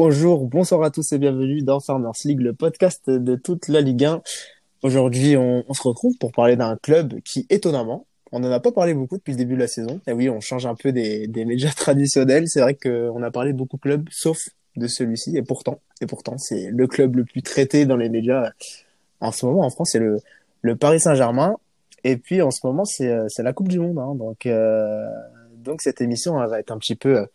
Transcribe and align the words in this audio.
Bonjour, 0.00 0.46
bonsoir 0.46 0.84
à 0.84 0.92
tous 0.92 1.10
et 1.10 1.18
bienvenue 1.18 1.62
dans 1.62 1.80
Farmers 1.80 2.12
League, 2.24 2.38
le 2.38 2.52
podcast 2.52 3.10
de 3.10 3.34
toute 3.34 3.66
la 3.66 3.80
Ligue 3.80 4.04
1. 4.04 4.22
Aujourd'hui, 4.82 5.36
on, 5.36 5.64
se 5.74 5.82
retrouve 5.82 6.16
pour 6.20 6.30
parler 6.30 6.54
d'un 6.54 6.76
club 6.76 7.20
qui, 7.24 7.48
étonnamment, 7.50 8.06
on 8.30 8.38
n'en 8.38 8.52
a 8.52 8.60
pas 8.60 8.70
parlé 8.70 8.94
beaucoup 8.94 9.16
depuis 9.16 9.32
le 9.32 9.38
début 9.38 9.54
de 9.54 9.58
la 9.58 9.66
saison. 9.66 10.00
Et 10.06 10.12
oui, 10.12 10.30
on 10.30 10.38
change 10.38 10.66
un 10.66 10.76
peu 10.76 10.92
des, 10.92 11.26
médias 11.34 11.72
traditionnels. 11.76 12.44
C'est 12.46 12.60
vrai 12.60 12.76
qu'on 12.76 13.20
a 13.24 13.32
parlé 13.32 13.52
de 13.52 13.58
beaucoup 13.58 13.76
de 13.76 13.82
clubs, 13.82 14.08
sauf 14.12 14.38
de 14.76 14.86
celui-ci. 14.86 15.36
Et 15.36 15.42
pourtant, 15.42 15.80
et 16.00 16.06
pourtant, 16.06 16.38
c'est 16.38 16.70
le 16.70 16.86
club 16.86 17.16
le 17.16 17.24
plus 17.24 17.42
traité 17.42 17.84
dans 17.84 17.96
les 17.96 18.08
médias 18.08 18.52
en 19.18 19.32
ce 19.32 19.46
moment 19.46 19.62
en 19.66 19.70
France, 19.70 19.90
c'est 19.90 19.98
le, 20.62 20.76
Paris 20.76 21.00
Saint-Germain. 21.00 21.56
Et 22.04 22.18
puis 22.18 22.40
en 22.40 22.52
ce 22.52 22.64
moment, 22.64 22.84
c'est 22.84 23.08
la 23.38 23.52
Coupe 23.52 23.66
du 23.66 23.80
Monde. 23.80 23.98
Hein. 23.98 24.14
Donc, 24.14 24.46
euh, 24.46 25.08
donc 25.56 25.82
cette 25.82 26.00
émission 26.00 26.34
va 26.34 26.60
être 26.60 26.70
un 26.70 26.78
petit 26.78 26.94
peu 26.94 27.26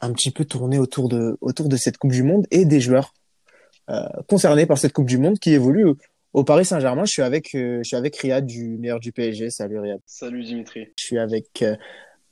un 0.00 0.12
petit 0.12 0.30
peu 0.30 0.44
tournée 0.44 0.78
autour 0.78 1.08
de 1.08 1.36
autour 1.40 1.68
de 1.68 1.76
cette 1.76 1.98
Coupe 1.98 2.12
du 2.12 2.22
Monde 2.22 2.46
et 2.50 2.64
des 2.64 2.80
joueurs 2.80 3.14
euh, 3.88 4.06
concernés 4.28 4.66
par 4.66 4.78
cette 4.78 4.92
Coupe 4.92 5.06
du 5.06 5.18
Monde 5.18 5.38
qui 5.38 5.52
évoluent 5.52 5.94
au 6.32 6.44
Paris 6.44 6.64
Saint-Germain. 6.64 7.04
Je 7.04 7.12
suis 7.12 7.22
avec 7.22 7.54
euh, 7.54 7.78
je 7.78 7.88
suis 7.88 7.96
avec 7.96 8.16
Riyad 8.16 8.46
du 8.46 8.78
meilleur 8.78 9.00
du 9.00 9.12
PSG. 9.12 9.50
Salut 9.50 9.78
Riyad. 9.78 10.00
Salut 10.06 10.44
Dimitri. 10.44 10.88
Je 10.96 11.04
suis 11.04 11.18
avec 11.18 11.62
euh, 11.62 11.76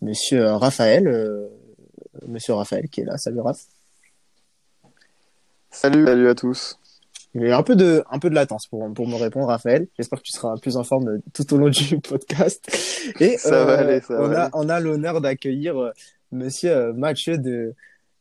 Monsieur 0.02 0.44
Raphaël, 0.52 1.08
euh, 1.08 1.48
Monsieur 2.26 2.54
Raphaël 2.54 2.88
qui 2.88 3.00
est 3.00 3.04
là. 3.04 3.16
Salut 3.18 3.40
Raph. 3.40 3.62
Salut, 5.70 6.06
salut 6.06 6.28
à 6.28 6.34
tous. 6.34 6.78
Il 7.34 7.42
y 7.42 7.50
a 7.50 7.58
un 7.58 7.62
peu 7.62 7.76
de, 7.76 8.02
un 8.10 8.18
peu 8.18 8.30
de 8.30 8.34
latence 8.34 8.66
pour, 8.66 8.90
pour 8.94 9.06
me 9.06 9.14
répondre, 9.16 9.48
Raphaël. 9.48 9.86
J'espère 9.98 10.18
que 10.18 10.24
tu 10.24 10.32
seras 10.32 10.56
plus 10.56 10.78
en 10.78 10.82
forme 10.82 11.20
tout 11.34 11.52
au 11.52 11.58
long 11.58 11.68
du 11.68 11.98
podcast. 12.08 12.66
Et 13.20 13.36
ça 13.36 13.64
va 13.64 13.78
aller, 13.78 14.00
ça 14.00 14.14
on, 14.18 14.28
va 14.28 14.46
a, 14.46 14.50
on 14.54 14.68
a 14.70 14.80
l'honneur 14.80 15.20
d'accueillir 15.20 15.92
monsieur 16.32 16.70
euh, 16.70 16.92
Mathieu 16.92 17.38
de, 17.38 17.74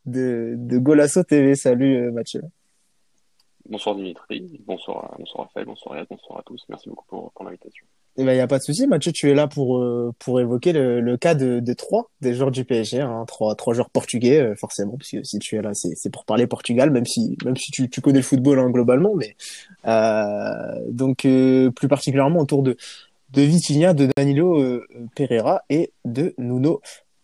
de, 0.05 0.55
de 0.57 0.77
Golasso 0.77 1.23
TV. 1.23 1.55
Salut 1.55 1.95
euh, 1.97 2.11
Mathieu. 2.11 2.41
Bonsoir 3.69 3.95
Dimitri, 3.95 4.61
bonsoir, 4.65 5.13
bonsoir 5.19 5.47
Raphaël, 5.47 5.65
bonsoir 5.65 5.97
Yann, 5.97 6.05
bonsoir 6.09 6.39
à 6.39 6.43
tous. 6.43 6.63
Merci 6.69 6.87
beaucoup 6.87 7.05
pour, 7.07 7.31
pour 7.33 7.43
l'invitation. 7.43 7.85
Il 8.15 8.23
eh 8.23 8.25
ben, 8.25 8.33
n'y 8.33 8.39
a 8.39 8.47
pas 8.47 8.57
de 8.57 8.63
souci, 8.63 8.87
Mathieu, 8.87 9.11
tu 9.11 9.29
es 9.29 9.35
là 9.35 9.47
pour, 9.47 9.77
euh, 9.77 10.11
pour 10.17 10.39
évoquer 10.39 10.71
le, 10.73 11.01
le 11.01 11.17
cas 11.17 11.35
de, 11.35 11.59
de 11.59 11.73
trois 11.73 12.09
des 12.21 12.33
joueurs 12.33 12.49
du 12.49 12.63
PSG, 12.65 13.01
hein, 13.01 13.25
trois, 13.27 13.53
trois 13.55 13.75
joueurs 13.75 13.91
portugais, 13.91 14.55
forcément, 14.55 14.97
parce 14.97 15.11
que 15.11 15.21
si 15.21 15.37
tu 15.37 15.55
es 15.55 15.61
là, 15.61 15.73
c'est 15.75 16.09
pour 16.09 16.25
parler 16.25 16.47
Portugal, 16.47 16.89
même 16.89 17.05
si, 17.05 17.37
même 17.45 17.57
si 17.57 17.69
tu, 17.71 17.89
tu 17.89 18.01
connais 18.01 18.19
le 18.19 18.23
football 18.23 18.57
hein, 18.57 18.71
globalement, 18.71 19.13
mais 19.13 19.35
euh, 19.85 20.81
donc 20.89 21.27
plus 21.75 21.87
particulièrement 21.87 22.39
autour 22.39 22.63
de, 22.63 22.75
de 23.33 23.41
Vitinha, 23.43 23.93
de 23.93 24.09
Danilo 24.17 24.81
Pereira 25.13 25.61
et 25.69 25.91
de 26.03 26.33
Nuno 26.39 26.81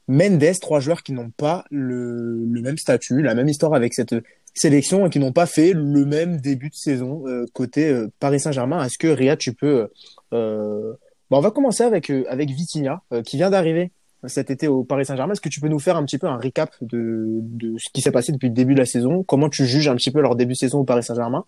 Mendes, 0.07 0.59
trois 0.59 0.79
joueurs 0.79 1.03
qui 1.03 1.13
n'ont 1.13 1.29
pas 1.29 1.65
le, 1.71 2.45
même 2.45 2.77
statut, 2.77 3.21
la 3.21 3.35
même 3.35 3.47
histoire 3.47 3.73
avec 3.73 3.93
cette 3.93 4.15
sélection 4.53 5.05
et 5.05 5.09
qui 5.09 5.19
n'ont 5.19 5.31
pas 5.31 5.45
fait 5.45 5.73
le 5.73 6.05
même 6.05 6.37
début 6.37 6.69
de 6.69 6.75
saison 6.75 7.23
euh, 7.27 7.45
côté 7.53 7.89
euh, 7.89 8.11
Paris 8.19 8.39
Saint-Germain. 8.39 8.83
Est-ce 8.83 8.97
que 8.97 9.07
Riyad, 9.07 9.37
tu 9.37 9.53
peux... 9.53 9.89
Euh, 10.33 10.93
bon, 11.29 11.37
on 11.37 11.41
va 11.41 11.51
commencer 11.51 11.83
avec, 11.83 12.09
avec 12.09 12.49
Vitinha, 12.49 13.01
qui 13.25 13.37
vient 13.37 13.49
d'arriver 13.49 13.91
cet 14.25 14.51
été 14.51 14.67
au 14.67 14.83
Paris 14.83 15.05
Saint-Germain. 15.05 15.33
Est-ce 15.33 15.41
que 15.41 15.49
tu 15.49 15.59
peux 15.59 15.69
nous 15.69 15.79
faire 15.79 15.97
un 15.97 16.05
petit 16.05 16.17
peu 16.17 16.27
un 16.27 16.37
recap 16.37 16.71
de, 16.81 17.39
de 17.41 17.77
ce 17.77 17.89
qui 17.93 18.01
s'est 18.01 18.11
passé 18.11 18.31
depuis 18.31 18.49
le 18.49 18.53
début 18.53 18.73
de 18.73 18.79
la 18.79 18.85
saison? 18.85 19.23
Comment 19.23 19.49
tu 19.49 19.65
juges 19.65 19.87
un 19.87 19.95
petit 19.95 20.11
peu 20.11 20.21
leur 20.21 20.35
début 20.35 20.53
de 20.53 20.57
saison 20.57 20.79
au 20.79 20.83
Paris 20.83 21.03
Saint-Germain? 21.03 21.45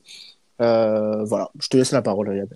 Voilà, 0.59 1.51
je 1.59 1.67
te 1.67 1.77
laisse 1.77 1.91
la 1.91 2.01
parole, 2.01 2.29
Riyad. 2.29 2.49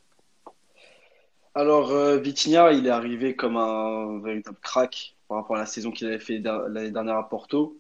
Alors, 1.56 1.94
Vitinha, 2.20 2.72
il 2.72 2.88
est 2.88 2.92
arrivé 2.92 3.36
comme 3.36 3.58
un 3.58 4.22
véritable 4.22 4.58
crack 4.62 5.16
par 5.30 5.38
rapport 5.38 5.56
à 5.56 5.60
la 5.60 5.66
saison 5.66 5.92
qu'il 5.92 6.08
avait 6.08 6.20
fait 6.20 6.40
l'année 6.40 6.92
dernière 6.92 7.16
à 7.18 7.30
Porto. 7.30 7.80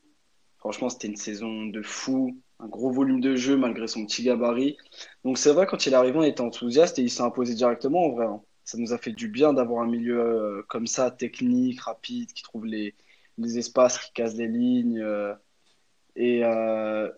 Franchement, 0.58 0.90
c'était 0.90 1.08
une 1.08 1.16
saison 1.16 1.66
de 1.66 1.82
fou, 1.82 2.38
un 2.60 2.68
gros 2.68 2.92
volume 2.92 3.22
de 3.22 3.36
jeu 3.36 3.58
malgré 3.58 3.88
son 3.88 4.06
petit 4.06 4.24
gabarit. 4.24 4.78
Donc 5.26 5.38
c'est 5.38 5.52
vrai, 5.52 5.66
quand 5.66 5.86
il 5.86 5.94
est 5.94 5.96
arrivé, 5.96 6.18
on 6.18 6.24
était 6.24 6.42
enthousiaste 6.42 7.00
et 7.00 7.02
il 7.02 7.10
s'est 7.10 7.24
imposé 7.24 7.56
directement 7.56 8.06
en. 8.06 8.22
Hein. 8.22 8.42
Ça 8.66 8.78
nous 8.78 8.94
a 8.94 9.00
fait 9.00 9.14
du 9.14 9.30
bien 9.30 9.52
d'avoir 9.52 9.82
un 9.82 9.88
milieu 9.88 10.20
euh, 10.22 10.64
comme 10.70 10.86
ça, 10.86 11.10
technique, 11.10 11.82
rapide, 11.82 12.32
qui 12.34 12.44
trouve 12.44 12.68
les, 12.68 12.94
les 13.40 13.58
espaces, 13.58 13.98
qui 13.98 14.14
casse 14.14 14.36
les 14.36 14.48
lignes. 14.48 15.00
Euh, 15.00 15.34
et 16.16 16.46
euh, 16.46 17.10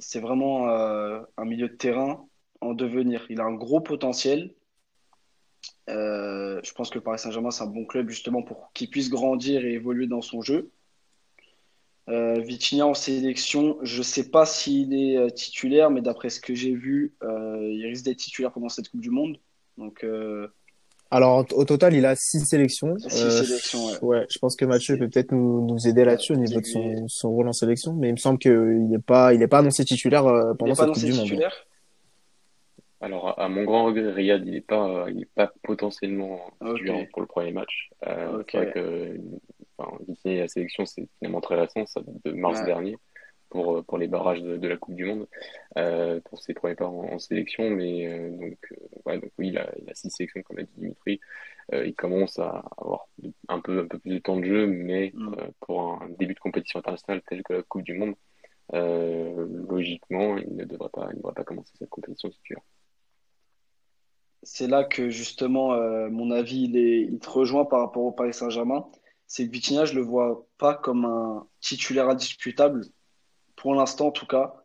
c'est 0.00 0.18
vraiment 0.20 0.68
un 0.68 1.44
milieu 1.44 1.68
de 1.68 1.74
terrain 1.74 2.26
en 2.60 2.74
devenir. 2.74 3.26
Il 3.30 3.40
a 3.40 3.44
un 3.44 3.54
gros 3.54 3.80
potentiel. 3.80 4.54
Euh, 5.88 6.60
je 6.62 6.72
pense 6.72 6.90
que 6.90 6.96
le 6.96 7.00
Paris 7.02 7.18
Saint-Germain, 7.18 7.50
c'est 7.50 7.64
un 7.64 7.68
bon 7.68 7.84
club 7.84 8.08
justement 8.08 8.42
pour 8.42 8.70
qu'il 8.72 8.90
puisse 8.90 9.10
grandir 9.10 9.64
et 9.64 9.72
évoluer 9.72 10.06
dans 10.06 10.22
son 10.22 10.42
jeu. 10.42 10.70
Euh, 12.08 12.40
Vitinha 12.40 12.86
en 12.86 12.94
sélection, 12.94 13.76
je 13.82 13.98
ne 13.98 14.02
sais 14.02 14.30
pas 14.30 14.46
s'il 14.46 14.94
est 14.94 15.18
euh, 15.18 15.28
titulaire, 15.28 15.90
mais 15.90 16.00
d'après 16.00 16.30
ce 16.30 16.40
que 16.40 16.54
j'ai 16.54 16.74
vu, 16.74 17.14
euh, 17.22 17.70
il 17.70 17.84
risque 17.86 18.04
d'être 18.04 18.16
titulaire 18.16 18.50
pendant 18.50 18.70
cette 18.70 18.88
Coupe 18.88 19.00
du 19.00 19.10
Monde. 19.10 19.36
Donc, 19.76 20.04
Alors, 21.10 21.46
au 21.52 21.64
total, 21.64 21.94
il 21.94 22.04
a 22.06 22.16
six 22.16 22.40
sélections. 22.40 22.96
Six 22.98 23.44
sélections, 23.44 23.86
ouais. 23.86 23.98
ouais. 24.02 24.26
Je 24.30 24.38
pense 24.38 24.56
que 24.56 24.64
Mathieu 24.64 24.98
peut 24.98 25.08
peut-être 25.08 25.32
nous, 25.32 25.66
nous 25.66 25.86
aider 25.86 26.04
là-dessus 26.04 26.32
au 26.32 26.36
niveau 26.36 26.60
de 26.60 26.66
son, 26.66 27.06
son, 27.08 27.30
rôle 27.30 27.48
en 27.48 27.52
sélection, 27.52 27.92
mais 27.92 28.08
il 28.08 28.12
me 28.12 28.16
semble 28.16 28.38
qu'il 28.38 28.88
n'est 28.88 28.98
pas, 28.98 29.34
il 29.34 29.42
est 29.42 29.46
pas 29.48 29.58
annoncé 29.58 29.84
titulaire 29.84 30.24
pendant 30.58 30.74
cette 30.74 30.90
Coupe 30.90 31.04
du 31.04 31.12
Monde. 31.12 31.44
Alors, 33.00 33.38
à 33.38 33.48
mon 33.48 33.64
grand 33.64 33.84
regret, 33.84 34.10
Riyad, 34.10 34.44
il 34.44 34.52
n'est 34.52 34.60
pas, 34.60 35.06
il 35.08 35.22
est 35.22 35.32
pas 35.34 35.52
potentiellement 35.62 36.40
titulaire 36.64 37.06
pour 37.12 37.22
le 37.22 37.28
premier 37.28 37.52
match. 37.52 37.90
Euh, 38.06 38.42
C'est 38.50 38.56
vrai 38.56 38.72
que 38.72 39.20
enfin, 39.76 39.96
la 40.24 40.48
sélection, 40.48 40.84
c'est 40.84 41.08
finalement 41.18 41.40
très 41.40 41.54
récent, 41.54 41.86
ça 41.86 42.00
date 42.00 42.16
de 42.24 42.32
mars 42.32 42.64
dernier 42.64 42.96
pour, 43.48 43.84
pour 43.84 43.98
les 43.98 44.08
barrages 44.08 44.42
de, 44.42 44.56
de 44.56 44.68
la 44.68 44.76
Coupe 44.76 44.94
du 44.94 45.04
Monde, 45.04 45.26
euh, 45.76 46.20
pour 46.24 46.40
ses 46.40 46.54
premiers 46.54 46.74
pas 46.74 46.86
en, 46.86 47.18
sélection. 47.18 47.70
Mais 47.70 48.06
euh, 48.06 48.30
donc, 48.30 48.58
euh, 48.72 48.76
ouais, 49.06 49.18
donc, 49.18 49.30
oui, 49.38 49.48
il 49.48 49.58
a, 49.58 49.70
il 49.80 49.90
a 49.90 49.94
six 49.94 50.10
sélections, 50.10 50.42
comme 50.42 50.58
a 50.58 50.62
dit 50.62 50.72
Dimitri. 50.76 51.20
Euh, 51.72 51.86
il 51.86 51.94
commence 51.94 52.38
à 52.38 52.64
avoir 52.76 53.08
un 53.48 53.60
peu, 53.60 53.80
un 53.80 53.86
peu 53.86 53.98
plus 53.98 54.10
de 54.10 54.18
temps 54.18 54.36
de 54.36 54.44
jeu, 54.44 54.66
mais 54.66 55.12
mm. 55.14 55.36
pour 55.60 55.80
un 56.02 56.08
début 56.18 56.34
de 56.34 56.40
compétition 56.40 56.80
internationale 56.80 57.22
tel 57.28 57.42
que 57.42 57.54
la 57.54 57.62
Coupe 57.62 57.82
du 57.82 57.94
Monde, 57.94 58.14
logiquement, 58.72 60.36
il 60.36 60.54
ne 60.56 60.64
devrait 60.64 60.90
pas, 60.92 61.08
il 61.10 61.16
ne 61.16 61.18
devrait 61.18 61.34
pas 61.34 61.44
commencer 61.44 61.72
cette 61.78 61.90
compétition 61.90 62.28
titulaire 62.28 62.62
c'est 64.42 64.68
là 64.68 64.84
que 64.84 65.10
justement, 65.10 65.74
euh, 65.74 66.08
mon 66.10 66.30
avis, 66.30 66.64
il, 66.64 66.76
est, 66.76 67.20
te 67.20 67.28
rejoint 67.30 67.64
par 67.64 67.80
rapport 67.80 68.04
au 68.04 68.12
Paris 68.12 68.34
Saint-Germain. 68.34 68.86
C'est 69.26 69.46
que 69.46 69.52
Vitinha, 69.52 69.84
je 69.84 69.94
le 69.94 70.02
vois 70.02 70.46
pas 70.58 70.74
comme 70.74 71.04
un 71.04 71.46
titulaire 71.60 72.08
indiscutable, 72.08 72.82
pour 73.56 73.74
l'instant 73.74 74.08
en 74.08 74.10
tout 74.12 74.26
cas, 74.26 74.64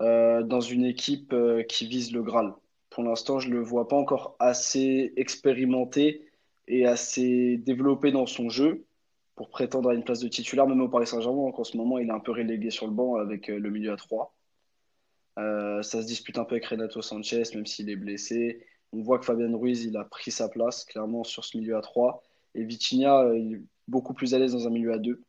euh, 0.00 0.42
dans 0.42 0.60
une 0.60 0.84
équipe 0.84 1.32
euh, 1.32 1.62
qui 1.62 1.86
vise 1.86 2.12
le 2.12 2.22
Graal. 2.22 2.54
Pour 2.90 3.04
l'instant, 3.04 3.38
je 3.38 3.50
le 3.50 3.60
vois 3.60 3.88
pas 3.88 3.96
encore 3.96 4.36
assez 4.38 5.12
expérimenté 5.16 6.28
et 6.68 6.86
assez 6.86 7.58
développé 7.58 8.12
dans 8.12 8.26
son 8.26 8.48
jeu 8.48 8.86
pour 9.34 9.50
prétendre 9.50 9.90
à 9.90 9.94
une 9.94 10.04
place 10.04 10.20
de 10.20 10.28
titulaire, 10.28 10.66
même 10.66 10.80
au 10.80 10.88
Paris 10.88 11.06
Saint-Germain. 11.06 11.52
En 11.56 11.64
ce 11.64 11.76
moment, 11.76 11.98
il 11.98 12.08
est 12.08 12.12
un 12.12 12.20
peu 12.20 12.32
relégué 12.32 12.70
sur 12.70 12.86
le 12.86 12.92
banc 12.92 13.16
avec 13.16 13.48
le 13.48 13.70
milieu 13.70 13.92
à 13.92 13.96
3. 13.96 14.34
ça 15.36 15.82
se 15.82 16.06
dispute 16.06 16.38
un 16.38 16.44
peu 16.44 16.56
avec 16.56 16.66
Renato 16.66 17.02
Sanchez, 17.02 17.42
même 17.54 17.66
s'il 17.66 17.88
est 17.90 17.96
blessé. 17.96 18.62
On 18.92 19.02
voit 19.02 19.18
que 19.18 19.24
Fabien 19.24 19.54
Ruiz, 19.56 19.84
il 19.84 19.96
a 19.96 20.04
pris 20.04 20.30
sa 20.30 20.48
place 20.48 20.84
clairement 20.84 21.24
sur 21.24 21.44
ce 21.44 21.56
milieu 21.56 21.76
à 21.76 21.80
3. 21.80 22.22
Et 22.54 22.64
Vitinha, 22.64 23.20
euh, 23.20 23.38
il 23.38 23.54
est 23.54 23.62
beaucoup 23.88 24.14
plus 24.14 24.34
à 24.34 24.38
l'aise 24.38 24.52
dans 24.52 24.66
un 24.66 24.70
milieu 24.70 24.92
à 24.92 24.98
2. 24.98 25.22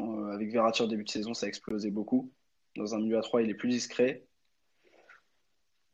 Euh, 0.00 0.32
avec 0.32 0.52
Verratti 0.52 0.82
en 0.82 0.88
début 0.88 1.04
de 1.04 1.10
saison, 1.10 1.32
ça 1.32 1.46
a 1.46 1.48
explosé 1.48 1.90
beaucoup. 1.90 2.30
Dans 2.76 2.94
un 2.94 2.98
milieu 2.98 3.18
à 3.18 3.22
3, 3.22 3.42
il 3.42 3.50
est 3.50 3.54
plus 3.54 3.68
discret. 3.68 4.24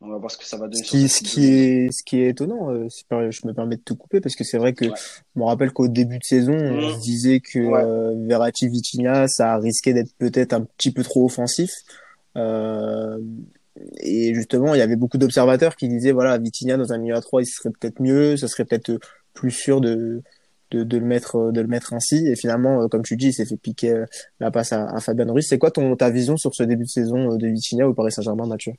On 0.01 0.09
va 0.09 0.19
voir 0.19 0.31
ce 0.31 0.37
que 0.37 0.45
ça 0.45 0.59
va 0.59 0.69
donner. 0.69 0.83
Ce 0.83 0.91
qui, 0.91 1.09
ce 1.09 1.23
qui 1.23 1.47
est, 1.47 1.89
ce 1.91 2.03
qui 2.05 2.21
est 2.21 2.29
étonnant, 2.29 2.71
euh, 2.71 2.87
je 3.11 3.47
me 3.47 3.53
permets 3.53 3.77
de 3.77 3.83
te 3.83 3.95
couper 3.95 4.21
parce 4.21 4.35
que 4.35 4.45
c'est 4.45 4.59
vrai 4.59 4.75
que 4.75 4.85
je 4.85 5.41
me 5.41 5.45
rappelle 5.45 5.73
qu'au 5.73 5.89
début 5.89 6.19
de 6.19 6.25
saison, 6.25 6.53
on 6.53 6.77
mmh. 6.77 6.95
se 6.95 7.01
disait 7.01 7.41
que 7.41 7.59
ouais. 7.59 8.27
Verratti, 8.27 8.69
Vitinha, 8.69 9.27
ça 9.27 9.57
risquait 9.57 9.95
d'être 9.95 10.13
peut-être 10.19 10.53
un 10.53 10.65
petit 10.65 10.93
peu 10.93 11.03
trop 11.03 11.25
offensif. 11.25 11.71
Euh, 12.37 13.19
et 13.99 14.35
justement, 14.35 14.75
il 14.75 14.79
y 14.79 14.83
avait 14.83 14.97
beaucoup 14.97 15.19
d'observateurs 15.19 15.77
qui 15.77 15.89
disaient, 15.89 16.13
voilà, 16.13 16.39
Vitinha 16.39 16.77
dans 16.77 16.93
un 16.93 16.99
milieu 16.99 17.15
à 17.15 17.21
3, 17.21 17.43
il 17.43 17.47
serait 17.47 17.71
peut-être 17.71 18.01
mieux, 18.01 18.37
ça 18.37 18.49
serait 18.49 18.65
peut-être 18.65 18.99
plus 19.35 19.51
sûr 19.51 19.81
de, 19.81 20.23
de, 20.71 20.99
le 20.99 21.05
mettre, 21.05 21.53
de 21.53 21.61
le 21.61 21.67
mettre 21.67 21.93
ainsi. 21.93 22.27
Et 22.27 22.37
finalement, 22.37 22.83
euh, 22.83 22.89
comme 22.89 23.03
tu 23.03 23.17
dis, 23.17 23.29
il 23.29 23.33
s'est 23.33 23.47
fait 23.47 23.57
piquer 23.57 23.93
euh, 23.93 24.07
la 24.41 24.51
passe 24.51 24.73
à, 24.73 24.87
à 24.89 25.01
Fabien 25.01 25.31
Ruiz. 25.31 25.47
C'est 25.49 25.59
quoi 25.59 25.71
ton, 25.71 25.95
ta 25.97 26.11
vision 26.11 26.37
sur 26.37 26.55
ce 26.55 26.63
début 26.63 26.85
de 26.85 26.89
saison 26.89 27.33
euh, 27.33 27.37
de 27.37 27.49
Vitinha 27.49 27.89
au 27.89 27.95
Paris 27.95 28.13
Saint-Germain, 28.13 28.47
Mathieu? 28.47 28.73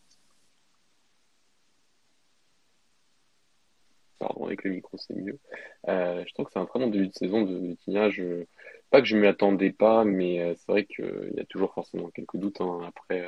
Pardon, 4.19 4.45
avec 4.45 4.63
le 4.63 4.71
micro, 4.71 4.97
c'est 4.97 5.15
mieux. 5.15 5.39
Euh, 5.87 6.23
je 6.27 6.33
trouve 6.33 6.47
que 6.47 6.51
c'est 6.53 6.59
un 6.59 6.67
bon 6.73 6.87
début 6.87 7.07
de 7.07 7.13
saison 7.13 7.43
de 7.43 7.55
Vitinha. 7.57 8.09
Je... 8.09 8.45
Pas 8.89 9.01
que 9.01 9.07
je 9.07 9.15
ne 9.15 9.21
m'y 9.21 9.27
attendais 9.27 9.71
pas, 9.71 10.05
mais 10.05 10.55
c'est 10.55 10.71
vrai 10.71 10.85
qu'il 10.85 11.33
y 11.35 11.41
a 11.41 11.45
toujours 11.45 11.73
forcément 11.73 12.09
quelques 12.09 12.37
doutes 12.37 12.61
hein, 12.61 12.79
après 12.87 13.21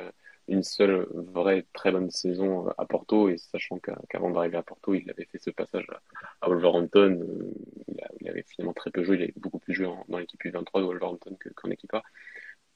une 0.50 0.62
seule 0.64 1.06
vraie 1.12 1.64
très 1.72 1.92
bonne 1.92 2.10
saison 2.10 2.68
à 2.76 2.84
Porto 2.84 3.28
et 3.28 3.38
sachant 3.38 3.78
qu'avant 3.78 4.30
d'arriver 4.30 4.56
à 4.56 4.62
Porto, 4.62 4.94
il 4.94 5.08
avait 5.08 5.24
fait 5.24 5.38
ce 5.38 5.50
passage 5.50 5.86
à, 6.40 6.48
Wolverhampton. 6.48 7.20
Euh, 7.20 7.52
il, 8.20 8.28
avait 8.28 8.42
finalement 8.42 8.72
très 8.72 8.90
peu 8.90 9.04
joué, 9.04 9.16
il 9.16 9.22
avait 9.22 9.34
beaucoup 9.36 9.60
plus 9.60 9.74
joué 9.74 9.88
dans 10.08 10.18
l'équipe 10.18 10.42
U23 10.42 10.80
de 10.80 10.86
Wolverhampton 10.86 11.36
qu'en 11.54 11.70
équipe 11.70 11.94
A. 11.94 12.02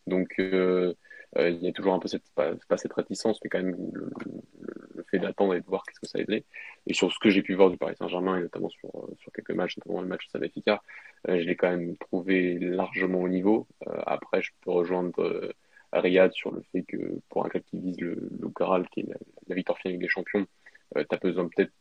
Donc, 0.07 0.35
il 0.39 0.95
y 1.37 1.69
a 1.69 1.73
toujours 1.73 1.95
un 1.95 1.99
peu 1.99 2.09
cette, 2.09 2.23
pas, 2.35 2.77
cette 2.77 2.93
réticence, 2.93 3.41
mais 3.43 3.51
quand 3.51 3.63
même 3.63 3.77
le, 3.93 5.03
fait 5.11 5.19
d'attendre 5.19 5.55
et 5.55 5.61
de 5.61 5.67
voir 5.67 5.83
qu'est-ce 5.83 6.01
que 6.01 6.07
ça 6.07 6.19
être. 6.19 6.45
Et 6.87 6.95
sur 6.95 7.13
ce 7.13 7.19
que 7.19 7.29
j'ai 7.31 7.43
pu 7.43 7.55
voir 7.55 7.71
du 7.71 7.77
Paris 7.77 7.97
Saint-Germain, 7.99 8.39
et 8.39 8.43
notamment 8.43 8.69
sur, 8.69 8.91
quelques 9.35 9.51
matchs, 9.51 9.77
notamment 9.79 10.01
le 10.01 10.09
match 10.09 10.29
de 10.33 10.39
Benfica, 10.39 10.83
je 11.27 11.35
l'ai 11.35 11.57
quand 11.57 11.71
même 11.71 11.97
trouvé 11.97 12.59
largement 12.59 13.21
au 13.21 13.29
niveau. 13.29 13.67
après, 14.07 14.43
je 14.43 14.53
peux 14.61 14.71
rejoindre 14.71 15.53
Riyad 16.01 16.33
sur 16.33 16.53
le 16.53 16.63
fait 16.73 16.83
que 16.83 17.21
pour 17.29 17.45
un 17.45 17.49
club 17.49 17.63
qui 17.65 17.79
vise 17.79 18.01
le, 18.01 18.29
le 18.41 18.85
qui 18.93 19.01
est 19.01 19.09
la, 19.49 19.55
victoire 19.55 19.79
finale 19.79 19.99
des 19.99 20.09
champions, 20.09 20.47
tu 20.95 21.07
as 21.11 21.17
besoin 21.19 21.49
peut-être 21.49 21.73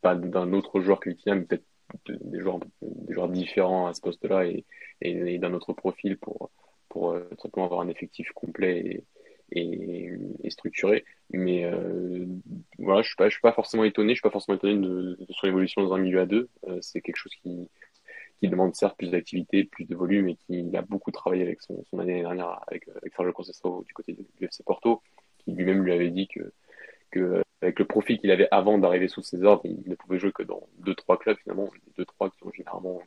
pas 0.00 0.14
d'un 0.14 0.52
autre 0.52 0.80
joueur 0.80 1.00
que 1.00 1.10
Vitinha, 1.10 1.36
mais 1.36 1.42
peut-être 1.42 1.64
des 2.06 2.40
joueurs, 2.40 3.28
différents 3.28 3.86
à 3.86 3.94
ce 3.94 4.00
poste-là 4.00 4.44
et, 5.00 5.38
d'un 5.38 5.52
autre 5.54 5.72
profil 5.72 6.18
pour, 6.18 6.50
euh, 6.96 7.28
simplement 7.40 7.66
avoir 7.66 7.80
un 7.80 7.88
effectif 7.88 8.30
complet 8.32 9.04
et, 9.52 10.50
structuré. 10.50 11.04
Mais 11.30 11.64
euh, 11.64 12.26
voilà, 12.78 13.02
je 13.02 13.14
je 13.18 13.28
suis 13.28 13.40
pas 13.40 13.52
forcément 13.52 13.84
étonné, 13.84 14.10
je 14.10 14.16
suis 14.16 14.22
pas 14.22 14.30
forcément 14.30 14.56
étonné 14.56 14.76
de, 14.76 15.18
son 15.30 15.46
évolution 15.46 15.82
dans 15.82 15.94
un 15.94 15.98
milieu 15.98 16.20
à 16.20 16.26
deux. 16.26 16.48
Euh, 16.68 16.78
c'est 16.82 17.00
quelque 17.00 17.16
chose 17.16 17.34
qui, 17.42 17.70
qui 18.42 18.48
demande 18.48 18.74
certes 18.74 18.96
plus 18.96 19.12
d'activité, 19.12 19.62
plus 19.62 19.84
de 19.84 19.94
volume 19.94 20.28
et 20.28 20.34
qui 20.34 20.76
a 20.76 20.82
beaucoup 20.82 21.12
travaillé 21.12 21.44
avec 21.44 21.62
son, 21.62 21.84
année 21.96 22.22
dernière 22.22 22.58
avec, 22.66 22.88
avec 22.88 23.14
Sergio 23.14 23.32
Conceição 23.32 23.82
du 23.82 23.94
côté 23.94 24.14
du 24.14 24.44
FC 24.44 24.64
Porto, 24.64 25.00
qui 25.38 25.52
lui-même 25.52 25.84
lui 25.84 25.92
avait 25.92 26.10
dit 26.10 26.26
que 26.26 26.52
que 27.12 27.40
avec 27.60 27.78
le 27.78 27.84
profil 27.84 28.18
qu'il 28.18 28.32
avait 28.32 28.48
avant 28.50 28.78
d'arriver 28.78 29.06
sous 29.06 29.22
ses 29.22 29.44
ordres, 29.44 29.62
il 29.64 29.84
ne 29.86 29.94
pouvait 29.94 30.18
jouer 30.18 30.32
que 30.32 30.42
dans 30.42 30.66
deux 30.78 30.96
trois 30.96 31.20
clubs 31.20 31.36
finalement, 31.36 31.70
deux 31.96 32.04
trois 32.04 32.30
qui 32.30 32.42
ont 32.44 32.50
généralement 32.50 33.00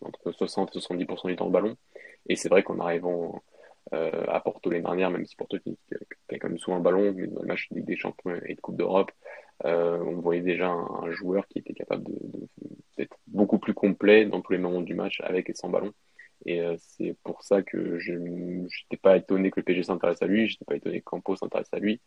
entre 0.00 0.32
60 0.32 0.74
et 0.74 0.80
70% 0.80 1.28
du 1.28 1.36
temps 1.36 1.46
le 1.46 1.52
ballon. 1.52 1.76
Et 2.28 2.34
c'est 2.34 2.48
vrai 2.48 2.64
qu'en 2.64 2.80
arrivant 2.80 3.40
euh, 3.92 4.24
à 4.26 4.40
Porto 4.40 4.68
l'année 4.68 4.82
dernière, 4.82 5.10
même 5.10 5.24
si 5.26 5.36
Porto 5.36 5.60
qui, 5.60 5.78
a 6.28 6.38
quand 6.38 6.48
même 6.48 6.58
souvent 6.58 6.78
le 6.78 6.82
ballon, 6.82 7.12
mais 7.16 7.28
dans 7.28 7.42
le 7.42 7.46
match 7.46 7.68
de 7.70 7.78
des 7.78 7.96
Champions 7.96 8.34
et 8.46 8.56
de 8.56 8.60
Coupe 8.60 8.76
d'Europe, 8.76 9.12
euh, 9.64 9.98
on 9.98 10.20
voyait 10.20 10.42
déjà 10.42 10.70
un, 10.70 11.10
joueur 11.12 11.46
qui 11.48 11.58
était 11.58 11.74
capable 11.74 12.04
d'être 12.96 13.16
beaucoup 13.26 13.58
plus 13.58 13.74
complet 13.74 14.26
dans 14.26 14.40
tous 14.40 14.52
les 14.52 14.58
moments 14.58 14.80
du 14.80 14.94
match 14.94 15.20
avec 15.22 15.48
et 15.50 15.54
sans 15.54 15.68
ballon. 15.68 15.92
Et 16.44 16.60
euh, 16.60 16.74
c'est 16.78 17.16
pour 17.22 17.44
ça 17.44 17.62
que 17.62 17.98
je 17.98 18.12
n'étais 18.14 18.96
pas 19.00 19.16
étonné 19.16 19.50
que 19.50 19.60
le 19.60 19.64
PG 19.64 19.84
s'intéresse 19.84 20.22
à 20.22 20.26
lui, 20.26 20.48
je 20.48 20.54
n'étais 20.54 20.64
pas 20.64 20.76
étonné 20.76 21.00
que 21.00 21.04
Campos 21.04 21.36
s'intéresse 21.36 21.68
à 21.72 21.78
lui. 21.78 22.00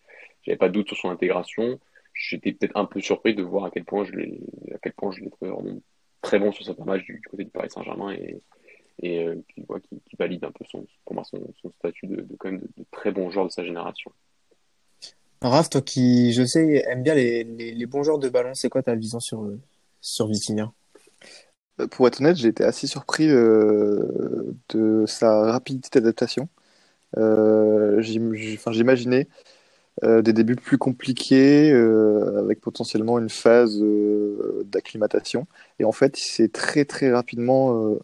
J'avais 0.44 0.57
pas 0.57 0.68
de 0.68 0.74
doute 0.74 0.88
sur 0.88 0.97
son 0.97 1.09
intégration. 1.09 1.80
J'étais 2.13 2.53
peut-être 2.53 2.75
un 2.75 2.86
peu 2.86 3.00
surpris 3.00 3.36
de 3.36 3.44
voir 3.44 3.65
à 3.65 3.71
quel 3.71 3.86
point 3.86 4.03
je 4.06 4.12
l'ai, 4.12 4.39
à 4.74 4.77
quel 4.80 4.94
point 4.94 5.12
je 5.12 5.21
l'ai 5.21 5.30
trouvé 5.30 5.51
vraiment 5.51 5.80
très 6.21 6.39
bon 6.39 6.51
sur 6.51 6.65
cette 6.65 6.80
match 6.80 7.03
du, 7.03 7.21
côté 7.30 7.44
du 7.44 7.51
Paris 7.51 7.69
Saint-Germain 7.69 8.13
et, 8.13 8.41
euh, 9.03 9.36
qui, 9.53 9.65
valide 10.18 10.44
un 10.44 10.51
peu 10.51 10.65
son, 10.65 10.88
pour 11.06 11.13
moi 11.13 11.24
son, 11.24 11.53
statut 11.71 12.07
de, 12.07 12.25
quand 12.39 12.51
même 12.51 12.62
de, 12.62 12.86
très 12.91 13.12
bon 13.12 13.30
joueur 13.30 13.45
de 13.45 13.51
sa 13.51 13.63
génération. 13.63 14.12
Raph, 15.42 15.70
toi 15.70 15.82
qui, 15.82 16.34
je 16.34 16.44
sais, 16.44 16.84
aime 16.88 17.04
bien 17.04 17.14
les, 17.14 17.44
les, 17.44 17.86
bons 17.86 18.04
joueurs 18.04 18.20
de 18.20 18.30
ballon, 18.30 18.54
c'est 18.54 18.70
quoi 18.70 18.82
ta 18.82 18.96
vision 18.96 19.20
sur, 19.20 19.48
sur 20.02 20.28
Vitinha? 20.28 20.72
Euh, 21.80 21.88
pour 21.88 22.08
être 22.08 22.22
honnête, 22.22 22.38
j'ai 22.38 22.48
été 22.48 22.64
assez 22.64 22.88
surpris 22.88 23.30
euh, 23.30 24.56
de 24.70 25.06
sa 25.08 25.52
rapidité 25.52 26.00
d'adaptation. 26.00 26.50
Euh, 27.18 28.02
J'imaginais 28.02 29.28
euh, 30.04 30.22
des 30.22 30.34
débuts 30.34 30.56
plus 30.56 30.78
compliqués, 30.78 31.72
euh, 31.72 32.40
avec 32.40 32.62
potentiellement 32.62 33.20
une 33.20 33.30
phase 33.30 33.82
d'acclimatation. 34.66 35.48
Et 35.80 35.86
en 35.86 35.92
fait, 35.92 36.20
il 36.20 36.26
s'est 36.26 36.50
très 36.50 36.86
très 36.86 37.12
rapidement 37.12 37.98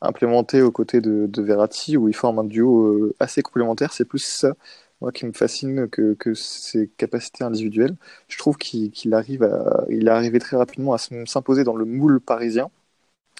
implémenté 0.00 0.62
aux 0.62 0.72
côtés 0.72 1.00
de, 1.00 1.26
de, 1.26 1.42
Verratti, 1.42 1.96
où 1.96 2.08
il 2.08 2.14
forme 2.14 2.40
un 2.40 2.44
duo 2.44 3.12
assez 3.20 3.42
complémentaire. 3.42 3.92
C'est 3.92 4.04
plus 4.04 4.24
ça 4.24 4.54
moi, 5.02 5.12
qui 5.12 5.26
me 5.26 5.32
fascine 5.32 5.88
que, 5.88 6.14
que 6.14 6.34
ses 6.34 6.88
capacités 6.96 7.44
individuelles. 7.44 7.96
Je 8.28 8.38
trouve 8.38 8.56
qu'il 8.58 9.14
arrive 9.14 9.48
il 9.90 10.08
arrivé 10.08 10.38
très 10.38 10.56
rapidement 10.56 10.94
à 10.94 10.98
s'imposer 10.98 11.64
dans 11.64 11.76
le 11.76 11.84
moule 11.84 12.20
parisien 12.20 12.70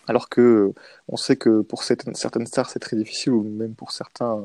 alors 0.09 0.29
que 0.29 0.73
on 1.09 1.17
sait 1.17 1.37
que 1.37 1.63
pour 1.63 1.83
certaines, 1.85 2.15
certaines 2.15 2.47
stars 2.47 2.71
c'est 2.71 2.79
très 2.79 2.97
difficile, 2.97 3.33
ou 3.33 3.43
même 3.45 3.75
pour 3.75 3.93
certains 3.93 4.43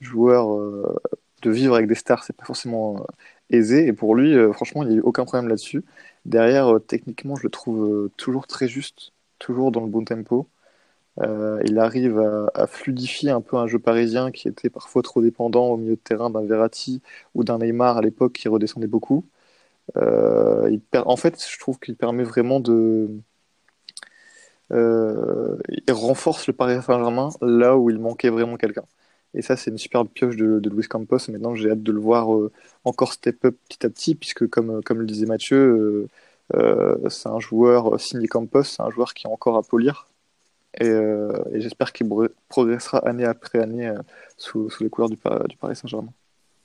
joueurs 0.00 0.54
euh, 0.54 0.96
de 1.42 1.50
vivre 1.50 1.74
avec 1.74 1.88
des 1.88 1.94
stars 1.94 2.24
c'est 2.24 2.36
pas 2.36 2.44
forcément 2.44 2.98
euh, 2.98 3.04
aisé. 3.50 3.86
Et 3.86 3.92
pour 3.92 4.14
lui, 4.14 4.34
euh, 4.34 4.52
franchement, 4.52 4.82
il 4.84 4.88
n'y 4.90 4.94
a 4.96 4.98
eu 4.98 5.00
aucun 5.02 5.24
problème 5.24 5.48
là-dessus. 5.48 5.84
Derrière, 6.26 6.78
techniquement, 6.86 7.36
je 7.36 7.44
le 7.44 7.50
trouve 7.50 8.10
toujours 8.16 8.46
très 8.46 8.68
juste, 8.68 9.12
toujours 9.38 9.72
dans 9.72 9.80
le 9.80 9.88
bon 9.88 10.04
tempo. 10.04 10.48
Il 11.64 11.78
arrive 11.78 12.18
à, 12.54 12.66
fluidifier 12.66 13.30
un 13.30 13.40
peu 13.40 13.56
un 13.56 13.66
jeu 13.66 13.78
parisien 13.78 14.30
qui 14.30 14.48
était 14.48 14.70
parfois 14.70 15.02
trop 15.02 15.22
dépendant 15.22 15.66
au 15.68 15.76
milieu 15.76 15.96
de 15.96 16.00
terrain 16.00 16.30
d'un 16.30 16.44
Verratti 16.44 17.02
ou 17.34 17.44
d'un 17.44 17.58
Neymar 17.58 17.98
à 17.98 18.02
l'époque 18.02 18.32
qui 18.34 18.48
redescendait 18.48 18.86
beaucoup. 18.86 19.26
Il 19.96 20.80
en 20.94 21.16
fait, 21.16 21.44
je 21.50 21.58
trouve 21.58 21.78
qu'il 21.78 21.96
permet 21.96 22.24
vraiment 22.24 22.60
de 22.60 23.10
euh, 24.72 25.56
il 25.68 25.92
renforce 25.92 26.46
le 26.46 26.52
Paris 26.52 26.80
Saint-Germain 26.82 27.30
là 27.42 27.76
où 27.76 27.90
il 27.90 27.98
manquait 27.98 28.30
vraiment 28.30 28.56
quelqu'un. 28.56 28.84
Et 29.34 29.42
ça, 29.42 29.56
c'est 29.56 29.70
une 29.70 29.78
superbe 29.78 30.08
pioche 30.08 30.36
de, 30.36 30.68
Luis 30.70 30.88
Campos. 30.88 31.18
Maintenant, 31.28 31.54
j'ai 31.54 31.70
hâte 31.70 31.82
de 31.82 31.92
le 31.92 32.00
voir 32.00 32.34
euh, 32.34 32.52
encore 32.84 33.12
step 33.12 33.44
up 33.44 33.56
petit 33.68 33.86
à 33.86 33.90
petit, 33.90 34.14
puisque 34.14 34.48
comme, 34.48 34.82
comme 34.82 35.00
le 35.00 35.06
disait 35.06 35.26
Mathieu, 35.26 36.08
euh, 36.54 37.08
c'est 37.08 37.28
un 37.28 37.40
joueur 37.40 38.00
signé 38.00 38.28
Campos, 38.28 38.64
c'est 38.64 38.82
un 38.82 38.90
joueur 38.90 39.14
qui 39.14 39.26
a 39.26 39.30
encore 39.30 39.56
à 39.56 39.62
polir. 39.62 40.09
Et, 40.78 40.86
et 40.86 41.60
j'espère 41.60 41.92
qu'il 41.92 42.08
progressera 42.48 42.98
année 42.98 43.24
après 43.24 43.58
année 43.58 43.92
sous, 44.36 44.70
sous, 44.70 44.84
les 44.84 44.90
couleurs 44.90 45.10
du, 45.10 45.16
Paris 45.16 45.74
Saint-Germain. 45.74 46.12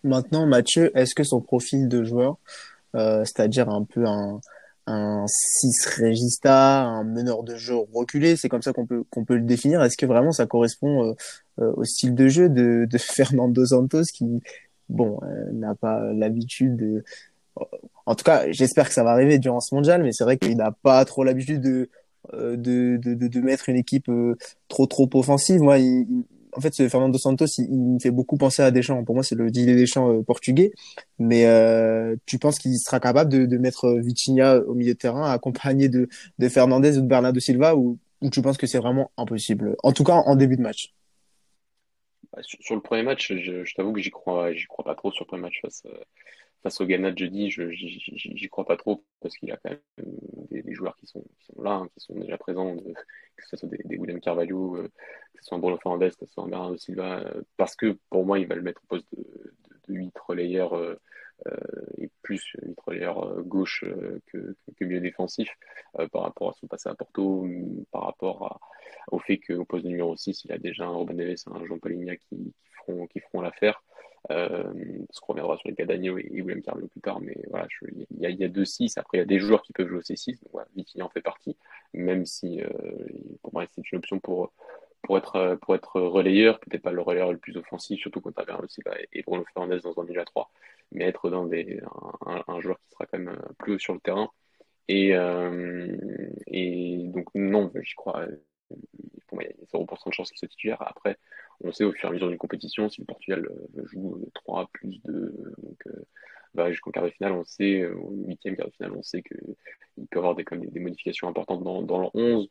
Maintenant, 0.04 0.46
Mathieu, 0.46 0.96
est-ce 0.96 1.16
que 1.16 1.24
son 1.24 1.42
profil 1.42 1.88
de 1.88 2.04
joueur, 2.04 2.38
c'est-à-dire 2.94 3.70
un 3.70 3.84
peu 3.84 4.06
un, 4.06 4.40
un 4.88 5.26
6 5.28 5.88
régista, 5.98 6.84
un 6.84 7.04
meneur 7.04 7.44
de 7.44 7.56
jeu 7.56 7.76
reculé, 7.94 8.36
c'est 8.36 8.50
comme 8.50 8.62
ça 8.62 8.72
qu'on 8.74 8.86
peut 8.86 9.36
le 9.36 9.42
définir. 9.42 9.82
Est-ce 9.84 9.98
que 9.98 10.06
vraiment 10.06 10.32
ça 10.32 10.46
correspond 10.46 11.10
euh, 11.10 11.14
euh, 11.60 11.74
au 11.76 11.84
style 11.84 12.14
de 12.14 12.28
jeu 12.28 12.50
de, 12.50 12.86
de 12.90 12.98
Fernando 12.98 13.66
Santos 13.66 14.04
qui 14.14 14.42
bon 14.90 15.20
euh, 15.24 15.52
n'a 15.52 15.74
pas 15.74 16.14
l'habitude 16.14 16.76
de 16.78 17.04
en 18.06 18.16
tout 18.16 18.26
cas, 18.26 18.52
j'espère 18.52 18.90
que 18.90 18.94
ça 18.94 19.04
va 19.04 19.12
arriver 19.12 19.40
durant 19.40 19.62
ce 19.62 19.74
mondial, 19.74 20.04
mais 20.04 20.12
c'est 20.12 20.26
vrai 20.26 20.38
qu'il 20.38 20.58
n'a 20.58 20.72
pas 20.72 21.04
trop 21.06 21.24
l'habitude 21.24 21.62
de, 21.62 21.90
de, 22.34 22.98
de, 22.98 23.28
de, 23.28 23.40
mettre 23.42 23.70
une 23.70 23.76
équipe 23.76 24.10
trop 24.68 24.86
trop 24.86 25.10
offensive. 25.14 25.62
Moi, 25.62 25.78
en 26.56 26.62
fait, 26.62 26.74
ce 26.74 26.88
Fernando 26.88 27.18
Santos, 27.18 27.46
il, 27.58 27.70
me 27.70 28.00
fait 28.00 28.12
beaucoup 28.12 28.38
penser 28.38 28.62
à 28.62 28.72
Deschamps. 28.72 29.04
Pour 29.04 29.16
moi, 29.16 29.24
c'est 29.24 29.36
le 29.36 29.52
Didier 29.52 29.76
Deschamps 29.76 30.12
euh, 30.12 30.24
portugais. 30.24 30.72
Mais 31.20 31.46
euh, 31.46 32.16
tu 32.26 32.40
penses 32.40 32.60
qu'il 32.60 32.78
sera 32.78 33.00
capable 33.00 33.48
de, 33.48 33.58
mettre 33.58 34.00
Vitinha 34.00 34.60
au 34.60 34.74
milieu 34.74 34.94
de 34.94 34.98
terrain, 34.98 35.30
accompagné 35.32 35.90
de, 35.90 36.08
de 36.40 36.50
Fernandez 36.50 36.98
ou 36.98 37.02
de 37.02 37.08
Bernardo 37.08 37.40
Silva, 37.40 37.76
ou, 37.76 38.00
tu 38.32 38.42
penses 38.42 38.58
que 38.58 38.68
c'est 38.68 38.80
vraiment 38.80 39.12
impossible? 39.18 39.76
En 39.84 39.92
tout 39.92 40.04
cas, 40.04 40.16
en 40.16 40.36
début 40.36 40.58
de 40.58 40.62
match. 40.62 40.94
Bah, 42.34 42.42
sur, 42.42 42.76
le 42.76 42.82
premier 42.82 43.04
match, 43.04 43.32
je, 43.34 43.74
t'avoue 43.76 43.94
que 43.94 44.02
j'y 44.02 44.10
crois, 44.10 44.50
crois 44.68 44.86
pas 44.86 44.96
trop 44.96 45.12
sur 45.12 45.26
le 45.26 45.28
premier 45.28 45.44
match 45.44 45.62
euh, 45.86 45.90
face 46.66 46.82
au 46.82 46.88
Ghana 46.88 47.16
jeudi, 47.16 47.52
je 47.52 47.70
j'y 47.70 48.50
crois 48.50 48.66
pas 48.66 48.76
trop 48.76 49.06
parce 49.22 49.38
qu'il 49.38 49.50
y 49.50 49.52
a 49.52 49.58
quand 49.58 49.70
même 49.70 49.80
des, 50.50 50.74
joueurs 50.74 50.96
qui 50.96 51.06
sont, 51.06 51.24
là, 51.62 51.74
hein, 51.74 51.90
qui 51.94 52.00
sont 52.00 52.16
déjà 52.16 52.40
présents, 52.40 52.76
que 52.76 53.48
ce 53.48 53.56
soit 53.56 53.70
des, 53.70 53.78
des 53.86 53.98
William 53.98 54.20
Carvalho, 54.20 54.76
euh, 54.78 54.88
que 55.34 55.42
ce 55.42 55.46
soit 55.46 55.58
un 55.58 55.62
Bruno 55.62 55.78
Fernandez, 55.78 56.10
que 56.10 56.26
ce 56.26 56.34
soit 56.34 56.44
un 56.44 56.48
Bernardo 56.48 56.76
Silva, 56.78 57.20
euh, 57.20 57.44
parce 57.56 57.76
que 57.76 58.00
pour 58.10 58.26
moi, 58.26 58.40
il 58.40 58.48
va 58.48 58.56
le 58.56 58.64
mettre 58.64 58.82
au 58.84 58.88
poste 58.88 59.06
de, 59.16 59.22
de, 59.22 59.94
de 59.94 59.94
8 59.94 60.18
relayeurs 60.18 60.74
euh, 60.74 60.96
et 62.00 62.10
plus 62.24 62.56
8 62.64 62.80
relayeurs 62.84 63.44
gauche 63.44 63.86
que, 64.26 64.56
milieu 64.82 65.02
défensif 65.02 65.50
par 66.12 66.24
rapport 66.24 66.50
à 66.50 66.54
son 66.54 66.66
passé 66.66 66.90
à 66.90 66.96
Porto, 66.96 67.48
par 67.92 68.06
rapport 68.06 68.44
à, 68.44 68.60
au 69.12 69.20
fait 69.20 69.38
qu'au 69.38 69.66
poste 69.66 69.84
de 69.84 69.90
numéro 69.90 70.16
6, 70.18 70.46
il 70.46 70.52
a 70.52 70.58
déjà 70.58 70.86
un 70.86 70.96
Robin 70.96 71.14
Neves, 71.14 71.44
un 71.46 71.64
Jean 71.68 71.78
feront, 71.80 73.06
qui 73.06 73.20
feront 73.20 73.42
l'affaire. 73.42 73.84
Euh, 74.32 74.64
parce 75.08 75.20
qu'on 75.20 75.34
reviendra 75.34 75.58
sur 75.58 75.70
les 75.70 75.76
cas 75.76 75.86
d'Agneau 75.86 76.18
et, 76.18 76.28
William 76.32 76.62
Carvalho 76.62 76.88
plus 76.88 77.02
tard, 77.02 77.20
mais 77.20 77.38
voilà, 77.50 77.68
il 77.82 78.40
y, 78.40 78.44
a 78.44 78.48
deux 78.48 78.66
6 78.66 78.98
après 78.98 79.18
il 79.18 79.22
y 79.22 79.24
a 79.24 79.26
des 79.26 79.38
joueurs 79.38 79.62
qui 79.62 79.72
peuvent 79.72 79.88
jouer 79.88 80.02
ces 80.04 80.16
6 80.16 80.42
donc 80.42 80.52
voilà, 80.52 80.68
en 81.02 81.10
fait 81.10 81.22
partie, 81.22 81.56
même 81.94 82.26
si 82.26 82.60
euh, 82.62 82.70
pour 83.44 83.54
moi 83.54 83.66
c'est 83.72 83.92
une 83.92 84.00
option 84.00 84.20
pour, 84.20 84.52
pour, 85.04 85.18
être, 85.20 85.60
pour 85.62 85.76
être 85.76 86.02
relayeur, 86.02 86.60
peut-être 86.60 86.82
pas 86.82 86.92
le 86.92 87.02
relayeur 87.02 87.32
le 87.32 87.38
plus 87.38 87.56
offensif, 87.58 88.00
surtout 88.00 88.20
quand 88.20 88.32
tu 88.32 88.36
Bernardo 88.38 88.68
Silva 88.68 88.96
et 89.14 89.22
Bruno 89.22 89.46
Fernandez 89.54 89.82
dans 89.82 90.00
un 90.00 90.04
milieu 90.06 90.22
à 90.22 90.26
3, 90.26 90.50
mais 90.92 91.06
être 91.06 91.30
dans 91.30 91.46
un, 91.46 92.62
joueur 92.62 92.80
qui 92.80 92.90
sera 92.90 93.06
quand 93.06 93.20
même 93.20 93.38
plus 93.60 93.74
haut 93.76 93.80
sur 93.80 93.94
le 93.94 94.00
terrain. 94.00 94.30
Et, 94.88 95.16
euh, 95.16 95.96
et 96.48 97.04
donc 97.08 97.28
non, 97.36 97.72
j'y 97.82 97.94
crois 97.96 98.26
il 99.34 99.42
y 99.42 99.78
a 99.78 99.78
0% 99.78 100.10
de 100.10 100.14
chance 100.14 100.30
qu'il 100.30 100.38
soit 100.38 100.48
titulaire. 100.48 100.82
Après, 100.82 101.18
on 101.64 101.72
sait 101.72 101.84
au 101.84 101.92
fur 101.92 102.08
et 102.08 102.10
à 102.10 102.14
mesure 102.14 102.30
d'une 102.30 102.38
compétition, 102.38 102.90
si 102.90 103.02
le 103.02 103.06
Portugal 103.06 103.48
euh, 103.50 103.86
joue 103.86 104.20
3 104.34 104.70
plus 104.74 105.02
2, 105.04 105.34
donc 105.58 105.88
euh, 105.88 106.06
bah, 106.54 106.72
jusqu'au 106.72 106.92
quart 106.92 107.04
de 107.04 107.10
finale, 107.10 107.34
on 107.34 107.44
sait, 107.44 107.82
euh, 107.82 107.96
au 107.96 108.12
huitième 108.12 108.56
quart 108.56 108.68
de 108.68 108.74
finale, 108.74 108.94
on 108.96 109.04
sait 109.04 109.22
qu'il 109.22 110.08
peut 110.08 110.16
y 110.16 110.18
avoir 110.18 110.36
des, 110.36 110.46
des, 110.52 110.80
modifications 110.80 111.28
importantes 111.28 111.64
dans, 111.64 111.82
dans 111.82 112.02
le 112.02 112.08
11. 112.14 112.50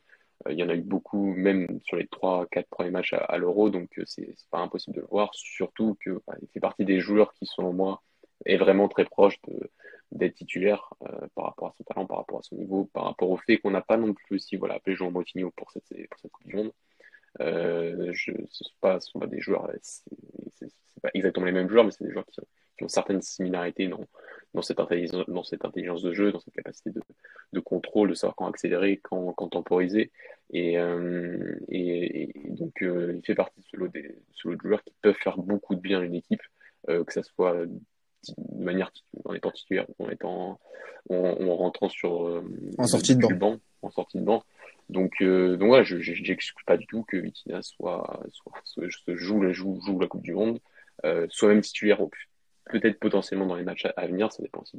il 0.50 0.59
y 0.59 0.62
en 0.62 0.69
a 0.69 0.75
eu 0.75 0.83
beaucoup, 0.83 1.35
même 1.35 1.81
sur 1.85 1.97
les 1.97 2.04
3-4 2.07 2.64
premiers 2.71 2.90
matchs 2.90 3.14
à, 3.14 3.38
l'Euro, 3.38 3.71
donc 3.71 3.88
c'est 4.07 4.35
pas 4.50 4.59
impossible 4.59 4.97
de 4.97 5.00
le 5.02 5.07
voir, 5.07 5.31
surtout 5.35 5.97
qu'il 6.02 6.19
fait 6.52 6.61
partie 6.61 6.85
des 6.85 7.00
joueurs 7.00 7.33
qui, 7.35 7.47
selon 7.47 7.73
moi, 7.73 8.02
est 8.45 8.57
vraiment 8.57 8.88
très 8.88 9.04
proche 9.04 9.38
d'être 10.14 10.35
titulaire 10.35 10.94
par 11.35 11.47
rapport 11.47 11.68
à 11.68 11.73
son 11.76 11.85
talent, 11.85 12.06
par 12.06 12.18
rapport 12.18 12.38
à 12.38 12.42
son 12.42 12.56
niveau, 12.56 12.85
par 12.92 13.04
rapport 13.04 13.30
au 13.30 13.37
fait 13.37 13.59
qu'on 13.59 13.71
n'a 13.71 13.83
pas 13.83 13.97
non 13.97 14.14
plus 14.14 14.37
aussi 14.37 14.56
voilà, 14.56 14.75
appelé 14.75 14.97
Jean 14.97 15.12
pour 15.12 15.71
cette, 15.71 16.09
pour 16.09 16.21
cette 16.21 16.30
Coupe 16.30 16.47
du 16.47 16.56
Monde. 16.56 16.73
Euh, 17.40 18.12
ce 18.14 18.30
ne 18.30 18.47
sont, 18.49 18.64
pas 18.80 18.99
des 19.26 19.40
joueurs, 19.40 19.68
c'est 19.83 20.71
pas 21.02 21.11
exactement 21.14 21.47
les 21.47 21.52
mêmes 21.52 21.68
joueurs, 21.68 21.85
mais 21.85 21.90
c'est 21.90 22.04
des 22.04 22.12
joueurs 22.12 22.26
qui, 22.26 22.85
ont 22.85 22.88
certaines 22.88 23.23
similarités 23.23 23.88
dans, 23.88 24.04
dans, 24.52 24.62
cette 24.62 24.78
intelligence, 24.78 25.25
dans 25.28 25.42
cette 25.42 25.64
intelligence 25.64 26.02
de 26.02 26.12
jeu, 26.12 26.33
dans 26.33 26.40
cette 26.40 26.54
capacité 26.54 26.90
de, 26.90 27.02
de 27.52 27.61
contrôle, 27.61 28.11
de 28.11 28.14
savoir 28.14 28.37
quand 28.37 28.47
accélérer, 28.47 28.99
quand, 28.99 29.33
quand 29.33 29.49
temporiser. 29.49 30.12
Et, 30.50 30.78
euh, 30.78 31.59
et, 31.68 32.33
donc, 32.50 32.83
euh, 32.83 33.14
il 33.16 33.25
fait 33.25 33.35
partie 33.35 33.61
de 33.61 33.66
ce 33.66 33.76
lot, 33.76 33.88
des, 33.88 34.16
ce 34.33 34.49
lot 34.49 34.56
de 34.56 34.61
joueurs 34.61 34.85
qui 34.85 34.94
peuvent 35.02 35.16
faire 35.23 35.38
beaucoup 35.38 35.75
de 35.75 35.80
bien 35.80 36.00
à 36.00 36.04
une 36.04 36.14
équipe, 36.14 36.42
que 36.87 37.12
ce 37.12 37.23
soit 37.23 37.64
de 38.38 38.64
manière 38.64 38.90
en 39.25 39.35
étant 39.35 39.50
titulaire, 39.50 39.87
en 39.99 40.11
étant 40.11 40.59
en, 41.11 41.57
rentrant 41.57 41.88
sur 41.88 42.43
en 42.78 42.87
sortie 42.87 43.16
de 43.16 43.35
banc. 43.35 43.59
en 43.83 43.90
sortie 43.90 44.19
de 44.19 44.25
banc. 44.25 44.43
Donc, 44.90 45.14
euh, 45.23 45.57
donc 45.57 45.69
voilà, 45.69 45.85
je 45.85 45.97
n'exclus 45.97 46.64
pas 46.64 46.76
du 46.76 46.87
tout 46.87 47.04
que 47.04 47.16
Vitina 47.16 47.62
soit, 47.62 48.21
soit, 48.33 48.52
soit 48.64 48.87
joue, 49.14 49.50
joue, 49.52 49.81
joue, 49.81 49.99
la 49.99 50.07
Coupe 50.07 50.23
du 50.23 50.35
Monde, 50.35 50.61
euh, 51.04 51.26
soit 51.31 51.49
même 51.49 51.62
titulaire, 51.62 52.00
peut-être 52.66 52.99
potentiellement 52.99 53.47
dans 53.47 53.57
les 53.57 53.64
matchs 53.64 53.87
à, 53.97 54.07
venir, 54.07 54.31
ça 54.33 54.43
dépend 54.43 54.61
aussi 54.61 54.78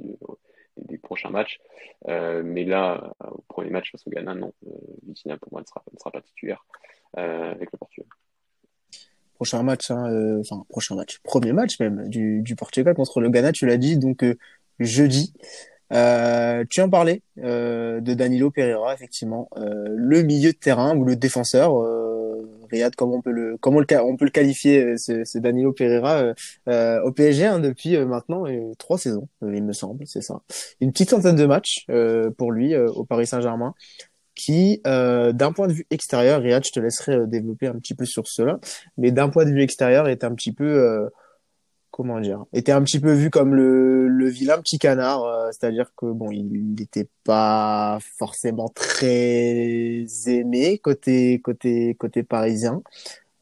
des, 0.78 0.98
prochains 1.00 1.30
matchs. 1.30 1.60
Euh, 2.08 2.44
mais 2.44 2.66
là, 2.66 3.14
au 3.32 3.42
premier 3.48 3.72
match 3.72 3.92
face 3.92 4.06
au 4.06 4.12
Ghana, 4.12 4.36
non, 4.36 4.54
euh, 4.68 4.72
Vitina 5.08 5.38
pour 5.38 5.52
moi 5.52 5.62
ne 5.62 5.66
sera, 5.66 5.84
ne 5.92 5.98
sera 5.98 6.12
pas 6.12 6.22
titulaire 6.22 6.66
euh, 7.18 7.52
avec 7.52 7.72
le 7.72 7.78
Portugal. 7.78 8.08
Prochain 9.36 9.64
match, 9.64 9.92
hein, 9.92 10.10
euh, 10.12 10.40
enfin 10.40 10.64
prochain 10.70 10.96
match, 10.96 11.20
premier 11.24 11.54
match 11.54 11.80
même 11.80 12.08
du, 12.08 12.56
Portugal 12.58 12.96
contre 12.96 13.20
le 13.22 13.30
Ghana, 13.30 13.52
tu 13.52 13.66
l'as 13.66 13.78
dit, 13.78 13.98
donc 13.98 14.24
jeudi. 14.80 15.34
Euh, 15.94 16.66
tu 16.70 16.82
en 16.82 16.90
parlais 16.90 17.22
euh, 17.44 18.02
de 18.02 18.14
Danilo 18.14 18.50
Pereira, 18.52 18.94
effectivement, 18.94 19.50
euh, 19.58 19.86
le 19.88 20.24
milieu 20.24 20.52
de 20.52 20.58
terrain 20.58 20.96
ou 20.96 21.04
le 21.06 21.16
défenseur. 21.16 21.80
Euh, 21.82 22.50
Riyad, 22.72 22.96
comment 22.96 23.16
on 23.16 23.22
peut 23.22 23.32
le 23.32 23.58
comment 23.62 23.80
on 23.80 24.18
peut 24.18 24.26
le 24.26 24.32
qualifier, 24.32 24.84
euh, 24.84 24.98
ce, 24.98 25.38
Danilo 25.38 25.72
Pereira 25.72 26.34
euh, 26.68 27.02
au 27.04 27.12
PSG 27.12 27.46
hein, 27.46 27.60
depuis 27.60 27.98
maintenant 27.98 28.46
trois 28.80 28.98
saisons, 28.98 29.28
il 29.44 29.64
me 29.64 29.74
semble, 29.74 30.08
c'est 30.08 30.22
ça. 30.22 30.42
Une 30.82 30.92
petite 30.92 31.12
centaine 31.12 31.36
de 31.36 31.46
matchs 31.46 31.86
pour 32.38 32.52
lui 32.52 32.76
au 32.76 33.04
Paris 33.04 33.28
Saint-Germain 33.28 33.76
qui, 34.36 34.82
d'un 34.84 35.52
point 35.54 35.68
de 35.68 35.74
vue 35.74 35.88
extérieur, 35.90 36.42
Riyad, 36.42 36.64
je 36.66 36.72
te 36.72 36.80
laisserai 36.80 37.28
développer 37.28 37.68
un 37.68 37.76
petit 37.76 37.96
peu 37.96 38.06
sur 38.06 38.28
cela, 38.28 38.60
mais 38.98 39.12
d'un 39.12 39.30
point 39.30 39.46
de 39.46 39.52
vue 39.52 39.62
extérieur, 39.62 40.08
est 40.08 40.24
un 40.24 40.34
petit 40.36 40.52
peu 40.52 41.10
comment 41.96 42.20
dire, 42.20 42.44
était 42.52 42.74
un 42.74 42.84
petit 42.84 43.00
peu 43.00 43.14
vu 43.14 43.30
comme 43.30 43.56
le, 43.56 44.10
le 44.10 44.28
vilain 44.28 44.58
petit 44.58 44.80
canard, 44.80 45.24
euh, 45.24 45.50
c'est-à-dire 45.52 45.94
que 45.96 46.08
bon, 46.08 46.30
il 46.30 46.76
n'était 46.76 47.08
pas 47.24 48.00
forcément 48.18 48.68
très 48.68 50.06
aimé 50.28 50.78
côté 50.80 51.40
côté 51.40 51.96
côté 51.96 52.24
parisien. 52.24 52.82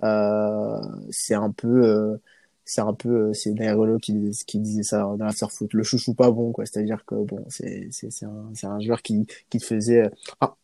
Euh, 0.04 0.80
c'est 1.10 1.34
un 1.34 1.50
peu 1.50 1.84
euh, 1.84 2.18
c'est 2.64 2.82
un 2.82 2.94
peu 2.94 3.34
c'est 3.34 3.50
Nerolo 3.54 3.98
qui 3.98 4.14
qui 4.46 4.60
disait 4.60 4.84
ça 4.84 5.00
dans 5.18 5.26
la 5.26 5.32
foot, 5.34 5.74
le 5.74 5.82
chouchou 5.82 6.14
pas 6.14 6.30
bon 6.30 6.52
quoi, 6.52 6.68
c'est-à-dire 6.68 7.04
que 7.08 7.16
bon, 7.16 7.44
c'est 7.50 7.88
c'est 7.90 8.12
c'est 8.12 8.26
un 8.28 8.52
c'est 8.54 8.68
un 8.68 8.80
joueur 8.80 9.02
qui 9.02 9.26
qui 9.50 9.60
faisait 9.60 10.12
ah, 10.42 10.56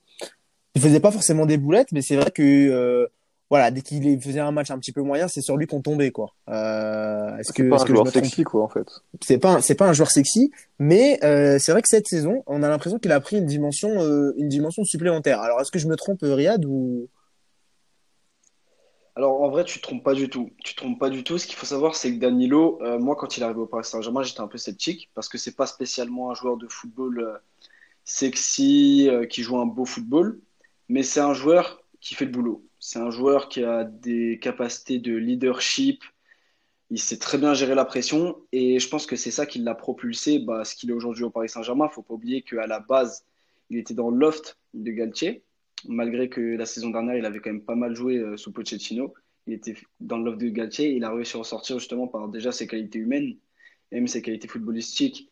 il 0.75 0.81
faisait 0.81 0.99
pas 0.99 1.11
forcément 1.11 1.45
des 1.45 1.57
boulettes, 1.57 1.91
mais 1.91 2.01
c'est 2.01 2.15
vrai 2.15 2.31
que 2.31 3.09
voilà, 3.49 3.71
dès 3.71 3.81
qu'il 3.81 4.21
faisait 4.21 4.39
un 4.39 4.51
match 4.51 4.69
un 4.69 4.77
petit 4.77 4.91
peu 4.91 5.01
moyen, 5.01 5.27
c'est 5.27 5.41
sur 5.41 5.57
lui 5.57 5.65
qu'on 5.65 5.81
tombait, 5.81 6.11
quoi. 6.11 6.35
Euh, 6.49 7.35
est-ce 7.37 7.51
que 7.51 7.63
c'est 7.63 7.69
pas 7.69 7.81
un 7.81 7.85
joueur 7.85 8.07
sexy, 8.07 8.43
quoi, 8.43 8.63
en 8.63 8.69
fait 8.69 8.87
C'est 9.21 9.39
pas 9.39 9.61
c'est 9.61 9.75
pas 9.75 9.87
un 9.87 9.93
joueur 9.93 10.11
sexy, 10.11 10.51
mais 10.77 11.19
euh, 11.23 11.57
c'est 11.57 11.71
vrai 11.71 11.81
que 11.81 11.87
cette 11.87 12.07
saison, 12.07 12.43
on 12.45 12.61
a 12.61 12.69
l'impression 12.69 12.99
qu'il 12.99 13.11
a 13.11 13.19
pris 13.19 13.37
une 13.37 13.47
dimension 13.47 13.89
euh, 14.03 14.33
une 14.37 14.49
dimension 14.49 14.83
supplémentaire. 14.83 15.41
Alors, 15.41 15.59
est-ce 15.61 15.71
que 15.71 15.79
je 15.79 15.87
me 15.87 15.95
trompe, 15.95 16.19
Riyad 16.21 16.63
ou? 16.65 17.07
Alors 19.15 19.41
en 19.41 19.49
vrai, 19.49 19.65
tu 19.65 19.79
te 19.79 19.83
trompes 19.83 20.03
pas 20.03 20.13
du 20.13 20.29
tout. 20.29 20.51
Tu 20.63 20.75
te 20.75 20.81
trompes 20.81 20.99
pas 20.99 21.09
du 21.09 21.23
tout. 21.23 21.39
Ce 21.39 21.47
qu'il 21.47 21.55
faut 21.55 21.65
savoir, 21.65 21.95
c'est 21.95 22.13
que 22.13 22.19
Danilo, 22.19 22.79
euh, 22.83 22.99
moi, 22.99 23.15
quand 23.15 23.35
il 23.35 23.41
est 23.41 23.43
arrivé 23.43 23.59
au 23.59 23.65
Paris 23.65 23.83
Saint-Germain, 23.83 24.21
j'étais 24.21 24.41
un 24.41 24.47
peu 24.47 24.59
sceptique 24.59 25.09
parce 25.15 25.27
que 25.27 25.39
c'est 25.39 25.55
pas 25.55 25.65
spécialement 25.65 26.29
un 26.29 26.35
joueur 26.35 26.55
de 26.55 26.67
football 26.67 27.19
euh, 27.19 27.33
sexy 28.05 29.09
qui 29.29 29.41
joue 29.41 29.57
un 29.57 29.65
beau 29.65 29.85
football, 29.85 30.39
mais 30.89 31.03
c'est 31.03 31.19
un 31.19 31.33
joueur 31.33 31.83
qui 32.01 32.15
fait 32.15 32.25
le 32.25 32.31
boulot. 32.31 32.65
C'est 32.79 32.99
un 32.99 33.11
joueur 33.11 33.49
qui 33.49 33.63
a 33.63 33.83
des 33.83 34.39
capacités 34.41 34.99
de 34.99 35.15
leadership. 35.15 36.03
Il 36.89 36.99
sait 36.99 37.19
très 37.19 37.37
bien 37.37 37.53
gérer 37.53 37.75
la 37.75 37.85
pression 37.85 38.37
et 38.51 38.79
je 38.79 38.89
pense 38.89 39.05
que 39.05 39.15
c'est 39.15 39.31
ça 39.31 39.45
qui 39.45 39.59
l'a 39.59 39.75
propulsé 39.75 40.39
bah, 40.39 40.65
ce 40.65 40.75
qu'il 40.75 40.89
est 40.89 40.93
aujourd'hui 40.93 41.23
au 41.23 41.29
Paris 41.29 41.49
Saint-Germain. 41.49 41.87
Il 41.91 41.93
faut 41.93 42.01
pas 42.01 42.15
oublier 42.15 42.41
qu'à 42.41 42.67
la 42.67 42.79
base, 42.79 43.25
il 43.69 43.77
était 43.77 43.93
dans 43.93 44.09
le 44.09 44.17
loft 44.17 44.57
de 44.73 44.91
Galtier, 44.91 45.43
malgré 45.87 46.29
que 46.29 46.41
la 46.41 46.65
saison 46.65 46.89
dernière, 46.89 47.15
il 47.15 47.25
avait 47.25 47.39
quand 47.39 47.51
même 47.51 47.63
pas 47.63 47.75
mal 47.75 47.95
joué 47.95 48.17
euh, 48.17 48.37
sous 48.37 48.51
Pochettino. 48.51 49.13
Il 49.45 49.53
était 49.53 49.75
dans 49.99 50.17
le 50.17 50.25
loft 50.25 50.39
de 50.39 50.49
Galtier 50.49 50.91
il 50.91 51.03
a 51.03 51.11
réussi 51.11 51.37
à 51.37 51.39
en 51.39 51.43
sortir 51.43 51.79
justement 51.79 52.07
par 52.07 52.27
déjà 52.29 52.51
ses 52.51 52.67
qualités 52.67 52.99
humaines 52.99 53.35
même 53.91 54.07
ses 54.07 54.21
qualités 54.21 54.47
footballistiques. 54.47 55.31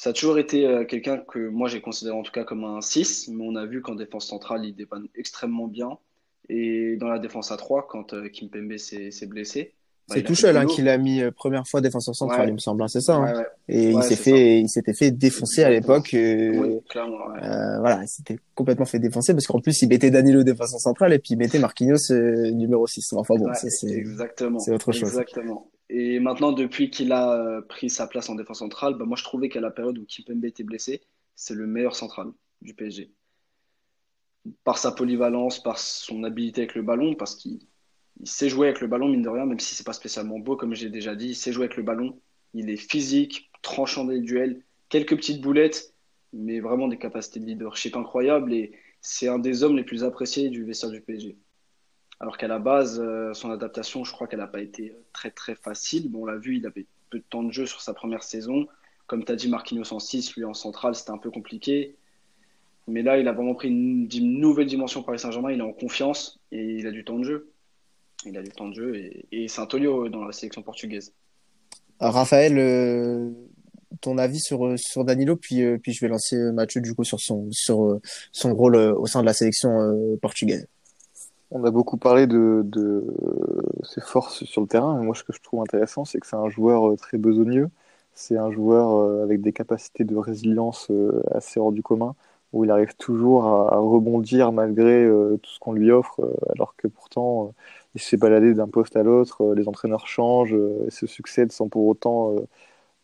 Ça 0.00 0.10
a 0.10 0.12
toujours 0.14 0.38
été 0.38 0.64
euh, 0.64 0.86
quelqu'un 0.86 1.18
que 1.18 1.50
moi 1.50 1.68
j'ai 1.68 1.82
considéré 1.82 2.16
en 2.16 2.22
tout 2.22 2.32
cas 2.32 2.42
comme 2.42 2.64
un 2.64 2.80
6, 2.80 3.28
mais 3.34 3.44
on 3.46 3.54
a 3.54 3.66
vu 3.66 3.82
qu'en 3.82 3.94
défense 3.94 4.28
centrale, 4.28 4.64
il 4.64 4.74
dépanne 4.74 5.08
extrêmement 5.14 5.66
bien. 5.66 5.98
Et 6.48 6.96
dans 6.96 7.08
la 7.08 7.18
défense 7.18 7.52
à 7.52 7.58
3, 7.58 7.86
quand 7.86 8.14
euh, 8.14 8.30
Kim 8.30 8.48
Kimpembe 8.48 8.78
s'est 8.78 9.26
blessé. 9.26 9.74
Bah, 10.08 10.14
c'est 10.14 10.22
Tuchel 10.22 10.56
hein, 10.56 10.64
qui 10.64 10.80
l'a 10.80 10.96
mis 10.96 11.20
euh, 11.20 11.30
première 11.30 11.66
fois 11.68 11.82
défenseur 11.82 12.14
central, 12.14 12.48
il 12.48 12.54
me 12.54 12.58
semble, 12.58 12.82
hein, 12.82 12.88
c'est 12.88 13.02
ça. 13.02 13.16
Hein. 13.16 13.44
Et 13.68 13.90
il 13.90 14.02
s'est 14.02 14.16
fait, 14.16 14.60
il 14.60 14.70
s'était 14.70 14.94
fait 14.94 15.10
défoncer 15.10 15.64
à 15.64 15.68
l'époque. 15.68 16.14
Euh, 16.14 16.80
voilà, 16.94 18.00
il 18.02 18.08
s'était 18.08 18.38
complètement 18.54 18.86
fait 18.86 19.00
défoncer 19.00 19.34
parce 19.34 19.46
qu'en 19.46 19.60
plus 19.60 19.82
il 19.82 19.90
mettait 19.90 20.10
Danilo 20.10 20.42
défenseur 20.44 20.80
central 20.80 21.12
et 21.12 21.18
puis 21.18 21.34
il 21.34 21.36
mettait 21.36 21.58
Marquinhos 21.58 22.10
numéro 22.10 22.86
6. 22.86 23.12
Enfin 23.18 23.34
bon, 23.34 23.50
c'est 23.52 23.86
exactement. 23.86 24.60
C'est 24.60 24.72
autre 24.72 24.92
chose. 24.92 25.10
Exactement. 25.10 25.70
Et 25.92 26.20
maintenant, 26.20 26.52
depuis 26.52 26.90
qu'il 26.90 27.12
a 27.12 27.62
pris 27.68 27.90
sa 27.90 28.06
place 28.06 28.28
en 28.30 28.36
défense 28.36 28.60
centrale, 28.60 28.94
bah, 28.94 29.04
moi 29.04 29.16
je 29.16 29.24
trouvais 29.24 29.48
qu'à 29.48 29.60
la 29.60 29.70
période 29.70 29.98
où 29.98 30.06
Kimpembe 30.06 30.44
était 30.44 30.62
blessé, 30.62 31.02
c'est 31.34 31.54
le 31.54 31.66
meilleur 31.66 31.96
central 31.96 32.28
du 32.62 32.74
PSG 32.74 33.10
par 34.64 34.78
sa 34.78 34.92
polyvalence, 34.92 35.62
par 35.62 35.78
son 35.78 36.24
habilité 36.24 36.62
avec 36.62 36.74
le 36.74 36.82
ballon, 36.82 37.14
parce 37.14 37.34
qu'il 37.36 37.60
sait 38.24 38.48
jouer 38.48 38.68
avec 38.68 38.80
le 38.80 38.86
ballon, 38.86 39.08
mine 39.08 39.22
de 39.22 39.28
rien, 39.28 39.46
même 39.46 39.60
si 39.60 39.74
c'est 39.74 39.86
pas 39.86 39.92
spécialement 39.92 40.38
beau, 40.38 40.56
comme 40.56 40.74
j'ai 40.74 40.90
déjà 40.90 41.14
dit, 41.14 41.28
il 41.28 41.34
sait 41.34 41.52
jouer 41.52 41.64
avec 41.66 41.76
le 41.76 41.82
ballon. 41.82 42.20
Il 42.54 42.70
est 42.70 42.76
physique, 42.76 43.50
tranchant 43.62 44.04
des 44.04 44.20
duels, 44.20 44.62
quelques 44.88 45.16
petites 45.16 45.40
boulettes, 45.40 45.94
mais 46.32 46.60
vraiment 46.60 46.88
des 46.88 46.98
capacités 46.98 47.40
de 47.40 47.46
leadership 47.46 47.96
incroyables. 47.96 48.52
Et 48.52 48.72
c'est 49.00 49.28
un 49.28 49.38
des 49.38 49.62
hommes 49.62 49.76
les 49.76 49.84
plus 49.84 50.04
appréciés 50.04 50.48
du 50.48 50.64
vestiaire 50.64 50.90
du 50.90 51.00
PSG. 51.00 51.36
Alors 52.20 52.36
qu'à 52.36 52.48
la 52.48 52.58
base, 52.58 53.00
euh, 53.00 53.32
son 53.32 53.50
adaptation, 53.50 54.04
je 54.04 54.12
crois 54.12 54.26
qu'elle 54.26 54.40
n'a 54.40 54.46
pas 54.46 54.60
été 54.60 54.94
très 55.12 55.30
très 55.30 55.54
facile. 55.54 56.10
Bon, 56.10 56.22
on 56.22 56.26
l'a 56.26 56.36
vu, 56.36 56.56
il 56.58 56.66
avait 56.66 56.86
peu 57.08 57.18
de 57.18 57.24
temps 57.28 57.42
de 57.42 57.50
jeu 57.50 57.66
sur 57.66 57.80
sa 57.80 57.94
première 57.94 58.22
saison. 58.22 58.66
Comme 59.06 59.24
tu 59.24 59.32
as 59.32 59.36
dit, 59.36 59.48
Marquinhos 59.48 59.92
en 59.92 59.98
6, 59.98 60.36
lui 60.36 60.44
en 60.44 60.54
centrale, 60.54 60.94
c'était 60.94 61.10
un 61.10 61.18
peu 61.18 61.30
compliqué. 61.30 61.96
Mais 62.86 63.02
là, 63.02 63.18
il 63.18 63.26
a 63.28 63.32
vraiment 63.32 63.54
pris 63.54 63.68
une, 63.68 64.08
nouvelle 64.40 64.66
dimension 64.66 65.02
Paris 65.02 65.18
Saint-Germain. 65.18 65.52
Il 65.52 65.60
est 65.60 65.62
en 65.62 65.72
confiance 65.72 66.40
et 66.52 66.62
il 66.62 66.86
a 66.86 66.90
du 66.90 67.04
temps 67.04 67.18
de 67.18 67.24
jeu. 67.24 67.50
Il 68.26 68.36
a 68.36 68.42
du 68.42 68.50
temps 68.50 68.68
de 68.68 68.74
jeu 68.74 68.96
et, 69.32 69.48
c'est 69.48 69.60
un 69.60 69.66
tolio 69.66 70.08
dans 70.08 70.24
la 70.24 70.32
sélection 70.32 70.62
portugaise. 70.62 71.14
Raphaël, 72.00 72.58
euh, 72.58 73.30
ton 74.00 74.18
avis 74.18 74.40
sur, 74.40 75.04
Danilo, 75.04 75.36
puis, 75.36 75.62
euh, 75.62 75.78
je 75.86 76.00
vais 76.00 76.08
lancer 76.08 76.36
Mathieu 76.52 76.80
du 76.80 76.92
sur 77.02 77.84
euh, 77.84 78.00
son 78.32 78.54
rôle 78.54 78.76
au 78.76 79.06
sein 79.06 79.20
de 79.20 79.26
la 79.26 79.32
sélection 79.32 80.18
portugaise. 80.20 80.66
On 81.50 81.64
a 81.64 81.70
beaucoup 81.70 81.96
parlé 81.96 82.26
de, 82.26 82.64
ses 83.82 84.00
forces 84.00 84.44
sur 84.44 84.60
le 84.60 84.68
terrain. 84.68 85.02
moi, 85.02 85.14
ce 85.14 85.24
que 85.24 85.32
je 85.32 85.40
trouve 85.40 85.60
intéressant, 85.62 86.04
c'est 86.04 86.20
que 86.20 86.26
c'est 86.26 86.36
un 86.36 86.48
joueur 86.48 86.96
très 86.96 87.18
besogneux. 87.18 87.70
C'est 88.14 88.36
un 88.36 88.50
joueur 88.50 89.22
avec 89.22 89.40
des 89.40 89.52
capacités 89.52 90.04
de 90.04 90.16
résilience 90.16 90.90
assez 91.32 91.58
hors 91.60 91.72
du 91.72 91.82
commun 91.82 92.14
où 92.52 92.64
il 92.64 92.70
arrive 92.70 92.94
toujours 92.96 93.44
à, 93.46 93.76
rebondir 93.78 94.52
malgré 94.52 95.04
euh, 95.04 95.38
tout 95.42 95.50
ce 95.50 95.58
qu'on 95.60 95.72
lui 95.72 95.90
offre, 95.90 96.20
euh, 96.20 96.34
alors 96.54 96.74
que 96.76 96.88
pourtant 96.88 97.46
euh, 97.46 97.50
il 97.94 98.00
se 98.00 98.08
fait 98.10 98.16
balader 98.16 98.54
d'un 98.54 98.68
poste 98.68 98.96
à 98.96 99.02
l'autre, 99.02 99.54
les 99.54 99.68
entraîneurs 99.68 100.06
changent, 100.06 100.56
et 100.86 100.90
se 100.90 101.06
succèdent 101.06 101.52
sans 101.52 101.68
pour 101.68 101.86
autant 101.86 102.34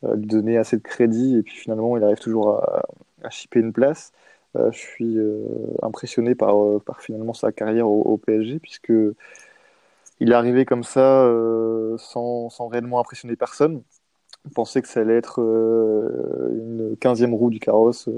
lui 0.02 0.26
donner 0.26 0.58
assez 0.58 0.76
de 0.76 0.82
crédit, 0.82 1.36
et 1.38 1.42
puis 1.42 1.56
finalement 1.56 1.96
il 1.96 2.04
arrive 2.04 2.18
toujours 2.18 2.50
à, 2.50 2.82
à 3.22 3.30
chipper 3.30 3.60
une 3.60 3.72
place. 3.72 4.12
Je 4.70 4.78
suis 4.78 5.18
impressionné 5.82 6.34
par, 6.34 6.56
par 6.84 7.00
finalement 7.00 7.34
sa 7.34 7.52
carrière 7.52 7.88
au, 7.88 8.16
PSG, 8.18 8.58
puisque 8.60 8.92
il 10.20 10.30
est 10.30 10.34
arrivé 10.34 10.64
comme 10.64 10.82
ça 10.84 11.28
sans, 11.98 12.50
sans 12.50 12.68
réellement 12.68 13.00
impressionner 13.00 13.36
personne. 13.36 13.82
On 14.46 14.50
pensait 14.50 14.82
que 14.82 14.88
ça 14.88 15.00
allait 15.00 15.16
être 15.16 15.40
une 15.40 16.96
quinzième 17.00 17.34
roue 17.34 17.50
du 17.50 17.60
carrosse 17.60 18.08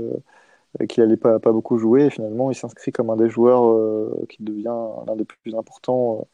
qu'il 0.89 1.03
allait 1.03 1.17
pas, 1.17 1.39
pas 1.39 1.53
beaucoup 1.53 1.79
jouer. 1.79 2.07
Et 2.07 2.11
finalement, 2.11 2.51
il 2.51 2.55
s'inscrit 2.55 2.93
comme 2.93 3.11
un 3.11 3.17
des 3.17 3.29
joueurs 3.29 4.11
qui 4.29 4.43
devient 4.43 4.77
l'un 5.07 5.17
des 5.17 5.25
plus 5.25 5.55
importants 5.55 6.27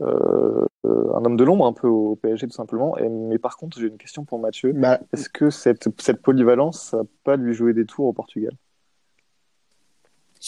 euh, 0.00 0.66
un 1.14 1.24
homme 1.24 1.36
de 1.36 1.44
l'ombre 1.44 1.66
un 1.66 1.72
peu 1.72 1.86
au 1.86 2.16
PSG 2.16 2.46
tout 2.48 2.54
simplement. 2.54 2.96
Et, 2.98 3.08
mais 3.08 3.38
par 3.38 3.56
contre, 3.56 3.78
j'ai 3.78 3.86
une 3.86 3.98
question 3.98 4.24
pour 4.24 4.38
Mathieu. 4.38 4.72
Bah, 4.72 5.00
Est-ce 5.12 5.28
que 5.28 5.50
cette, 5.50 5.88
cette 6.00 6.22
polyvalence, 6.22 6.80
ça 6.90 7.02
pas 7.24 7.36
lui 7.36 7.54
jouer 7.54 7.72
des 7.72 7.86
tours 7.86 8.06
au 8.06 8.12
Portugal? 8.12 8.52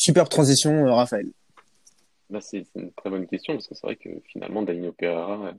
Superbe 0.04 0.28
transition, 0.28 0.86
euh, 0.86 0.92
Raphaël. 0.92 1.28
Bah, 2.30 2.40
c'est 2.40 2.64
une 2.74 2.92
très 2.92 3.10
bonne 3.10 3.26
question 3.26 3.54
parce 3.54 3.68
que 3.68 3.74
c'est 3.74 3.86
vrai 3.86 3.96
que 3.96 4.10
finalement, 4.26 4.62
Danilo 4.62 4.92
Pereira, 4.92 5.54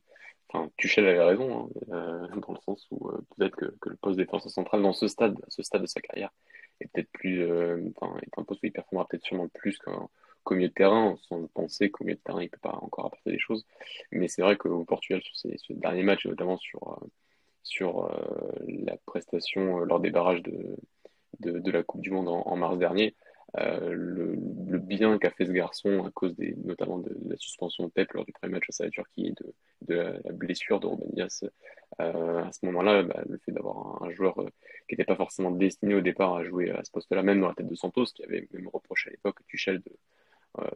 enfin, 0.49 0.69
Tuchel 0.77 1.07
avait 1.07 1.23
raison, 1.23 1.69
hein, 1.91 1.93
euh, 1.93 2.27
dans 2.47 2.53
le 2.53 2.59
sens 2.65 2.85
où 2.91 3.11
peut-être 3.35 3.55
que, 3.55 3.89
le 3.89 3.95
poste 3.95 4.17
défenseur 4.17 4.51
central 4.51 4.81
dans 4.81 4.93
ce 4.93 5.07
stade, 5.07 5.39
ce 5.47 5.63
stade 5.63 5.81
de 5.81 5.87
sa 5.87 6.01
carrière, 6.01 6.31
est 6.79 6.87
peut-être 6.91 7.09
plus, 7.11 7.41
est 7.41 8.37
un 8.37 8.43
poste 8.43 8.61
où 8.61 8.65
il 8.65 8.71
performera 8.71 9.07
peut-être 9.07 9.25
sûrement 9.25 9.47
plus 9.47 9.77
qu'un 9.79 10.09
qu'au 10.45 10.55
milieu 10.55 10.69
de 10.69 10.73
terrain, 10.73 11.17
sans 11.27 11.47
penser 11.47 11.89
qu'au 11.89 12.05
milieu 12.05 12.15
de 12.15 12.21
terrain, 12.21 12.41
il 12.41 12.45
ne 12.45 12.49
peut 12.49 12.59
pas 12.61 12.77
encore 12.81 13.07
apporter 13.07 13.31
des 13.31 13.39
choses. 13.39 13.65
Mais 14.11 14.29
c'est 14.29 14.43
vrai 14.43 14.55
qu'au 14.55 14.85
Portugal, 14.85 15.21
sur 15.23 15.35
ces, 15.35 15.57
derniers 15.71 16.03
matchs, 16.03 16.25
notamment 16.27 16.57
sur, 16.57 16.87
euh, 16.87 17.07
sur 17.63 18.05
euh, 18.05 18.11
la 18.67 18.95
prestation 19.05 19.81
euh, 19.81 19.85
lors 19.85 19.99
des 19.99 20.11
barrages 20.11 20.43
de, 20.43 20.77
de, 21.39 21.71
la 21.71 21.83
Coupe 21.83 22.01
du 22.01 22.11
Monde 22.11 22.29
en, 22.29 22.55
mars 22.55 22.77
dernier, 22.77 23.15
le, 23.57 24.35
bien 24.79 25.17
qu'a 25.17 25.31
fait 25.31 25.45
ce 25.45 25.51
garçon 25.51 26.03
à 26.05 26.11
cause 26.11 26.35
des, 26.35 26.55
notamment 26.63 26.99
de, 26.99 27.15
la 27.27 27.37
suspension 27.37 27.85
de 27.85 27.89
Pep 27.89 28.11
lors 28.13 28.25
du 28.25 28.33
premier 28.33 28.53
match 28.53 28.65
face 28.67 28.81
à 28.81 28.85
la 28.85 28.89
Turquie 28.89 29.27
et 29.27 29.33
de, 29.87 29.95
la, 29.95 30.31
blessure 30.31 30.79
de 30.79 30.87
Ruben 30.87 31.09
Dias 31.13 31.43
à 31.99 32.51
ce 32.51 32.65
moment-là, 32.65 33.03
bah, 33.03 33.23
le 33.27 33.37
fait 33.37 33.51
d'avoir 33.51 34.03
un, 34.03 34.11
joueur 34.11 34.35
qui 34.35 34.93
n'était 34.93 35.05
pas 35.05 35.15
forcément 35.15 35.51
destiné 35.51 35.95
au 35.95 36.01
départ 36.01 36.35
à 36.35 36.43
jouer 36.43 36.71
à 36.71 36.83
ce 36.83 36.91
poste-là, 36.91 37.23
même 37.23 37.41
dans 37.41 37.47
la 37.47 37.55
tête 37.55 37.69
de 37.69 37.75
Santos, 37.75 38.05
qui 38.13 38.23
avait 38.23 38.47
même 38.51 38.67
reproché 38.67 39.09
à 39.09 39.11
l'époque 39.11 39.39
Tuchel 39.47 39.79
de, 39.79 39.91
euh, 40.59 40.69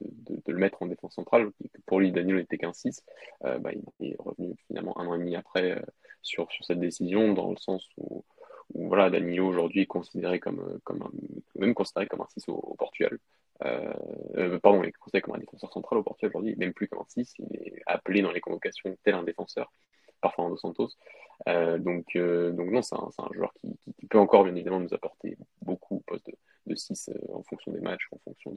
de, 0.00 0.52
le 0.52 0.58
mettre 0.58 0.82
en 0.82 0.86
défense 0.86 1.14
centrale. 1.14 1.50
Pour 1.86 2.00
lui, 2.00 2.12
Daniel 2.12 2.36
n'était 2.36 2.56
qu'un 2.56 2.72
6. 2.72 3.02
Euh, 3.44 3.58
bah, 3.58 3.70
il 4.00 4.12
est 4.12 4.16
revenu 4.18 4.54
finalement 4.66 4.98
un 4.98 5.06
an 5.08 5.14
et 5.14 5.18
demi 5.18 5.36
après 5.36 5.72
euh, 5.72 5.82
sur, 6.22 6.50
sur 6.50 6.64
cette 6.64 6.80
décision, 6.80 7.32
dans 7.34 7.50
le 7.50 7.56
sens 7.56 7.86
où, 7.98 8.24
voilà, 8.74 9.10
Danilo 9.10 9.46
aujourd'hui 9.46 9.82
est 9.82 9.86
considéré 9.86 10.40
comme, 10.40 10.78
comme 10.84 11.02
un, 11.02 11.10
même 11.58 11.74
considéré 11.74 12.06
comme 12.06 12.20
un 12.20 12.28
6 12.28 12.48
au, 12.48 12.74
Portugal. 12.78 13.18
pardon, 13.58 14.82
il 14.82 14.88
est 14.88 14.92
considéré 14.92 15.22
comme 15.22 15.34
un 15.34 15.38
défenseur 15.38 15.72
central 15.72 16.00
au 16.00 16.02
Portugal 16.02 16.30
aujourd'hui, 16.30 16.56
même 16.56 16.72
plus 16.72 16.88
comme 16.88 17.00
un 17.00 17.06
6. 17.08 17.34
Il 17.38 17.56
est 17.56 17.82
appelé 17.86 18.22
dans 18.22 18.32
les 18.32 18.40
convocations 18.40 18.96
tel 19.02 19.14
un 19.14 19.22
défenseur 19.22 19.72
par 20.20 20.34
Fernando 20.34 20.56
Santos. 20.56 20.90
donc, 21.46 22.16
donc 22.16 22.70
non, 22.70 22.82
c'est 22.82 22.96
un, 22.96 23.08
un, 23.18 23.32
joueur 23.32 23.52
qui, 23.54 23.78
qui, 23.98 24.06
peut 24.06 24.18
encore 24.18 24.44
bien 24.44 24.54
évidemment 24.54 24.80
nous 24.80 24.94
apporter 24.94 25.38
beaucoup 25.62 25.96
au 25.96 26.00
poste 26.00 26.26
de, 26.26 26.34
de 26.66 26.74
6 26.74 27.10
euh, 27.10 27.34
en 27.34 27.42
fonction 27.42 27.72
des 27.72 27.80
matchs, 27.80 28.06
en 28.12 28.18
fonction 28.18 28.56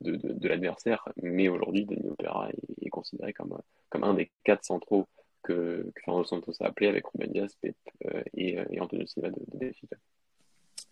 de, 0.00 0.16
de, 0.16 0.48
l'adversaire. 0.48 1.06
Mais 1.22 1.48
aujourd'hui, 1.48 1.84
Denis 1.84 2.08
Opera 2.08 2.48
est, 2.80 2.88
considéré 2.90 3.32
comme, 3.32 3.58
comme 3.90 4.04
un 4.04 4.14
des 4.14 4.30
quatre 4.44 4.64
centraux 4.64 5.06
que, 5.42 5.90
que 5.94 6.02
Fernando 6.04 6.26
Santos 6.26 6.52
a 6.60 6.66
appelé 6.66 6.88
avec 6.88 7.04
Ruben 7.06 7.30
Diaz, 7.32 7.56
euh, 7.64 8.22
et, 8.34 8.58
euh, 8.58 8.64
et, 8.70 8.80
Antonio 8.80 9.06
Silva 9.06 9.30
de, 9.30 9.36
de. 9.58 9.72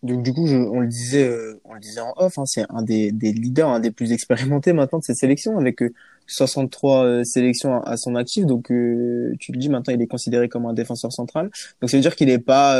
Donc 0.03 0.23
du 0.23 0.33
coup, 0.33 0.47
on 0.47 0.79
le 0.79 0.87
disait, 0.87 1.31
on 1.63 1.75
le 1.75 1.79
disait 1.79 2.01
en 2.01 2.13
off, 2.17 2.39
hein, 2.39 2.45
c'est 2.47 2.65
un 2.69 2.81
des, 2.81 3.11
leaders, 3.11 3.69
un 3.69 3.79
des 3.79 3.91
plus 3.91 4.11
expérimentés 4.11 4.73
maintenant 4.73 4.97
de 4.97 5.03
cette 5.03 5.17
sélection, 5.17 5.59
avec 5.59 5.83
63 6.25 7.23
sélections 7.23 7.83
à, 7.83 7.97
son 7.97 8.15
actif. 8.15 8.47
Donc 8.47 8.65
tu 8.67 9.51
le 9.51 9.57
dis 9.57 9.69
maintenant, 9.69 9.93
il 9.93 10.01
est 10.01 10.07
considéré 10.07 10.49
comme 10.49 10.65
un 10.65 10.73
défenseur 10.73 11.11
central. 11.11 11.51
Donc 11.81 11.91
ça 11.91 11.97
veut 11.97 12.01
dire 12.01 12.15
qu'il 12.15 12.29
n'est 12.29 12.39
pas, 12.39 12.79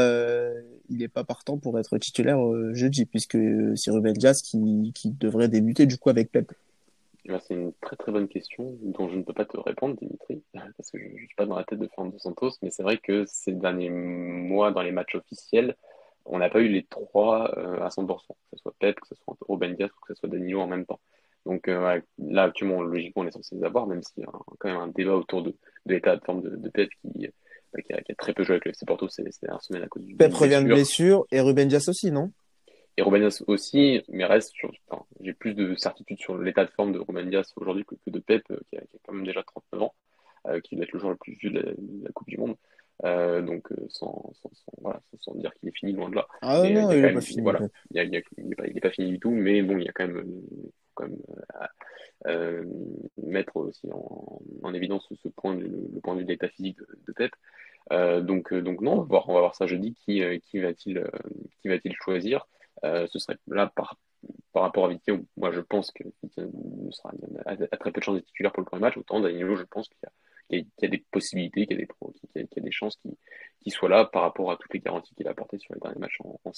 il 0.92 1.10
pas 1.10 1.24
partant 1.24 1.58
pour 1.58 1.80
être 1.80 1.98
titulaire 1.98 2.44
euh, 2.46 2.74
jeudi, 2.74 3.06
puisque 3.06 3.38
c'est 3.76 3.92
Ruben 3.92 4.14
Dias 4.14 4.42
qui, 4.44 4.92
qui 4.94 5.12
devrait 5.12 5.48
débuter 5.48 5.86
du 5.86 5.98
coup 5.98 6.10
avec 6.10 6.32
Pep. 6.32 6.52
Eh 7.26 7.30
ben, 7.30 7.40
c'est 7.40 7.54
une 7.54 7.74
très 7.82 7.96
très 7.96 8.12
bonne 8.12 8.28
question 8.28 8.78
dont 8.82 9.08
je 9.08 9.16
ne 9.16 9.24
peux 9.24 9.34
pas 9.34 9.46
te 9.46 9.58
répondre, 9.58 9.96
Dimitri, 9.96 10.44
parce 10.54 10.90
que 10.92 10.98
je 10.98 11.06
ne 11.06 11.18
suis 11.18 11.36
pas 11.38 11.46
dans 11.46 11.56
la 11.56 11.64
tête 11.64 11.80
de 11.80 11.88
Fernando 11.94 12.18
Santos, 12.18 12.52
mais 12.62 12.72
c'est 12.72 12.84
vrai 12.84 12.98
que 12.98 13.26
ces 13.28 13.54
derniers 13.54 13.90
mois, 13.92 14.72
dans 14.72 14.82
les 14.82 14.92
matchs 14.92 15.16
officiels, 15.16 15.76
on 16.26 16.40
n'a 16.40 16.50
pas 16.50 16.62
eu 16.62 16.68
les 16.68 16.84
trois 16.84 17.52
euh, 17.58 17.82
à 17.82 17.90
100%, 17.90 18.08
que 18.08 18.34
ce 18.54 18.58
soit 18.58 18.74
Pep, 18.80 19.00
que 19.00 19.08
ce 19.08 19.16
soit 19.16 19.36
Ruben 19.48 19.76
Dias 19.76 19.88
ou 19.88 20.06
que 20.06 20.14
ce 20.14 20.20
soit 20.20 20.30
Danilo 20.30 20.62
en 20.62 20.68
même 20.68 20.86
temps. 20.86 21.00
Donc 21.46 21.68
euh, 21.68 22.00
là, 22.20 22.44
actuellement, 22.44 22.82
logiquement, 22.82 23.24
on 23.24 23.28
est 23.28 23.32
censé 23.32 23.56
les 23.56 23.64
avoir, 23.64 23.88
même 23.88 24.04
s'il 24.04 24.24
y 24.24 24.26
a 24.26 24.32
quand 24.60 24.70
même 24.70 24.78
un 24.78 24.88
débat 24.88 25.16
autour 25.16 25.44
de, 25.44 25.56
de 25.86 25.94
l'état 25.94 26.16
de 26.16 26.24
forme 26.24 26.42
de, 26.42 26.56
de 26.56 26.70
Pep 26.70 26.90
qui, 27.02 27.28
qui 27.80 27.94
a, 27.94 28.16
très 28.18 28.34
peu 28.34 28.44
joué 28.44 28.56
avec 28.56 28.66
le 28.66 28.72
FC 28.72 28.86
Porto 28.86 29.08
ces, 29.08 29.24
dernières 29.24 29.64
semaines 29.64 29.84
à 29.84 29.88
cause 29.88 30.06
du. 30.06 30.16
Pep 30.16 30.34
revient 30.34 30.62
de 30.64 30.68
blessure 30.68 31.26
et 31.32 31.40
Ruben 31.40 31.68
Dias 31.68 31.86
aussi, 31.88 32.12
non? 32.12 32.32
Et 32.98 33.02
Ruben 33.02 33.22
Dias 33.22 33.44
aussi, 33.48 34.04
mais 34.10 34.26
reste 34.26 34.52
sur. 34.54 34.72
J'ai 35.22 35.34
plus 35.34 35.54
de 35.54 35.76
certitude 35.76 36.20
sur 36.20 36.38
l'état 36.38 36.66
de 36.66 36.72
forme 36.72 36.92
de 36.92 37.00
Ruben 37.00 37.30
Dias 37.30 37.54
aujourd'hui 37.56 37.86
que, 37.86 37.96
de 38.08 38.20
Pep, 38.20 38.44
euh, 38.52 38.60
qui 38.70 38.78
a, 38.78 38.82
quand 39.06 39.14
même 39.14 39.26
déjà 39.26 39.44
39 39.44 39.84
ans, 39.84 39.96
euh, 40.48 40.60
qui 40.60 40.76
doit 40.76 40.84
être 40.84 40.92
le 40.92 41.00
joueur 41.00 41.12
le 41.12 41.18
plus 41.18 41.34
vieux 41.34 41.52
de 41.52 41.76
la, 42.04 42.12
Coupe 42.12 42.28
du 42.28 42.38
Monde. 42.38 42.56
Euh, 43.04 43.42
donc 43.42 43.70
sans, 43.90 44.32
sans, 44.34 44.52
sans, 44.54 44.72
voilà, 44.80 45.02
sans, 45.20 45.34
dire 45.34 45.52
qu'il 45.56 45.70
est 45.70 45.76
fini 45.76 45.94
loin 45.94 46.10
de 46.10 46.16
là. 46.16 46.28
Ah 46.42 46.62
non, 46.70 46.92
il 46.92 47.02
n'est 47.02 47.14
pas 47.14 47.22
fini. 47.22 47.42
Voilà, 47.42 47.62
il 47.92 48.10
n'est 48.10 48.56
pas, 48.56 48.64
pas, 48.82 48.92
fini 48.92 49.12
du 49.12 49.20
tout, 49.20 49.32
mais 49.32 49.62
bon, 49.64 49.78
il 49.78 49.86
y 49.86 49.90
a 49.90 49.92
quand 49.94 50.08
même, 50.08 50.24
quand 50.94 51.08
même 51.08 51.18
euh, 52.28 52.64
mettre 53.18 53.56
aussi 53.56 53.90
en, 53.92 54.42
en 54.62 54.74
évidence 54.74 55.08
ce 55.16 55.30
point, 55.30 55.56
le, 55.56 55.68
le 55.68 56.00
point 56.02 56.14
de 56.14 56.20
vue 56.20 56.26
de 56.26 56.32
l'état 56.32 56.50
physique 56.50 56.78
de, 56.78 56.88
de 57.08 57.14
Pep. 57.14 57.32
Euh, 57.92 58.22
donc, 58.22 58.54
donc 58.54 58.82
non, 58.82 58.94
on 58.94 58.98
va 58.98 59.06
voir, 59.06 59.30
on 59.30 59.34
va 59.34 59.40
voir 59.40 59.56
ça 59.56 59.66
jeudi. 59.66 59.96
Qui, 59.96 60.22
qui 60.42 60.60
va-t-il 60.60 61.04
qui 61.62 61.70
va-t-il 61.70 61.96
choisir 61.96 62.46
Ce 62.84 63.20
serait 63.20 63.38
là 63.48 63.67
par, 63.67 63.98
par 64.54 64.63
rapport 64.63 64.86
à 64.86 64.89
Vicky, 64.89 65.12
moi 65.38 65.52
je 65.52 65.62
pense 65.62 65.91
que 65.91 66.04
sera 66.91 67.12
a, 67.46 67.78
très 67.78 67.91
peu 67.91 68.00
de 68.00 68.04
chances 68.04 68.15
d'être 68.15 68.26
titulaire 68.26 68.52
pour 68.52 68.62
le 68.62 68.65
premier 68.65 68.82
match. 68.82 68.98
Autant 68.98 69.20
Danilo, 69.20 69.56
je 69.56 69.63
pense 69.63 69.89
qu'il 69.89 70.65
y, 70.82 70.86
a 70.86 70.88
des 70.88 71.06
possibilités, 71.12 71.67
qu'il 71.67 71.80
y, 71.80 71.84
a 71.84 72.62
des 72.62 72.72
chances 72.72 72.98
qu'il 72.98 73.15
qu 73.63 73.70
soit 73.70 73.89
là 73.89 74.06
par 74.06 74.24
rapport 74.24 74.52
à 74.52 74.58
toutes 74.58 74.74
les 74.74 74.80
garanties 74.80 75.13
qu'il 75.15 75.28
a 75.28 75.32
apportées 75.32 75.60
sur 75.60 75.74
les 75.74 75.80
derniers 75.80 76.00
matchs 76.00 76.20
en, 76.22 76.52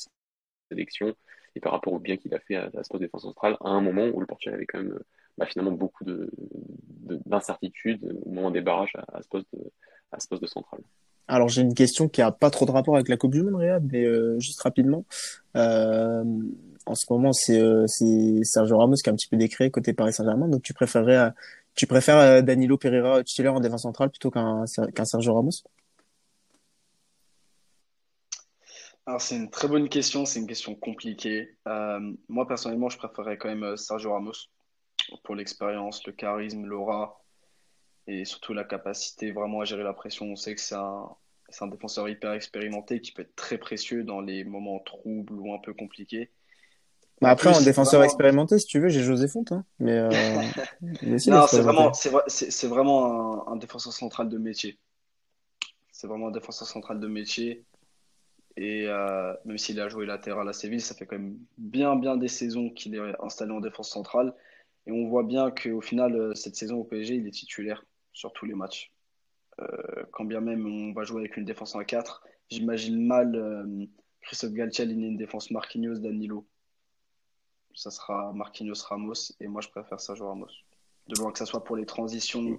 sélection 0.69 1.13
et 1.55 1.59
par 1.59 1.73
rapport 1.73 1.93
au 1.93 1.99
bien 1.99 2.17
qu'il 2.17 2.33
a 2.33 2.39
fait 2.39 2.55
à, 2.55 2.69
ce 2.71 2.89
poste 2.89 2.93
de 2.93 2.99
défense 2.99 3.23
centrale 3.23 3.57
à 3.59 3.69
un 3.69 3.81
moment 3.81 4.07
où 4.07 4.19
le 4.19 4.25
Portugal 4.25 4.55
avait 4.55 4.65
quand 4.65 4.79
même 4.79 4.97
bah, 5.38 5.45
finalement 5.45 5.71
beaucoup 5.73 6.03
d'incertitudes 6.05 7.99
de, 7.99 8.19
au 8.25 8.29
moment 8.31 8.49
des 8.49 8.62
barrages 8.62 8.95
à, 8.95 9.17
à, 9.17 9.21
ce 9.21 9.27
poste 9.27 9.47
de, 9.53 9.71
à 10.12 10.19
ce 10.19 10.27
poste 10.27 10.41
de 10.41 10.47
centrale. 10.47 10.81
Alors 11.27 11.47
j'ai 11.47 11.62
une 11.62 11.73
question 11.73 12.09
qui 12.09 12.21
a 12.21 12.31
pas 12.31 12.49
trop 12.49 12.65
de 12.65 12.71
rapport 12.71 12.95
avec 12.95 13.07
la 13.07 13.17
Coupe 13.17 13.31
du 13.31 13.41
Monde, 13.41 13.55
Riyad, 13.55 13.88
mais 13.91 14.03
euh, 14.03 14.39
juste 14.39 14.62
rapidement. 14.62 15.05
Euh, 15.55 16.23
en 16.86 16.95
ce 16.95 17.05
moment, 17.09 17.31
c'est 17.31 17.59
euh, 17.59 17.86
Sergio 18.43 18.77
Ramos 18.77 18.95
qui 18.95 19.09
a 19.09 19.13
un 19.13 19.15
petit 19.15 19.29
peu 19.29 19.38
décrété 19.38 19.71
côté 19.71 19.93
Paris 19.93 20.13
Saint-Germain. 20.13 20.49
Donc 20.49 20.63
tu 20.63 20.73
préférerais, 20.73 21.31
tu 21.75 21.88
préfères 21.88 22.43
Danilo 22.43 22.77
Pereira 22.77 23.23
titulaire 23.23 23.53
en 23.53 23.62
défense 23.62 23.83
centrale 23.83 24.09
plutôt 24.09 24.31
qu'un 24.31 24.65
qu'un 24.93 25.05
Sergio 25.05 25.33
Ramos? 25.33 25.63
Alors 29.05 29.21
c'est 29.21 29.36
une 29.36 29.49
très 29.49 29.67
bonne 29.67 29.89
question, 29.89 30.25
c'est 30.25 30.39
une 30.39 30.47
question 30.47 30.75
compliquée. 30.75 31.57
moi 32.27 32.47
personnellement, 32.47 32.89
je 32.89 32.97
préférerais 32.97 33.38
quand 33.38 33.53
même 33.53 33.77
Sergio 33.77 34.12
Ramos 34.12 34.49
pour 35.23 35.36
l'expérience, 35.36 36.05
le 36.05 36.13
charisme, 36.13 36.65
l'aura 36.65 37.22
et 38.07 38.25
surtout 38.25 38.53
la 38.53 38.63
capacité 38.63 39.31
vraiment 39.31 39.61
à 39.61 39.65
gérer 39.65 39.83
la 39.83 39.93
pression. 39.93 40.25
On 40.25 40.35
sait 40.35 40.55
que 40.55 40.61
c'est 40.61 40.75
un, 40.75 41.09
un, 41.61 41.67
défenseur 41.67 42.09
hyper 42.09 42.33
expérimenté 42.33 43.01
qui 43.01 43.11
peut 43.11 43.21
être 43.21 43.35
très 43.35 43.57
précieux 43.57 44.03
dans 44.03 44.21
les 44.21 44.43
moments 44.43 44.79
troubles 44.79 45.33
ou 45.33 45.53
un 45.53 45.59
peu 45.59 45.73
compliqués. 45.73 46.31
Bah 47.21 47.29
après, 47.29 47.55
un 47.55 47.61
défenseur 47.61 48.03
expérimenté, 48.03 48.59
si 48.59 48.65
tu 48.65 48.79
veux, 48.79 48.89
j'ai 48.89 49.01
José 49.01 49.29
Fonte. 49.29 49.53
Hein. 49.53 49.63
Mais, 49.79 49.97
euh... 49.97 50.09
non, 51.03 51.47
c'est 51.47 51.61
vraiment, 51.61 51.93
c'est, 51.93 52.67
vraiment 52.67 53.47
un, 53.47 53.55
défenseur 53.55 53.93
central 53.93 54.27
de 54.27 54.37
métier. 54.37 54.77
C'est 55.91 56.07
vraiment 56.07 56.27
un 56.27 56.31
défenseur 56.31 56.67
central 56.67 56.99
de 56.99 57.07
métier. 57.07 57.63
Et 58.57 58.87
euh, 58.87 59.33
même 59.45 59.57
s'il 59.57 59.79
a 59.79 59.87
joué 59.87 60.05
latéral 60.05 60.47
à 60.49 60.53
Séville, 60.53 60.81
ça 60.81 60.95
fait 60.95 61.05
quand 61.05 61.17
même 61.17 61.37
bien, 61.57 61.95
bien 61.95 62.17
des 62.17 62.27
saisons 62.27 62.69
qu'il 62.69 62.93
est 62.95 63.23
installé 63.23 63.51
en 63.51 63.61
défense 63.61 63.89
centrale. 63.89 64.33
Et 64.85 64.91
on 64.91 65.07
voit 65.07 65.23
bien 65.23 65.49
qu'au 65.49 65.81
final, 65.81 66.15
euh, 66.15 66.35
cette 66.35 66.57
saison 66.57 66.75
au 66.75 66.83
PSG, 66.83 67.15
il 67.15 67.27
est 67.27 67.31
titulaire 67.31 67.85
sur 68.13 68.32
tous 68.34 68.45
les 68.45 68.54
matchs. 68.54 68.91
Euh, 69.60 70.04
quand 70.12 70.26
bien 70.26 70.41
même 70.41 70.65
on 70.65 70.93
va 70.93 71.04
jouer 71.04 71.19
avec 71.21 71.38
une 71.38 71.45
défense 71.45 71.76
en 71.76 71.84
4, 71.84 72.23
j'imagine 72.49 73.06
mal 73.06 73.36
euh, 73.36 73.86
Christophe 74.21 74.54
Galtier 74.54 74.86
aligner 74.86 75.08
une 75.08 75.17
défense 75.17 75.52
Marquinhos 75.52 75.99
Danilo. 75.99 76.47
Ça 77.76 77.91
sera 77.91 78.34
Marquinhos 78.34 78.84
Ramos 78.88 79.34
et 79.39 79.47
moi 79.47 79.62
je 79.62 79.69
préfère 79.69 79.99
Sergio 79.99 80.28
Ramos. 80.28 80.47
De 81.08 81.19
loin 81.19 81.32
que 81.32 81.39
ça 81.39 81.45
soit 81.45 81.63
pour 81.63 81.76
les 81.76 81.86
transitions, 81.86 82.58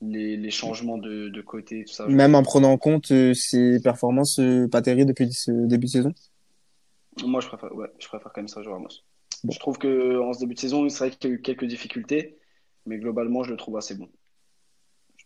les, 0.00 0.36
les 0.36 0.50
changements 0.50 0.98
de, 0.98 1.28
de, 1.28 1.42
côté, 1.42 1.84
tout 1.84 1.92
ça. 1.92 2.06
Même 2.08 2.34
en 2.34 2.42
prenant 2.42 2.72
en 2.72 2.78
compte 2.78 3.12
euh, 3.12 3.34
ses 3.34 3.80
performances 3.80 4.40
pas 4.70 4.82
terribles 4.82 5.08
depuis 5.08 5.32
ce 5.32 5.50
début 5.66 5.86
de 5.86 5.90
saison? 5.90 6.12
Moi 7.24 7.40
je 7.40 7.48
préfère, 7.48 7.74
ouais, 7.74 7.88
je 7.98 8.08
préfère 8.08 8.32
quand 8.32 8.40
même 8.40 8.48
Sergio 8.48 8.72
Ramos. 8.72 8.88
Je 9.48 9.58
trouve 9.58 9.78
qu'en 9.78 10.32
ce 10.32 10.40
début 10.40 10.54
de 10.54 10.60
saison, 10.60 10.88
c'est 10.88 10.98
vrai 10.98 11.10
qu'il 11.10 11.30
y 11.30 11.32
a 11.32 11.36
eu 11.36 11.40
quelques 11.40 11.64
difficultés, 11.64 12.38
mais 12.84 12.98
globalement 12.98 13.44
je 13.44 13.50
le 13.50 13.56
trouve 13.56 13.76
assez 13.76 13.94
bon 13.94 14.08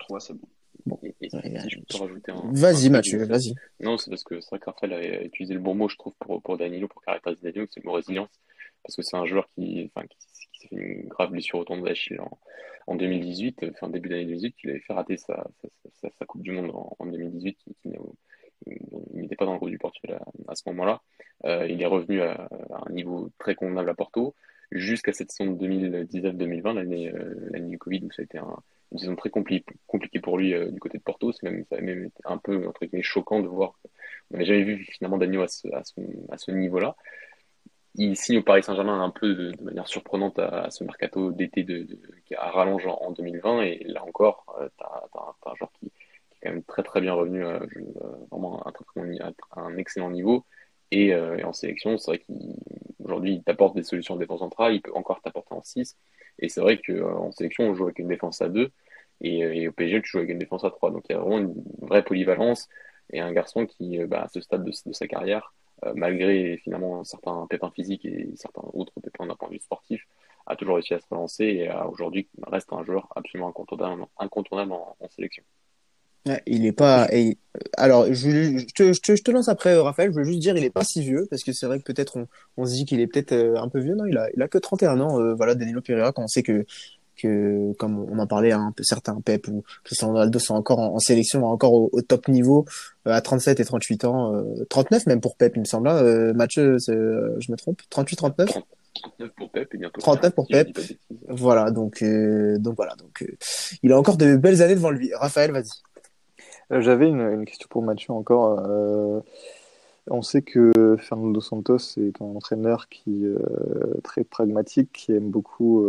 je 0.06 0.14
trouve 0.14 0.16
assez 0.16 0.34
bon. 0.34 0.48
Bon. 0.84 1.00
je 1.02 1.80
peux 1.80 1.98
rajouter 1.98 2.32
un. 2.32 2.42
Vas-y, 2.52 2.90
Mathieu, 2.90 3.24
vas-y. 3.24 3.54
Non, 3.80 3.98
c'est 3.98 4.10
parce 4.10 4.22
que 4.22 4.40
c'est 4.40 4.50
vrai 4.50 4.58
que 4.60 4.66
Raphaël 4.66 4.92
a 4.92 5.22
utilisé 5.24 5.54
le 5.54 5.60
bon 5.60 5.74
mot, 5.74 5.88
je 5.88 5.96
trouve, 5.96 6.12
pour, 6.20 6.40
pour 6.42 6.56
Danilo, 6.56 6.86
pour 6.86 7.02
caractériser 7.02 7.50
Danilo, 7.50 7.66
c'est 7.70 7.82
le 7.82 7.88
mot 7.88 7.94
résilience. 7.94 8.30
Parce 8.84 8.94
que 8.94 9.02
c'est 9.02 9.16
un 9.16 9.26
joueur 9.26 9.48
qui, 9.54 9.90
enfin, 9.92 10.06
qui, 10.06 10.16
s'est 10.20 10.68
fait 10.68 10.76
une 10.76 11.08
grave 11.08 11.30
blessure 11.30 11.58
au 11.58 11.64
tendon 11.64 11.82
d'Achille 11.82 12.20
en, 12.20 12.38
en 12.86 12.94
2018, 12.94 13.64
enfin 13.72 13.88
début 13.88 14.08
d'année 14.08 14.26
2018, 14.26 14.56
il 14.62 14.70
avait 14.70 14.80
fait 14.80 14.92
rater 14.92 15.16
sa, 15.16 15.44
sa, 16.00 16.10
sa, 16.10 16.24
Coupe 16.24 16.42
du 16.42 16.52
Monde 16.52 16.70
en, 16.72 17.06
2018, 17.06 17.56
qui, 17.56 17.76
qui 17.82 18.78
n'était 19.12 19.34
pas 19.34 19.44
dans 19.44 19.54
le 19.54 19.58
groupe 19.58 19.70
du 19.70 19.78
Portugal 19.78 20.20
à, 20.46 20.54
ce 20.54 20.62
moment-là. 20.66 21.02
Euh, 21.46 21.66
il 21.68 21.82
est 21.82 21.86
revenu 21.86 22.22
à, 22.22 22.48
un 22.70 22.92
niveau 22.92 23.30
très 23.38 23.56
convenable 23.56 23.90
à 23.90 23.94
Porto, 23.94 24.36
jusqu'à 24.70 25.12
cette 25.12 25.32
saison 25.32 25.52
2019-2020, 25.54 26.74
l'année 26.74 27.12
euh, 27.12 27.34
l'année 27.50 27.70
du 27.70 27.78
Covid, 27.78 28.04
où 28.04 28.12
ça 28.12 28.22
a 28.22 28.24
été 28.24 28.38
un, 28.38 28.56
saison 28.96 29.16
très 29.16 29.30
compliquée 29.30 30.20
pour 30.22 30.38
lui 30.38 30.54
euh, 30.54 30.70
du 30.70 30.80
côté 30.80 30.98
de 30.98 31.02
Porto. 31.02 31.32
C'est 31.32 31.50
même, 31.50 32.10
un 32.24 32.38
peu 32.38 32.66
entre 32.68 32.84
guillemets 32.84 33.02
choquant 33.02 33.40
de 33.40 33.48
voir 33.48 33.72
qu'on 33.82 33.90
n'avait 34.30 34.44
jamais 34.44 34.62
vu 34.62 34.84
finalement 34.84 35.18
Daniel 35.18 35.42
à 35.42 35.48
ce, 35.48 35.68
à 35.68 35.82
à 36.30 36.52
niveau-là. 36.52 36.96
Signe 38.14 38.38
au 38.38 38.42
Paris 38.42 38.62
Saint-Germain 38.62 39.02
un 39.02 39.10
peu 39.10 39.34
de, 39.34 39.62
manière 39.62 39.88
surprenante 39.88 40.38
à, 40.38 40.70
ce 40.70 40.84
mercato 40.84 41.32
d'été 41.32 41.62
de, 41.62 41.86
qui 42.26 42.34
a 42.34 42.50
rallonge 42.50 42.86
en, 42.86 43.10
2020 43.12 43.62
et 43.62 43.84
là 43.84 44.04
encore 44.04 44.44
euh, 44.60 44.68
tu 44.76 44.84
as, 44.84 45.50
un 45.50 45.54
joueur 45.54 45.70
qui, 45.72 45.86
est 45.86 45.90
quand 46.42 46.50
même 46.50 46.62
très 46.62 46.82
très 46.82 47.00
bien 47.00 47.14
revenu 47.14 47.44
euh, 47.44 47.58
euh, 48.02 48.26
vraiment 48.30 48.62
un, 48.66 49.32
un, 49.56 49.76
excellent 49.78 50.10
niveau. 50.10 50.44
Et, 50.90 51.14
en 51.16 51.52
sélection 51.52 51.96
c'est 51.98 52.10
vrai 52.10 52.18
qu'aujourd'hui 52.18 53.34
il, 53.34 53.42
t'apporte 53.42 53.74
des 53.74 53.82
solutions 53.82 54.14
de 54.14 54.20
défense 54.20 54.40
centrale. 54.40 54.74
Il 54.74 54.82
peut 54.82 54.92
encore 54.94 55.20
t'apporter 55.22 55.54
en 55.54 55.62
6 55.62 55.96
et 56.38 56.48
c'est 56.48 56.60
vrai 56.60 56.80
qu'en 56.80 57.32
sélection 57.32 57.64
on 57.64 57.74
joue 57.74 57.84
avec 57.84 57.98
une 57.98 58.08
défense 58.08 58.42
à 58.42 58.48
2 58.48 58.70
et, 59.22 59.68
au 59.68 59.72
PSG 59.72 60.02
tu 60.02 60.10
joues 60.10 60.18
avec 60.18 60.30
une 60.30 60.38
défense 60.38 60.64
à 60.64 60.70
3 60.70 60.90
donc 60.90 61.04
il 61.08 61.12
y 61.12 61.16
a 61.16 61.18
vraiment 61.18 61.38
une 61.38 61.54
vraie 61.82 62.04
polyvalence 62.04 62.68
et 63.10 63.20
un 63.20 63.32
garçon 63.32 63.66
qui 63.66 63.98
bah, 64.06 64.22
à 64.24 64.28
ce 64.28 64.40
stade 64.40 64.64
de 64.64 64.92
sa 64.92 65.06
carrière 65.06 65.52
euh, 65.84 65.92
malgré 65.94 66.56
finalement 66.58 67.04
certains 67.04 67.46
pépins 67.48 67.70
physiques 67.70 68.06
et 68.06 68.30
certains 68.36 68.62
autres 68.72 68.98
pépins 69.00 69.26
d'un 69.26 69.34
point 69.34 69.48
de 69.48 69.54
vue 69.54 69.60
sportif, 69.60 70.06
a 70.46 70.56
toujours 70.56 70.76
réussi 70.76 70.94
à 70.94 71.00
se 71.00 71.06
relancer 71.10 71.44
et 71.44 71.70
aujourd'hui 71.70 72.28
reste 72.46 72.72
un 72.72 72.82
joueur 72.84 73.08
absolument 73.14 73.48
incontournable 74.18 74.72
en, 74.72 74.96
sélection. 75.10 75.42
Il 76.46 76.66
est 76.66 76.72
pas. 76.72 77.08
Alors, 77.76 78.12
je, 78.12 78.64
te, 78.74 78.92
je, 78.92 79.22
te, 79.22 79.30
lance 79.30 79.48
après, 79.48 79.76
Raphaël. 79.76 80.10
Je 80.12 80.16
veux 80.16 80.24
juste 80.24 80.40
dire, 80.40 80.56
il 80.56 80.64
est 80.64 80.70
pas 80.70 80.84
si 80.84 81.02
vieux 81.02 81.26
parce 81.30 81.42
que 81.42 81.52
c'est 81.52 81.66
vrai 81.66 81.78
que 81.78 81.84
peut-être 81.84 82.16
on, 82.16 82.26
on, 82.56 82.66
se 82.66 82.72
dit 82.72 82.84
qu'il 82.84 83.00
est 83.00 83.06
peut-être 83.06 83.32
euh, 83.32 83.56
un 83.56 83.68
peu 83.68 83.80
vieux. 83.80 83.94
Non, 83.94 84.04
il 84.06 84.18
a, 84.18 84.28
il 84.36 84.42
a 84.42 84.48
que 84.48 84.58
31 84.58 85.00
ans. 85.00 85.20
Euh, 85.20 85.34
voilà, 85.34 85.54
Danilo 85.54 85.80
Pereira, 85.80 86.12
quand 86.12 86.24
on 86.24 86.28
sait 86.28 86.42
que 86.42 86.66
que 87.16 87.72
comme 87.74 87.98
on 87.98 88.18
en 88.18 88.26
parlait 88.26 88.52
un 88.52 88.72
peu 88.72 88.82
certains 88.84 89.20
Pep 89.20 89.48
ou 89.48 89.64
Cristiano 89.84 90.12
Ronaldo 90.12 90.38
sont 90.38 90.54
encore 90.54 90.78
en, 90.78 90.98
sélection 90.98 91.44
encore 91.44 91.72
au, 91.72 92.02
top 92.02 92.28
niveau 92.28 92.66
euh, 93.06 93.12
à 93.12 93.20
37 93.20 93.60
et 93.60 93.64
38 93.64 94.04
ans 94.04 94.44
39 94.68 95.00
euh, 95.00 95.10
même 95.10 95.20
pour 95.20 95.36
Pep 95.36 95.52
il 95.56 95.60
me 95.60 95.64
semble 95.64 95.88
là 95.88 95.96
euh, 95.96 96.32
Mathieu 96.34 96.76
je 96.78 97.50
me 97.50 97.56
trompe? 97.56 97.80
38 97.90 98.16
39 98.16 98.48
39 98.94 99.30
pour 99.36 99.50
Pep 99.50 99.74
et 99.74 99.78
bientôt 99.78 100.00
39 100.00 100.34
pour 100.34 100.46
Pep 100.46 100.78
voilà 101.28 101.70
donc 101.70 102.04
donc 102.04 102.76
voilà 102.76 102.94
donc 102.96 103.24
il 103.82 103.92
a 103.92 103.98
encore 103.98 104.16
de 104.16 104.36
belles 104.36 104.62
années 104.62 104.74
devant 104.74 104.90
lui 104.90 105.12
Raphaël 105.14 105.52
vas-y 105.52 105.70
j'avais 106.70 107.08
une, 107.08 107.44
question 107.44 107.68
pour 107.70 107.82
Mathieu 107.82 108.12
encore 108.12 108.60
on 110.08 110.22
sait 110.22 110.42
que 110.42 110.96
Fernando 110.98 111.40
Santos 111.40 111.98
est 111.98 112.20
un 112.22 112.26
entraîneur 112.26 112.88
qui 112.88 113.26
est 113.26 114.02
très 114.02 114.24
pragmatique 114.24 114.90
qui 114.92 115.12
aime 115.12 115.30
beaucoup 115.30 115.84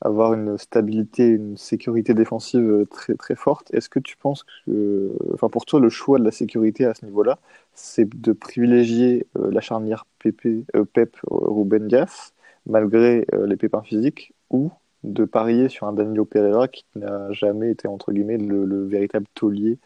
avoir 0.00 0.34
une 0.34 0.56
stabilité, 0.58 1.28
une 1.28 1.56
sécurité 1.56 2.14
défensive 2.14 2.62
euh, 2.62 2.86
très, 2.86 3.14
très 3.14 3.36
forte. 3.36 3.72
Est-ce 3.74 3.88
que 3.88 3.98
tu 3.98 4.16
penses 4.16 4.44
que, 4.66 5.12
enfin 5.34 5.48
pour 5.48 5.66
toi, 5.66 5.80
le 5.80 5.90
choix 5.90 6.18
de 6.18 6.24
la 6.24 6.30
sécurité 6.30 6.84
à 6.86 6.94
ce 6.94 7.04
niveau-là, 7.04 7.38
c'est 7.74 8.08
de 8.08 8.32
privilégier 8.32 9.26
euh, 9.38 9.50
la 9.50 9.60
charnière 9.60 10.06
euh, 10.26 10.84
Pep 10.84 11.16
Ruben 11.30 11.86
Dias, 11.86 12.32
malgré 12.66 13.26
les 13.46 13.56
pépins 13.56 13.82
physiques, 13.82 14.34
ou 14.50 14.70
de 15.04 15.24
parier 15.24 15.68
sur 15.68 15.86
un 15.86 15.92
Danilo 15.92 16.24
Pereira 16.24 16.68
qui 16.68 16.84
n'a 16.96 17.32
jamais 17.32 17.70
été, 17.70 17.88
entre 17.88 18.12
guillemets, 18.12 18.38
le, 18.38 18.86
véritable 18.86 19.26
taulier 19.34 19.78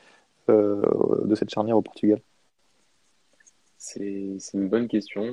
de 0.48 1.34
cette 1.34 1.50
charnière 1.50 1.76
au 1.76 1.82
Portugal 1.82 2.20
c'est 3.84 4.54
une 4.54 4.68
bonne 4.68 4.88
question. 4.88 5.24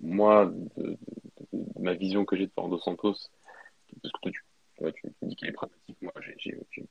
moi, 0.00 0.52
ma 1.78 1.94
vision 1.94 2.24
que 2.24 2.36
j'ai 2.36 2.46
de 2.46 2.52
Fernando 2.54 2.78
Santos, 2.78 3.16
parce 4.02 4.12
que 4.12 4.18
toi, 4.20 4.92
tu, 4.92 5.02
tu, 5.02 5.12
dis 5.22 5.36
qu'il 5.36 5.48
est 5.48 5.52
pragmatique. 5.52 5.96
Moi, 6.00 6.12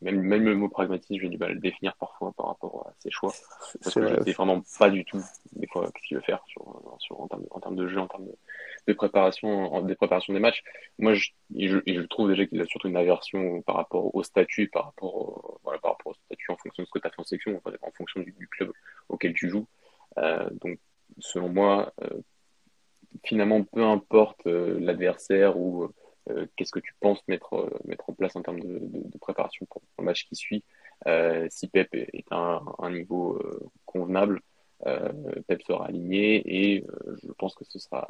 même, 0.01 0.21
même 0.21 0.43
le 0.43 0.55
mot 0.55 0.69
pragmatique, 0.69 1.21
j'ai 1.21 1.29
du 1.29 1.37
mal 1.37 1.51
à 1.51 1.53
le 1.53 1.59
définir 1.59 1.95
parfois 1.95 2.33
par 2.33 2.47
rapport 2.47 2.87
à 2.87 2.93
ses 2.99 3.09
choix. 3.11 3.33
Parce 3.81 3.95
que 3.95 4.07
je 4.07 4.23
sais 4.23 4.31
vraiment 4.33 4.61
pas 4.77 4.89
du 4.89 5.05
tout, 5.05 5.23
des 5.53 5.67
fois, 5.67 5.87
ce 5.87 6.07
qu'il 6.07 6.17
veut 6.17 6.23
faire 6.23 6.43
sur, 6.47 6.68
en, 7.11 7.27
termes 7.27 7.75
de, 7.75 7.87
jeu, 7.87 7.99
en 7.99 8.07
termes 8.07 8.27
de, 8.87 8.93
préparation, 8.93 9.81
des 9.81 9.95
préparations 9.95 10.33
des 10.33 10.39
matchs. 10.39 10.63
Moi, 10.97 11.13
je, 11.13 12.05
trouve 12.07 12.29
déjà 12.29 12.45
qu'il 12.45 12.61
a 12.61 12.65
surtout 12.65 12.87
une 12.87 12.97
aversion 12.97 13.61
par 13.61 13.75
rapport 13.75 14.13
au 14.15 14.23
statut, 14.23 14.67
par 14.69 14.85
rapport 14.85 15.15
au, 15.15 15.59
voilà, 15.63 15.79
par 15.79 15.91
rapport 15.91 16.11
au 16.11 16.15
statut 16.25 16.51
en 16.51 16.57
fonction 16.57 16.83
de 16.83 16.87
ce 16.87 16.91
que 16.91 16.99
tu 16.99 17.07
as 17.07 17.11
fait 17.11 17.21
en 17.21 17.25
section, 17.25 17.61
en 17.81 17.91
fonction 17.91 18.21
du, 18.21 18.47
club 18.51 18.71
auquel 19.09 19.33
tu 19.33 19.49
joues. 19.49 19.67
Euh, 20.17 20.49
donc, 20.61 20.79
selon 21.19 21.49
moi, 21.49 21.93
euh, 22.03 22.21
finalement, 23.23 23.63
peu 23.63 23.83
importe 23.83 24.45
euh, 24.47 24.79
l'adversaire 24.79 25.57
ou 25.57 25.89
qu'est-ce 26.55 26.71
que 26.71 26.79
tu 26.79 26.93
penses 26.99 27.27
mettre, 27.27 27.71
mettre 27.85 28.07
en 28.07 28.13
place 28.13 28.35
en 28.35 28.43
termes 28.43 28.59
de, 28.59 29.17
préparation 29.19 29.65
pour 29.65 29.81
le 29.97 30.03
match 30.03 30.27
qui 30.27 30.35
suit, 30.35 30.63
si 31.49 31.67
Pep 31.69 31.89
est 31.95 32.25
à 32.29 32.61
un, 32.77 32.91
niveau 32.91 33.41
convenable, 33.85 34.39
Pep 35.47 35.61
sera 35.63 35.87
aligné 35.87 36.41
et 36.45 36.85
je 37.23 37.31
pense 37.33 37.55
que 37.55 37.65
ce 37.65 37.79
sera 37.79 38.07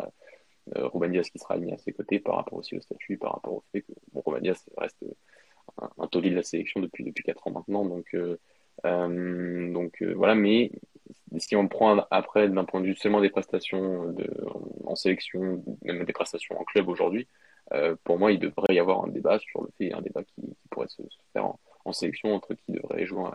Ruben 0.76 1.12
Diaz 1.12 1.30
qui 1.30 1.40
sera 1.40 1.56
aligné 1.56 1.74
à 1.74 1.78
ses 1.78 1.94
côtés 1.94 2.20
par 2.20 2.36
rapport 2.36 2.60
aussi 2.60 2.78
au 2.78 2.82
statut, 2.82 3.18
par 3.18 3.34
rapport 3.34 3.54
au 3.54 3.64
fait 3.72 3.82
que 3.82 3.92
bon, 4.14 4.22
Ruben 4.26 4.54
reste 4.78 5.06
un, 5.82 5.90
un 5.98 6.08
de 6.08 6.30
la 6.30 6.44
sélection 6.44 6.80
depuis, 6.80 7.04
depuis 7.04 7.24
4 7.24 7.48
ans 7.48 7.52
maintenant. 7.52 7.86
Donc, 7.86 8.16
donc 8.84 10.04
voilà, 10.16 10.36
mais 10.36 10.72
si 11.38 11.56
on 11.56 11.68
prend 11.68 12.06
après 12.12 12.50
d'un 12.50 12.66
point 12.66 12.82
de 12.82 12.88
vue 12.88 12.96
seulement 12.96 13.22
des 13.22 13.30
prestations 13.30 14.12
de, 14.12 14.30
en 14.86 14.96
sélection, 14.96 15.64
même 15.84 16.04
des 16.04 16.14
prestations 16.14 16.60
en 16.60 16.64
club 16.64 16.88
aujourd'hui, 16.90 17.28
euh, 17.74 17.96
pour 18.04 18.18
moi, 18.18 18.32
il 18.32 18.40
devrait 18.40 18.74
y 18.74 18.80
avoir 18.80 19.04
un 19.04 19.08
débat 19.08 19.40
sur 19.40 19.62
le 19.62 19.70
fait, 19.78 19.94
un 19.94 20.02
débat 20.02 20.24
qui, 20.24 20.56
pourrait 20.72 20.88
se, 20.88 21.02
faire 21.34 21.46
en, 21.86 21.94
sélection 21.94 22.34
entre 22.34 22.54
qui 22.54 22.72
devrait 22.72 23.06
jouer, 23.06 23.30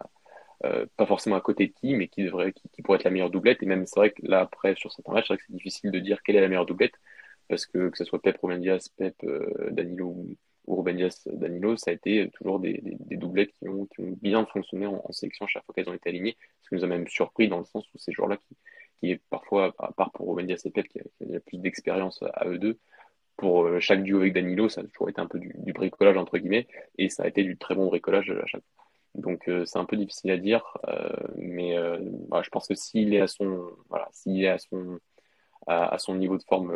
euh, 0.64 0.86
pas 0.96 1.06
forcément 1.06 1.36
à 1.36 1.40
côté 1.40 1.68
de 1.68 1.72
qui, 1.72 1.94
mais 1.94 2.08
qui 2.08 2.24
devrait, 2.24 2.52
qui, 2.52 2.82
pourrait 2.82 2.96
être 2.96 3.04
la 3.04 3.10
meilleure 3.10 3.30
doublette. 3.30 3.62
Et 3.62 3.66
même, 3.66 3.86
c'est 3.86 4.00
vrai 4.00 4.10
que 4.10 4.22
là, 4.22 4.40
après, 4.40 4.74
sur 4.76 4.92
certains 4.92 5.12
matchs, 5.12 5.28
c'est 5.28 5.54
difficile 5.54 5.90
de 5.90 5.98
dire 5.98 6.22
quelle 6.22 6.36
est 6.36 6.40
la 6.40 6.48
meilleure 6.48 6.66
doublette, 6.66 6.94
parce 7.48 7.66
que 7.66 7.88
que 7.90 7.98
ce 7.98 8.04
soit 8.04 8.20
Pep 8.20 8.38
Ruben 8.42 8.60
Diaz, 8.60 8.88
Pep 8.88 9.14
euh, 9.24 9.70
Danilo 9.70 10.06
ou, 10.08 10.36
Ruben 10.66 10.96
Diaz 10.96 11.22
Danilo, 11.26 11.76
ça 11.76 11.90
a 11.90 11.94
été 11.94 12.30
toujours 12.30 12.58
des, 12.58 12.80
doublettes 13.10 13.52
qui 13.58 13.68
ont, 13.68 13.86
bien 13.98 14.46
fonctionné 14.46 14.86
en, 14.86 15.12
sélection 15.12 15.46
chaque 15.46 15.62
fois 15.66 15.74
qu'elles 15.74 15.90
ont 15.90 15.94
été 15.94 16.08
alignées, 16.08 16.36
ce 16.62 16.70
qui 16.70 16.74
nous 16.76 16.84
a 16.84 16.86
même 16.86 17.06
surpris 17.06 17.48
dans 17.48 17.58
le 17.58 17.66
sens 17.66 17.84
où 17.94 17.98
ces 17.98 18.12
joueurs-là 18.12 18.38
qui, 19.00 19.10
est 19.10 19.20
parfois, 19.28 19.74
à 19.78 19.92
part 19.92 20.10
pour 20.12 20.28
Ruben 20.28 20.46
Diaz 20.46 20.64
et 20.64 20.70
Pep, 20.70 20.88
qui 20.88 21.00
a, 21.00 21.02
qui 21.18 21.38
plus 21.40 21.58
d'expérience 21.58 22.22
à 22.32 22.48
eux 22.48 22.58
deux, 22.58 22.78
pour 23.36 23.64
euh, 23.66 23.80
chaque 23.80 24.02
duo 24.02 24.20
avec 24.20 24.32
Danilo, 24.32 24.68
ça 24.68 24.80
a 24.80 24.84
toujours 24.84 25.10
été 25.10 25.20
un 25.20 25.26
peu 25.26 25.38
du, 25.38 25.72
bricolage 25.72 26.16
entre 26.16 26.38
guillemets, 26.38 26.66
et 26.98 27.08
ça 27.08 27.24
a 27.24 27.28
été 27.28 27.42
du 27.42 27.56
très 27.56 27.74
bon 27.74 27.86
bricolage 27.86 28.30
à 28.30 28.46
chaque 28.46 28.62
fois. 28.74 28.84
Donc 29.14 29.48
euh, 29.48 29.64
c'est 29.64 29.78
un 29.78 29.84
peu 29.84 29.96
difficile 29.96 30.30
à 30.30 30.38
dire, 30.38 30.76
euh, 30.88 31.08
mais 31.36 31.76
bah, 32.28 32.42
je 32.42 32.50
pense 32.50 32.66
que 32.66 32.74
s'il 32.74 33.14
est 33.14 33.20
à 33.20 33.28
son, 33.28 33.70
voilà, 33.88 34.08
s'il 34.12 34.42
est 34.42 34.48
à 34.48 34.58
son, 34.58 34.98
à, 35.66 35.98
son 35.98 36.16
niveau 36.16 36.36
de 36.36 36.42
forme 36.42 36.72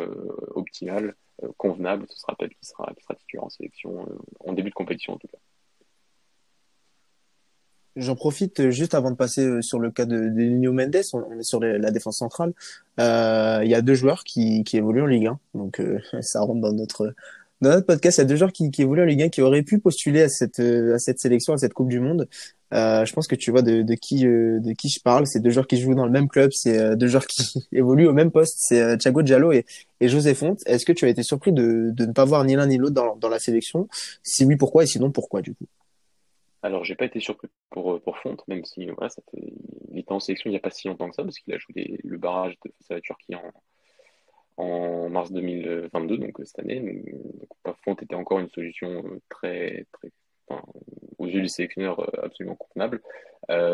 optimal, 0.55 1.15
convenable, 1.57 2.05
ce 2.09 2.17
sera 2.19 2.35
peut-être 2.35 2.53
qui 2.53 2.65
sera, 2.65 2.91
qui 2.95 3.03
sera 3.03 3.15
titulaire 3.15 3.43
en 3.45 3.49
sélection 3.49 4.05
en 4.39 4.53
début 4.53 4.69
de 4.69 4.75
compétition 4.75 5.13
en 5.13 5.17
tout 5.17 5.27
cas. 5.27 5.37
J'en 7.99 8.15
profite 8.15 8.59
euh, 8.61 8.71
juste 8.71 8.93
avant 8.93 9.11
de 9.11 9.15
passer 9.15 9.45
euh, 9.45 9.61
sur 9.61 9.79
le 9.79 9.91
cas 9.91 10.05
de, 10.05 10.15
de 10.15 10.41
Nuno 10.41 10.71
Mendes. 10.71 11.01
On, 11.13 11.39
est 11.39 11.43
sur 11.43 11.59
la 11.59 11.91
défense 11.91 12.17
centrale. 12.17 12.53
Euh, 12.99 13.59
il 13.63 13.69
y 13.69 13.75
a 13.75 13.81
deux 13.81 13.95
joueurs 13.95 14.23
qui, 14.23 14.63
qui 14.63 14.77
évoluent 14.77 15.01
en 15.01 15.07
Ligue 15.07 15.27
1, 15.27 15.39
donc 15.55 15.79
euh, 15.79 15.99
ça 16.21 16.41
rentre 16.41 16.61
dans 16.61 16.71
notre 16.71 17.13
dans 17.61 17.69
notre 17.69 17.85
podcast. 17.85 18.17
Il 18.17 18.21
y 18.21 18.23
a 18.23 18.27
deux 18.27 18.35
joueurs 18.35 18.51
qui, 18.51 18.71
qui 18.71 18.81
évoluent 18.81 19.01
en 19.01 19.05
Ligue 19.05 19.23
1 19.23 19.29
qui 19.29 19.41
auraient 19.41 19.63
pu 19.63 19.79
postuler 19.79 20.21
à 20.23 20.29
cette 20.29 20.59
à 20.59 20.99
cette 20.99 21.19
sélection, 21.19 21.53
à 21.53 21.57
cette 21.57 21.73
Coupe 21.73 21.89
du 21.89 21.99
Monde. 21.99 22.27
Euh, 22.73 23.03
je 23.03 23.13
pense 23.13 23.27
que 23.27 23.35
tu 23.35 23.51
vois 23.51 23.61
de, 23.61 23.81
de 23.81 23.93
qui 23.95 24.23
de 24.23 24.73
qui 24.73 24.89
je 24.89 25.01
parle. 25.01 25.25
C'est 25.27 25.39
deux 25.39 25.49
joueurs 25.49 25.67
qui 25.67 25.77
jouent 25.77 25.95
dans 25.95 26.05
le 26.05 26.11
même 26.11 26.27
club. 26.27 26.51
C'est 26.51 26.95
deux 26.95 27.07
joueurs 27.07 27.27
qui 27.27 27.67
évoluent 27.71 28.07
au 28.07 28.13
même 28.13 28.31
poste. 28.31 28.57
C'est 28.59 28.97
Thiago 28.97 29.21
Diallo 29.21 29.51
et, 29.51 29.65
et 29.99 30.07
José 30.07 30.33
Fonte. 30.33 30.61
Est-ce 30.65 30.85
que 30.85 30.93
tu 30.93 31.05
as 31.05 31.09
été 31.09 31.23
surpris 31.23 31.51
de, 31.51 31.91
de 31.91 32.05
ne 32.05 32.13
pas 32.13 32.25
voir 32.25 32.43
ni 32.43 32.55
l'un 32.55 32.67
ni 32.67 32.77
l'autre 32.77 32.93
dans, 32.93 33.29
la 33.29 33.39
sélection? 33.39 33.87
Si 34.23 34.45
oui, 34.45 34.55
pourquoi? 34.55 34.83
Et 34.83 34.87
sinon, 34.87 35.11
pourquoi 35.11 35.41
du 35.41 35.53
coup? 35.53 35.65
Alors, 36.61 36.83
j'ai 36.83 36.95
pas 36.95 37.05
été 37.05 37.19
surpris 37.19 37.47
pour, 37.69 37.93
euh, 37.93 37.99
pour 37.99 38.17
Fonte, 38.17 38.45
même 38.47 38.65
si 38.65 38.85
voilà, 38.87 39.09
ça 39.09 39.21
fait, 39.31 39.53
il 39.91 39.99
était 39.99 40.11
en 40.11 40.19
sélection 40.19 40.49
il 40.49 40.51
n'y 40.51 40.57
a 40.57 40.61
pas 40.61 40.71
si 40.71 40.89
longtemps 40.89 41.09
que 41.09 41.15
ça, 41.15 41.23
parce 41.23 41.39
qu'il 41.39 41.53
a 41.53 41.57
joué 41.57 41.99
le 42.03 42.17
barrage 42.17 42.57
de 42.65 42.71
face 42.79 42.91
à 42.91 42.93
la 42.95 43.01
Turquie 43.01 43.35
en, 43.35 43.41
en 44.59 45.09
mars 45.09 45.31
2022, 45.31 46.17
donc 46.17 46.39
euh, 46.39 46.45
cette 46.45 46.59
année. 46.59 46.79
Donc, 47.65 48.01
était 48.01 48.15
encore 48.15 48.39
une 48.39 48.49
solution 48.49 49.03
euh, 49.05 49.21
très, 49.29 49.85
très, 49.93 50.11
enfin, 50.47 50.61
où 51.17 51.27
yeux 51.27 51.41
du 51.41 51.47
sélectionneur 51.47 52.01
absolument 52.23 52.55
convenable. 52.55 53.01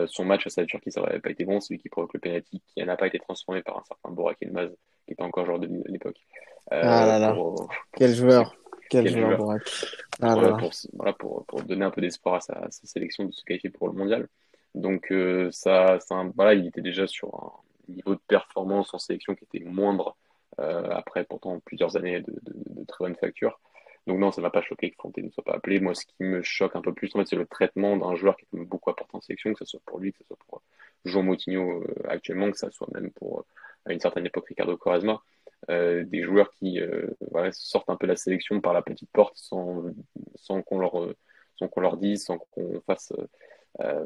son 0.08 0.26
match 0.26 0.44
face 0.44 0.58
à 0.58 0.62
la 0.62 0.68
Turquie, 0.68 0.92
ça 0.92 1.02
n'aurait 1.02 1.20
pas 1.20 1.32
été 1.32 1.44
bon, 1.44 1.60
celui 1.60 1.80
qui 1.80 1.90
provoque 1.90 2.14
le 2.14 2.20
penalty, 2.20 2.62
qui 2.68 2.84
n'a 2.84 2.96
pas 2.96 3.08
été 3.08 3.20
transformé 3.20 3.62
par 3.62 3.78
un 3.78 3.84
certain 3.84 4.12
Borak 4.12 4.38
Elmaz, 4.42 4.70
qui 5.06 5.14
était 5.14 5.24
encore 5.24 5.46
joueur 5.46 5.60
de 5.60 5.68
l'époque. 5.88 6.18
ah 6.70 7.06
là 7.06 7.20
là, 7.20 7.36
quel 7.94 8.14
joueur 8.14 8.56
quel, 8.90 9.08
joueur, 9.10 9.38
Borak. 9.38 9.64
Ah 10.22 10.36
pour, 10.60 10.72
voilà, 10.94 11.14
pour, 11.14 11.46
pour, 11.46 11.64
donner 11.64 11.86
un 11.86 11.92
peu 11.92 12.02
d'espoir 12.02 12.36
à 12.36 12.42
sa, 12.42 12.68
sa, 12.70 12.86
sélection 12.86 13.26
de 13.26 13.32
se 13.32 13.44
qualifier 13.44 13.72
pour 13.72 13.88
le 13.88 13.94
mondial. 13.94 14.28
Donc, 14.76 15.12
ça, 15.52 16.00
ça, 16.00 16.24
voilà, 16.36 16.54
il 16.54 16.68
était 16.68 16.82
déjà 16.82 17.08
sur 17.08 17.34
un 17.34 17.92
niveau 17.92 18.14
de 18.14 18.22
performance 18.28 18.94
en 18.94 19.00
sélection 19.00 19.34
qui 19.36 19.46
était 19.46 19.66
moindre 19.66 20.16
euh, 20.16 20.25
après 20.58 21.26
pourtant 21.26 21.60
plusieurs 21.60 21.98
années 21.98 22.22
de, 22.22 22.86
très 22.88 23.06
bonne 23.06 23.16
facture. 23.16 23.60
Donc 24.08 24.20
non, 24.20 24.32
ça 24.32 24.42
m'a 24.42 24.52
pas 24.52 24.62
choqué 24.62 24.92
que 24.92 24.96
Fonté 25.02 25.24
ne 25.24 25.30
soit 25.30 25.44
pas 25.44 25.56
appelé. 25.56 25.80
Moi, 25.80 25.96
ce 25.96 26.06
qui 26.06 26.16
me 26.24 26.44
choque 26.44 26.76
un 26.76 26.82
peu 26.82 26.94
plus, 26.94 27.10
en 27.16 27.20
fait, 27.20 27.26
c'est 27.26 27.36
le 27.36 27.48
traitement 27.48 27.98
d'un 27.98 28.16
joueur 28.16 28.38
qui 28.38 28.46
a 28.46 28.64
beaucoup 28.64 28.92
apporté 28.92 29.18
en 29.18 29.22
sélection, 29.22 29.52
que 29.54 29.60
ce 29.60 29.66
soit 29.66 29.82
pour 29.86 30.00
lui, 30.00 30.12
que 30.12 30.20
ce 30.20 30.26
soit 30.26 30.38
pour 30.48 30.62
Jean 31.06 31.24
Moutinho 31.24 31.82
euh, 31.82 31.96
actuellement, 32.08 32.52
que 32.52 32.58
ce 32.58 32.70
soit 32.70 32.88
même 32.94 33.12
pour 33.12 33.46
à 33.86 33.94
une 33.94 34.00
certaine 34.00 34.26
époque 34.26 34.48
Ricardo 34.48 34.78
Quaresma. 34.78 35.22
Euh, 35.72 36.04
des 36.04 36.22
joueurs 36.22 36.52
qui 36.52 36.80
sortent 37.52 37.90
un 37.90 37.96
peu 37.96 38.06
la 38.06 38.16
sélection 38.16 38.62
par 38.62 38.74
la 38.74 38.84
petite 38.84 39.10
porte 39.12 39.36
sans, 39.36 39.84
sans 40.36 40.62
qu'on 40.62 40.78
leur, 40.78 41.16
sans 41.58 41.68
qu'on 41.68 41.82
leur 41.82 41.98
dise, 41.98 42.26
sans 42.26 42.38
qu'on 42.38 42.82
fasse 42.82 43.12
euh, 43.18 43.28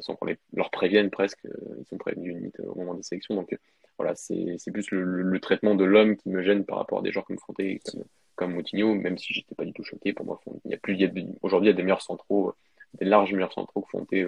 sans 0.02 0.16
qu'on 0.16 0.28
leur 0.54 0.72
prévienne 0.72 1.10
presque. 1.10 1.46
Euh, 1.46 1.76
ils 1.80 1.86
sont 1.86 1.98
prévenus 1.98 2.52
au 2.60 2.76
moment 2.76 2.94
des 2.94 3.04
sélections. 3.04 3.36
Donc 3.36 3.54
euh, 3.54 3.58
voilà, 3.98 4.16
c'est 4.16 4.58
plus 4.72 4.90
le, 4.92 5.40
traitement 5.40 5.76
de 5.76 5.84
l'homme 5.84 6.16
qui 6.16 6.30
me 6.30 6.42
gêne 6.42 6.66
par 6.66 6.78
rapport 6.78 7.00
à 7.00 7.02
des 7.02 7.12
joueurs 7.12 7.26
comme 7.26 7.38
Fonté, 7.38 7.80
comme, 7.86 8.04
comme 8.36 8.54
Moutinho, 8.54 8.96
même 8.96 9.18
si 9.18 9.34
j'étais 9.34 9.56
pas 9.56 9.66
du 9.66 9.74
tout 9.74 9.84
choqué. 9.84 10.14
Pour 10.14 10.26
moi, 10.26 10.40
il 10.66 10.72
y 10.72 10.74
a 10.74 10.78
plus, 10.78 10.98
aujourd'hui, 11.42 11.70
il 11.70 11.72
y 11.72 11.74
a 11.74 11.78
des 11.78 11.84
meilleurs 11.84 12.02
centraux, 12.02 12.54
des 12.94 13.06
larges 13.06 13.34
meilleurs 13.34 13.54
centraux 13.54 13.82
que 13.82 13.90
Fonté, 13.90 14.26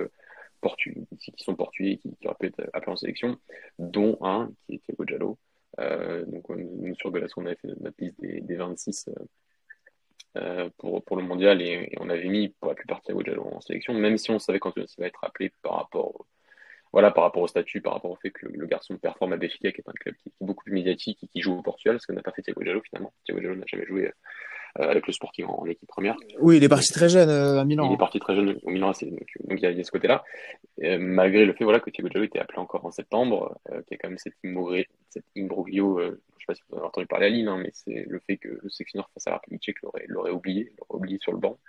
qui 1.18 1.34
sont 1.38 1.56
portugais, 1.56 1.98
qui, 1.98 2.16
qui 2.16 2.28
auraient 2.28 2.36
pu 2.40 2.48
être 2.48 2.70
appelés 2.74 2.92
en 2.92 2.98
sélection, 2.98 3.38
dont 3.80 4.18
un 4.22 4.52
qui 4.66 4.76
est 4.76 4.80
Thiago 4.80 5.06
Giallo. 5.06 5.38
donc, 5.78 6.50
nous, 6.50 6.96
sur 6.96 7.12
Golas, 7.12 7.32
on 7.38 7.46
avait 7.46 7.56
fait 7.56 7.70
notre 7.80 7.96
liste 8.00 8.20
des, 8.20 8.42
des 8.42 8.56
26 8.56 9.10
euh, 10.38 10.70
pour, 10.78 11.04
pour 11.04 11.18
le 11.18 11.24
mondial 11.24 11.62
et, 11.62 11.94
on 12.00 12.10
avait 12.10 12.28
mis 12.30 12.50
pour 12.60 12.70
la 12.70 12.76
plupart 12.76 13.02
Thiago 13.02 13.22
Giallo 13.24 13.48
en 13.52 13.62
sélection, 13.62 13.94
même 13.94 14.18
si 14.18 14.32
on 14.32 14.40
savait 14.40 14.60
quand 14.60 14.74
il 14.78 14.86
va 14.98 15.06
être 15.06 15.24
appelé 15.24 15.52
par 15.62 15.76
rapport, 15.76 16.26
voilà, 16.94 17.12
par 17.12 17.26
rapport 17.26 17.42
au 17.42 17.48
statut, 17.48 17.82
par 17.82 17.94
rapport 17.94 18.12
au 18.12 18.16
fait 18.16 18.32
que 18.32 18.46
le, 18.48 18.66
garçon 18.66 18.98
performe 18.98 19.34
à 19.34 19.38
Béfica, 19.38 19.72
qui 19.72 19.82
est 19.82 19.90
un 19.90 19.94
club 19.94 20.16
qui, 20.16 20.30
est 20.30 20.34
beaucoup 20.40 20.64
plus 20.64 20.74
médiatique 20.74 21.24
et 21.24 21.28
qui 21.28 21.42
joue 21.42 21.54
au 21.54 21.62
Portugal, 21.62 22.00
ce 22.00 22.08
que 22.08 22.14
n'a 22.14 22.22
pas 22.22 22.32
fait 22.32 22.44
Thiago 22.44 22.62
Giallo 22.64 22.82
finalement. 22.82 23.14
Thiago 23.26 23.42
Giallo 23.42 23.56
n'a 23.56 23.66
jamais 23.68 23.86
joué 23.86 24.08
euh, 24.08 24.12
avec 24.76 25.08
le 25.08 25.14
Sporting 25.14 25.46
en, 25.46 25.66
équipe 25.66 25.88
première. 25.88 26.16
Oui, 26.40 26.58
il 26.58 26.64
est 26.64 26.70
parti 26.70 26.92
très 26.94 27.10
jeune 27.10 27.30
euh, 27.30 27.60
à 27.60 27.66
Milan. 27.66 27.90
Il 27.90 27.94
est 27.94 27.98
parti 27.98 28.20
très 28.20 28.36
jeune 28.36 28.58
au 28.64 28.70
Milan, 28.70 28.92
donc, 28.92 29.28
donc 29.44 29.60
il, 29.62 29.62
y 29.62 29.66
a, 29.66 29.84
ce 29.84 29.92
côté-là. 29.92 30.24
malgré 31.00 31.46
le 31.46 31.54
fait 31.54 31.64
voilà, 31.64 31.80
que 31.80 31.90
Thiago 31.90 32.10
Giallo 32.10 32.26
était 32.26 32.40
appelé 32.40 32.60
encore 32.60 32.86
en 32.86 32.92
septembre, 32.92 33.58
qu'il 33.88 33.92
y 33.92 33.94
a 33.96 33.98
quand 33.98 34.10
même 34.10 34.18
cette, 34.18 34.36
cette 35.10 35.26
imbroglio 35.38 36.00
je 36.42 36.46
sais 36.46 36.48
pas 36.48 36.56
si 36.56 36.64
vous 36.70 36.78
avez 36.78 36.88
entendu 36.88 37.08
parler 37.08 37.28
à 37.28 37.30
Lille, 37.30 37.48
hein, 37.48 37.60
mais 37.62 37.70
c'est 37.74 38.06
le 38.08 38.20
fait 38.20 38.38
que 38.38 38.48
le 38.48 38.70
sélectionneur 38.70 39.10
face 39.14 39.28
à 39.28 39.32
la 39.32 39.36
République 39.38 39.62
tchèque 39.62 39.78
l'aurait 40.08 40.32
oublié, 40.32 40.72
l'aurait 40.80 41.00
oublié 41.00 41.20
sur 41.22 41.34
le 41.34 41.38
banc. 41.38 41.60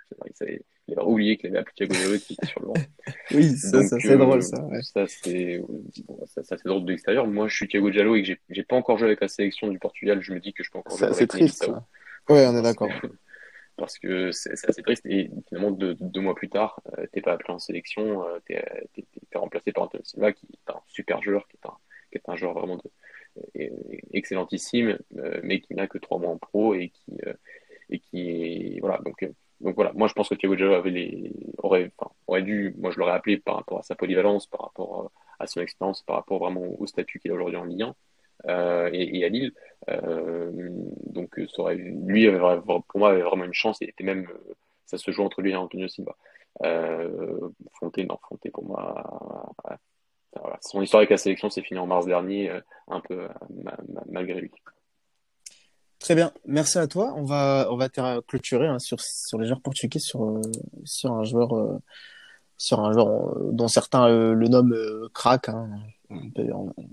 il, 0.41 0.59
il 0.87 0.93
avait 0.97 1.07
oublié 1.07 1.37
qu'il 1.37 1.49
avait 1.49 1.59
appelé 1.59 1.87
Thiago 1.87 2.17
qui 2.17 2.33
était 2.33 2.45
sur 2.47 2.61
le 2.61 2.67
banc. 2.67 2.73
oui, 3.31 3.49
ça, 3.51 3.83
ça 3.83 3.99
c'est 3.99 4.17
drôle, 4.17 4.41
ça. 4.41 4.63
Ouais. 4.65 4.81
Ça, 4.81 5.05
c'est 5.07 5.59
bon, 5.59 6.25
ça, 6.25 6.43
ça 6.43 6.55
drôle 6.65 6.85
de 6.85 6.91
l'extérieur. 6.91 7.27
Moi, 7.27 7.47
je 7.47 7.55
suis 7.55 7.67
Thiago 7.67 7.91
Giallo 7.91 8.15
et 8.15 8.23
que 8.23 8.33
j'ai 8.49 8.63
pas 8.63 8.75
encore 8.75 8.97
joué 8.97 9.07
avec 9.07 9.21
la 9.21 9.27
sélection 9.27 9.67
du 9.67 9.77
Portugal. 9.77 10.21
Je 10.21 10.33
me 10.33 10.39
dis 10.39 10.53
que 10.53 10.63
je 10.63 10.71
peux 10.71 10.79
encore 10.79 10.97
jouer 10.97 11.07
avec 11.07 11.17
C'est 11.17 11.27
triste. 11.27 11.69
Ouais, 12.29 12.45
on 12.47 12.57
est 12.57 12.61
d'accord. 12.61 12.89
Parce 13.75 13.97
que 13.97 14.31
c'est 14.31 14.51
assez 14.69 14.83
triste. 14.83 15.05
Et 15.05 15.31
finalement, 15.47 15.71
deux, 15.71 15.95
deux 15.95 16.21
mois 16.21 16.35
plus 16.35 16.49
tard, 16.49 16.79
euh, 16.97 17.07
t'es 17.11 17.21
pas 17.21 17.33
appelé 17.33 17.53
en 17.53 17.59
sélection, 17.59 18.25
euh, 18.27 18.39
t'es 18.45 18.63
es, 18.95 19.37
remplacé 19.37 19.71
par 19.71 19.85
Antonio 19.85 20.03
Silva, 20.05 20.31
qui 20.31 20.45
est 20.45 20.71
un 20.71 20.79
super 20.87 21.23
joueur, 21.23 21.47
qui 21.47 21.57
est 21.57 21.67
un, 21.67 21.75
qui 22.11 22.17
est 22.19 22.29
un 22.29 22.35
joueur 22.35 22.53
vraiment 22.53 22.77
de, 22.77 23.71
excellentissime, 24.11 24.99
euh, 25.17 25.39
mais 25.43 25.59
qui 25.59 25.73
n'a 25.73 25.87
que 25.87 25.97
trois 25.97 26.19
mois 26.19 26.29
en 26.29 26.37
pro 26.37 26.75
et 26.75 26.89
qui, 26.89 27.17
et 27.89 27.99
qui 27.99 28.79
voilà. 28.79 28.99
Donc, 29.03 29.27
donc 29.59 29.75
voilà, 29.75 29.91
moi 29.93 30.07
je 30.07 30.13
pense 30.13 30.29
que 30.29 30.35
Thiago 30.35 30.53
avait 30.53 30.91
les, 30.91 31.33
aurait, 31.57 31.91
aurait 32.27 32.43
dû, 32.43 32.75
moi 32.77 32.91
je 32.91 32.99
l'aurais 32.99 33.13
appelé 33.13 33.37
par 33.37 33.55
rapport 33.55 33.79
à 33.79 33.83
sa 33.83 33.95
polyvalence, 33.95 34.45
par 34.45 34.61
rapport 34.61 35.11
à 35.39 35.47
son 35.47 35.61
expérience, 35.61 36.03
par 36.03 36.17
rapport 36.17 36.37
vraiment 36.37 36.61
au 36.79 36.85
statut 36.85 37.19
qu'il 37.19 37.31
a 37.31 37.33
aujourd'hui 37.33 37.57
en 37.57 37.65
Ligue 37.65 37.81
1 37.81 37.95
et, 38.47 39.25
à 39.25 39.29
Lille. 39.29 39.53
donc 39.87 41.39
ça 41.53 41.61
aurait, 41.61 41.75
lui, 41.75 42.27
pour 42.65 42.99
moi, 42.99 43.11
avait 43.11 43.21
vraiment 43.21 43.45
une 43.45 43.53
chance 43.53 43.81
et 43.81 43.85
était 43.85 44.03
même, 44.03 44.27
ça 44.85 44.97
se 44.97 45.11
joue 45.11 45.23
entre 45.23 45.41
lui 45.41 45.51
et 45.51 45.55
Antonio 45.55 45.87
Silva. 45.87 46.15
Fonté, 47.79 48.05
non, 48.05 48.17
Fonté 48.29 48.49
pour 48.51 48.65
moi 48.65 49.51
son 50.61 50.81
histoire 50.81 50.99
avec 50.99 51.09
la 51.09 51.17
sélection 51.17 51.49
s'est 51.49 51.61
finie 51.61 51.79
en 51.79 51.87
mars 51.87 52.05
dernier, 52.05 52.49
euh, 52.49 52.61
un 52.87 53.01
peu 53.01 53.21
euh, 53.21 53.27
malgré 54.09 54.41
lui. 54.41 54.51
Très 55.99 56.15
bien, 56.15 56.33
merci 56.45 56.77
à 56.77 56.87
toi. 56.87 57.13
On 57.15 57.23
va, 57.23 57.67
on 57.71 57.77
va 57.77 57.87
clôturer 58.27 58.67
hein, 58.67 58.79
sur, 58.79 58.99
sur 58.99 59.37
les 59.37 59.47
joueurs 59.47 59.61
portugais, 59.61 59.99
sur, 59.99 60.23
euh, 60.23 60.41
sur 60.83 61.13
un 61.13 61.23
joueur, 61.23 61.79
sur 62.63 62.79
un 62.79 62.93
joueur 62.93 63.37
dont 63.51 63.67
certains 63.67 64.07
le 64.07 64.47
nomment 64.47 64.75
crack. 65.13 65.49
Hein. 65.49 65.69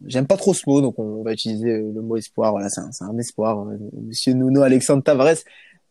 J'aime 0.07 0.27
pas 0.27 0.37
trop 0.37 0.55
ce 0.55 0.69
mot, 0.69 0.81
donc 0.81 0.99
on 0.99 1.23
va 1.23 1.33
utiliser 1.33 1.79
le 1.79 2.01
mot 2.01 2.17
espoir. 2.17 2.53
Voilà, 2.53 2.69
c'est 2.69 2.81
un, 2.81 3.09
un, 3.09 3.19
espoir. 3.19 3.67
Monsieur 4.07 4.33
Nuno 4.33 4.63
Alexandre 4.63 5.03
Tavares, 5.03 5.37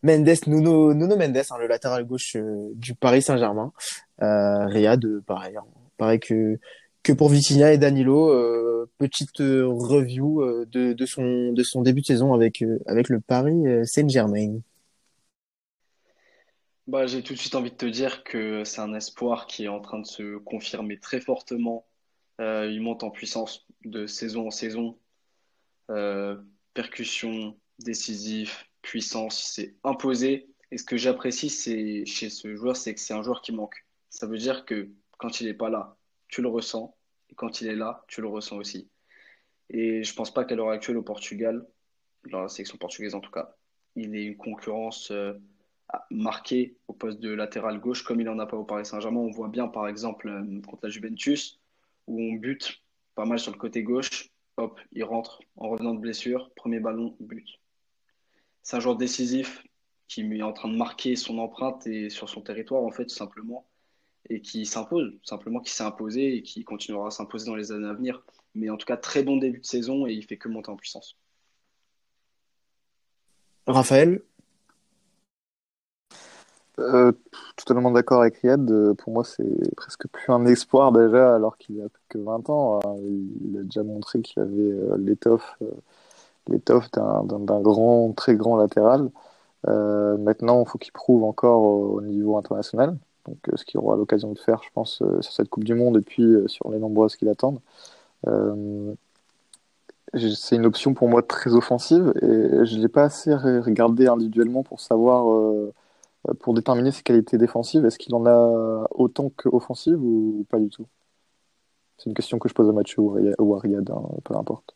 Mendes, 0.04 0.48
Nuno, 0.48 0.94
Nuno 0.94 1.16
Mendes, 1.16 1.38
hein, 1.38 1.58
le 1.60 1.68
latéral 1.68 2.06
gauche 2.06 2.36
du 2.76 2.96
Paris 2.96 3.22
Saint-Germain. 3.22 3.72
Riyad, 4.20 5.02
pareil, 5.26 5.56
pareil 5.98 6.20
que 6.20 6.60
que 7.04 7.14
pour 7.14 7.30
Vitinha 7.30 7.74
et 7.74 7.78
Danilo. 7.78 8.30
Euh, 8.30 8.90
petite 8.98 9.42
euh, 9.42 9.66
review 9.68 10.42
euh, 10.42 10.66
de, 10.72 10.94
de, 10.94 11.06
son, 11.06 11.52
de 11.52 11.64
son 11.64 11.82
début 11.82 12.02
de 12.02 12.06
saison 12.06 12.34
avec, 12.34 12.64
avec 12.86 13.10
le 13.10 13.20
Paris 13.20 13.64
Saint-Germain. 13.86 14.60
Bah, 16.90 17.06
j'ai 17.06 17.22
tout 17.22 17.34
de 17.34 17.38
suite 17.38 17.54
envie 17.54 17.70
de 17.70 17.76
te 17.76 17.86
dire 17.86 18.24
que 18.24 18.64
c'est 18.64 18.82
un 18.82 18.96
espoir 18.96 19.46
qui 19.46 19.66
est 19.66 19.68
en 19.68 19.80
train 19.80 20.00
de 20.00 20.08
se 20.08 20.38
confirmer 20.38 21.00
très 21.00 21.22
fortement. 21.22 21.86
il 22.40 22.82
monte 22.82 23.04
en 23.04 23.12
puissance 23.12 23.68
de 23.86 24.08
saison 24.08 24.48
en 24.48 24.50
saison. 24.50 24.98
percussion, 26.74 27.60
décisif, 27.78 28.68
puissance, 28.82 29.44
il 29.44 29.54
s'est 29.54 29.76
imposé. 29.84 30.50
Et 30.72 30.80
ce 30.80 30.84
que 30.84 30.98
j'apprécie 30.98 31.50
chez 32.08 32.30
ce 32.32 32.56
joueur, 32.56 32.76
c'est 32.76 32.96
que 32.96 33.00
c'est 33.00 33.14
un 33.14 33.22
joueur 33.22 33.44
qui 33.44 33.52
manque. 33.52 33.86
Ça 34.10 34.26
veut 34.26 34.40
dire 34.40 34.66
que 34.66 34.90
quand 35.20 35.42
il 35.42 35.46
n'est 35.46 35.54
pas 35.54 35.70
là, 35.70 35.96
tu 36.28 36.42
le 36.42 36.48
ressens. 36.48 36.98
Et 37.30 37.36
quand 37.36 37.62
il 37.62 37.68
est 37.68 37.76
là, 37.76 38.04
tu 38.08 38.22
le 38.22 38.28
ressens 38.28 38.58
aussi. 38.58 38.90
Et 39.70 40.04
je 40.04 40.16
pense 40.16 40.34
pas 40.34 40.44
qu'à 40.44 40.56
l'heure 40.56 40.72
actuelle 40.72 40.98
au 40.98 41.04
Portugal, 41.04 41.68
dans 42.32 42.42
la 42.42 42.50
sélection 42.50 42.80
portugaise 42.80 43.14
en 43.14 43.20
tout 43.20 43.30
cas, 43.30 43.56
il 43.96 44.16
ait 44.16 44.26
une 44.26 44.38
concurrence 44.38 45.12
euh, 45.12 45.34
marquée 46.12 46.78
au 46.88 46.94
poste 46.94 47.20
de 47.20 47.30
latéral 47.32 47.80
gauche 47.80 48.04
comme 48.04 48.20
il 48.20 48.26
n'en 48.26 48.40
a 48.40 48.46
pas 48.46 48.58
au 48.58 48.64
Paris 48.64 48.86
Saint-Germain. 48.86 49.20
On 49.20 49.32
voit 49.32 49.48
bien 49.48 49.68
par 49.68 49.88
exemple 49.88 50.30
euh, 50.30 50.62
contre 50.62 50.84
la 50.84 50.90
Juventus 50.90 51.60
où 52.08 52.22
on 52.22 52.34
bute 52.34 52.82
pas 53.16 53.26
mal 53.26 53.40
sur 53.40 53.52
le 53.52 53.58
côté 53.58 53.84
gauche. 53.84 54.30
Hop, 54.58 54.80
il 54.92 55.04
rentre 55.04 55.42
en 55.56 55.70
revenant 55.70 55.94
de 55.94 56.00
blessure, 56.00 56.52
premier 56.56 56.80
ballon, 56.80 57.16
but. 57.20 57.48
C'est 58.62 58.78
un 58.78 58.80
joueur 58.80 58.98
décisif 58.98 59.64
qui 60.08 60.22
est 60.22 60.42
en 60.42 60.54
train 60.54 60.70
de 60.70 60.76
marquer 60.76 61.16
son 61.16 61.38
empreinte 61.38 61.86
et 61.88 62.10
sur 62.10 62.30
son 62.30 62.42
territoire 62.42 62.84
en 62.84 62.92
fait 62.92 63.06
tout 63.06 63.16
simplement 63.16 63.68
et 64.30 64.42
qui 64.42 64.66
s'impose, 64.66 65.18
simplement 65.24 65.60
qui 65.60 65.72
s'est 65.72 65.84
imposé 65.84 66.36
et 66.36 66.42
qui 66.44 66.64
continuera 66.64 67.08
à 67.08 67.12
s'imposer 67.12 67.46
dans 67.46 67.56
les 67.56 67.72
années 67.72 67.88
à 67.88 67.94
venir. 67.94 68.24
Mais 68.54 68.70
en 68.70 68.78
tout 68.78 68.86
cas, 68.86 68.98
très 68.98 69.24
bon 69.24 69.38
début 69.38 69.60
de 69.60 69.66
saison 69.66 70.08
et 70.08 70.14
il 70.14 70.26
fait 70.26 70.38
que 70.38 70.50
monter 70.50 70.70
en 70.70 70.76
puissance. 70.76 71.18
Raphaël? 73.66 74.22
Euh, 76.80 77.12
Totalement 77.56 77.92
d'accord 77.92 78.22
avec 78.22 78.38
Riyad. 78.38 78.70
Euh, 78.72 78.94
pour 78.94 79.14
moi, 79.14 79.24
c'est 79.24 79.76
presque 79.76 80.08
plus 80.08 80.32
un 80.32 80.46
espoir 80.46 80.92
déjà, 80.92 81.36
alors 81.36 81.58
qu'il 81.58 81.82
a 81.82 81.86
que 82.10 82.18
20 82.18 82.50
ans. 82.50 82.80
Hein. 82.84 82.96
Il 83.02 83.58
a 83.60 83.64
déjà 83.64 83.84
montré 83.84 84.22
qu'il 84.22 84.42
avait 84.42 84.72
euh, 84.72 84.98
l'étoffe 84.98 85.58
l'étoffe 86.48 86.90
d'un 86.92 87.62
grand, 87.62 88.12
très 88.14 88.36
grand 88.36 88.58
latéral. 88.58 89.12
maintenant, 89.68 90.64
il 90.66 90.70
faut 90.70 90.80
qu'il 90.80 90.92
prouve 90.92 91.24
encore 91.24 91.62
au 91.62 92.02
niveau 92.02 92.38
international 92.38 92.98
donc 93.30 93.38
euh, 93.50 93.58
ce 93.58 93.66
qu'il 93.66 93.80
aura 93.80 93.96
l'occasion 93.96 94.32
de 94.34 94.40
faire, 94.40 94.62
je 94.64 94.70
pense, 94.74 95.02
euh, 95.02 95.22
sur 95.22 95.34
cette 95.34 95.50
Coupe 95.50 95.64
du 95.64 95.76
Monde 95.76 95.98
et 95.98 96.02
puis 96.02 96.24
euh, 96.24 96.48
sur 96.48 96.72
les 96.72 96.80
nombreuses 96.80 97.16
qui 97.16 97.26
l'attendent. 97.26 97.60
c'est 100.16 100.56
une 100.56 100.66
option 100.66 100.94
pour 100.94 101.08
moi 101.08 101.22
très 101.22 101.54
offensive 101.54 102.14
et 102.22 102.66
je 102.66 102.76
ne 102.76 102.82
l'ai 102.82 102.88
pas 102.88 103.04
assez 103.04 103.34
regardé 103.34 104.08
individuellement 104.08 104.64
pour 104.64 104.80
savoir, 104.80 105.26
pour 106.40 106.54
déterminer 106.54 106.92
ses 106.92 107.04
qualités 107.04 107.38
défensives. 107.38 107.86
Est-ce 107.86 107.98
qu'il 107.98 108.14
en 108.16 108.26
a 108.26 108.88
autant 108.92 109.30
qu'offensive 109.30 110.02
ou 110.02 110.46
pas 110.50 110.60
du 110.60 110.70
tout? 110.70 110.88
C'est 111.98 112.10
une 112.10 112.14
question 112.16 112.40
que 112.40 112.48
je 112.48 112.54
pose 112.54 112.70
à 112.70 112.74
Mathieu 112.74 113.02
ou 113.02 113.56
à 113.56 113.60
Riyad, 113.60 113.90
hein, 113.90 114.04
peu 114.24 114.36
importe. 114.36 114.76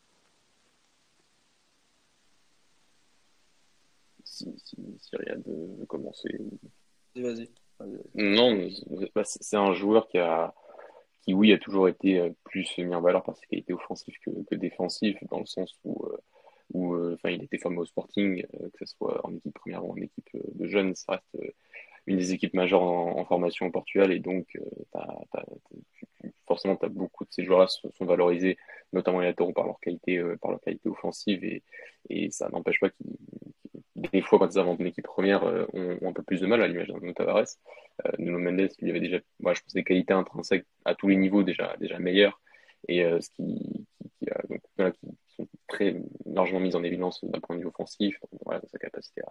Si, 4.24 4.52
si, 4.64 4.76
si 4.98 5.16
Riyad 5.16 5.42
veut 5.46 5.86
commencer. 5.86 6.28
Vas-y. 7.16 7.48
Non, 8.14 8.68
bah, 9.14 9.22
c'est 9.24 9.56
un 9.56 9.72
joueur 9.72 10.08
qui 10.08 10.18
a, 10.18 10.54
qui 11.22 11.34
oui, 11.34 11.52
a 11.52 11.58
toujours 11.58 11.88
été 11.88 12.20
euh, 12.20 12.30
plus 12.44 12.76
mis 12.78 12.94
en 12.94 13.00
valeur 13.00 13.22
par 13.22 13.36
ses 13.36 13.46
qualités 13.46 13.72
offensives 13.72 14.16
que, 14.24 14.30
que 14.30 14.54
défensives, 14.54 15.18
dans 15.30 15.40
le 15.40 15.46
sens 15.46 15.74
où, 15.84 16.04
euh, 16.06 16.16
où 16.72 16.94
euh, 16.94 17.14
enfin, 17.14 17.30
il 17.30 17.42
était 17.42 17.58
fameux 17.58 17.80
au 17.80 17.84
Sporting, 17.86 18.44
que 18.46 18.86
ce 18.86 18.94
soit 18.96 19.24
en 19.26 19.34
équipe 19.34 19.54
première 19.54 19.84
ou 19.84 19.92
en 19.92 19.96
équipe 19.96 20.30
de 20.32 20.66
jeunes, 20.66 20.94
ça 20.94 21.12
reste 21.12 21.54
une 22.06 22.18
des 22.18 22.32
équipes 22.32 22.54
majeures 22.54 22.82
en, 22.82 23.24
formation 23.24 23.66
au 23.66 23.70
Portugal, 23.70 24.12
et 24.12 24.18
donc 24.18 24.58
forcément, 26.46 26.78
as 26.82 26.88
beaucoup 26.88 27.24
de 27.24 27.32
ces 27.32 27.44
joueurs-là 27.44 27.66
sont, 27.68 28.04
valorisés, 28.04 28.58
notamment 28.92 29.20
les 29.20 29.28
latéraux 29.28 29.52
par 29.52 29.66
leur 29.66 29.80
qualité, 29.80 30.22
par 30.40 30.50
leur 30.50 30.60
qualité 30.60 30.88
offensive, 30.88 31.44
et, 31.44 32.30
ça 32.30 32.48
n'empêche 32.50 32.80
pas 32.80 32.90
qu'ils 32.90 33.16
des 34.12 34.22
fois, 34.22 34.38
quand 34.38 34.48
ils 34.52 34.58
inventent 34.58 34.80
une 34.80 34.86
équipe 34.86 35.04
première, 35.04 35.44
euh, 35.44 35.66
ont, 35.72 36.08
un 36.08 36.12
peu 36.12 36.22
plus 36.22 36.40
de 36.40 36.46
mal, 36.46 36.62
à 36.62 36.68
l'image 36.68 36.88
d'un 36.88 37.12
Tavares. 37.12 37.44
Euh, 38.04 38.10
Nuno 38.18 38.38
Mendes, 38.38 38.70
il 38.80 38.90
avait 38.90 39.00
déjà, 39.00 39.18
moi, 39.40 39.54
je 39.54 39.62
pense, 39.62 39.72
des 39.72 39.84
qualités 39.84 40.12
intrinsèques 40.12 40.66
à 40.84 40.94
tous 40.94 41.08
les 41.08 41.16
niveaux 41.16 41.42
déjà, 41.42 41.76
déjà 41.78 41.98
meilleures. 41.98 42.40
Et 42.88 43.04
euh, 43.04 43.20
ce 43.20 43.30
qui, 43.30 43.86
qui, 44.18 44.26
donc, 44.48 44.92
qui 44.92 45.06
très 45.68 45.96
largement 46.26 46.60
mises 46.60 46.76
en 46.76 46.82
évidence 46.82 47.24
d'un 47.24 47.40
point 47.40 47.56
de 47.56 47.60
vue 47.60 47.66
offensif, 47.66 48.18
sa 48.70 48.78
capacité 48.78 49.22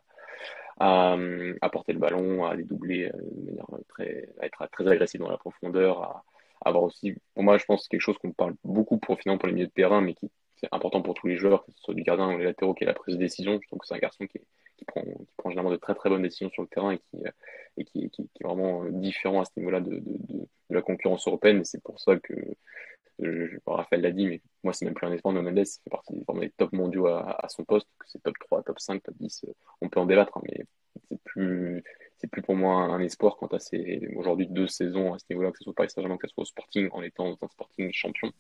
à, 0.80 1.15
à, 1.62 1.69
porter 1.69 1.93
le 1.93 2.00
ballon, 2.00 2.46
à 2.46 2.56
les 2.56 2.63
doubler 2.63 3.12
de 3.13 3.52
manière 3.52 3.67
très, 3.89 4.30
à 4.41 4.46
être 4.46 4.67
très 4.72 4.88
agressif 4.88 5.19
dans 5.19 5.30
la 5.30 5.38
profondeur, 5.38 6.02
à, 6.02 6.24
avoir 6.65 6.84
aussi, 6.84 7.15
pour 7.34 7.43
moi, 7.43 7.58
je 7.58 7.65
pense, 7.65 7.88
quelque 7.88 8.02
chose 8.02 8.17
qu'on 8.17 8.32
parle 8.32 8.56
beaucoup 8.63 8.98
pour, 8.98 9.19
finalement, 9.19 9.38
pour 9.38 9.48
les 9.48 9.54
milieux 9.54 9.67
de 9.67 9.72
terrain, 9.72 10.02
mais 10.02 10.13
qui 10.13 10.32
c'est 10.63 10.74
important 10.74 11.02
pour 11.02 11.13
tous 11.13 11.28
les 11.28 11.36
joueurs, 11.36 11.65
que 11.65 11.72
ce 11.74 11.80
soit 11.82 11.93
du 11.93 12.04
gardien 12.04 12.34
ou 12.34 12.38
les 12.38 12.46
latéraux, 12.46 12.74
qui 12.74 12.86
est 12.86 12.88
la 12.88 12.93
prise 12.93 13.15
de 13.15 13.19
décision. 13.19 13.60
Je 13.62 13.67
trouve 13.67 13.80
que 13.80 13.86
c'est 13.86 13.96
un 13.96 14.00
garçon 14.00 14.26
qui, 14.28 14.39
prend, 14.86 15.02
qui, 15.02 15.34
prend, 15.36 15.50
généralement 15.50 15.72
de 15.72 15.78
très 15.78 15.93
très 15.93 16.10
bonnes 16.10 16.22
décisions 16.22 16.50
sur 16.52 16.62
le 16.62 16.69
terrain 16.69 16.91
et 16.91 17.00
qui, 17.00 17.17
et 17.78 17.84
qui, 17.84 18.06
est 18.06 18.43
vraiment 18.43 18.86
différent 18.86 19.41
à 19.41 19.46
ce 19.46 19.52
niveau-là 19.58 19.82
de, 19.82 20.02
la 20.69 20.82
concurrence 20.82 21.28
européenne. 21.28 21.60
Et 21.60 21.65
c'est 21.65 21.84
pour 21.84 22.00
ça 22.00 22.15
que, 22.17 22.34
je, 23.19 23.58
Raphaël 23.65 24.02
l'a 24.02 24.12
dit, 24.12 24.28
mais 24.28 24.41
moi 24.63 24.73
c'est 24.73 24.86
même 24.86 24.93
plus 24.93 25.08
un 25.08 25.12
espoir, 25.13 25.34
Mendes 25.34 25.56
fait 25.56 25.89
partie 25.89 26.13
des 26.13 26.49
top 26.52 26.73
mondiaux 26.73 27.08
à, 27.08 27.45
son 27.49 27.63
poste, 27.63 27.88
que 27.99 28.06
c'est 28.08 28.21
top 28.21 28.36
3, 28.39 28.63
top 28.63 28.80
5, 28.80 29.04
top 29.04 29.15
10, 29.19 29.45
on 29.82 29.89
peut 29.89 29.99
en 29.99 30.06
débattre, 30.06 30.38
hein, 30.38 30.41
mais 30.45 30.65
c'est 31.10 31.21
plus 31.23 31.84
c'est 32.17 32.28
plus 32.30 32.41
pour 32.41 32.56
moi 32.56 32.76
un 32.76 32.99
espoir 33.02 33.36
quant 33.38 33.47
à 33.47 33.60
ces 33.60 34.08
aujourd'hui 34.15 34.47
deux 34.47 34.67
saisons 34.67 35.13
à 35.13 35.19
ce 35.19 35.26
niveau-là, 35.30 35.52
que 35.52 35.58
ce 35.58 35.65
soit 35.65 35.73
Paris 35.73 35.89
Saint-Germain, 35.89 36.17
que 36.17 36.28
ce 36.28 36.34
soit 36.34 36.43
au 36.43 36.45
Sporting, 36.45 36.89
en 36.91 37.02
étant 37.02 37.38
un 37.41 37.47
Sporting 37.47 37.91
champion. 37.91 38.32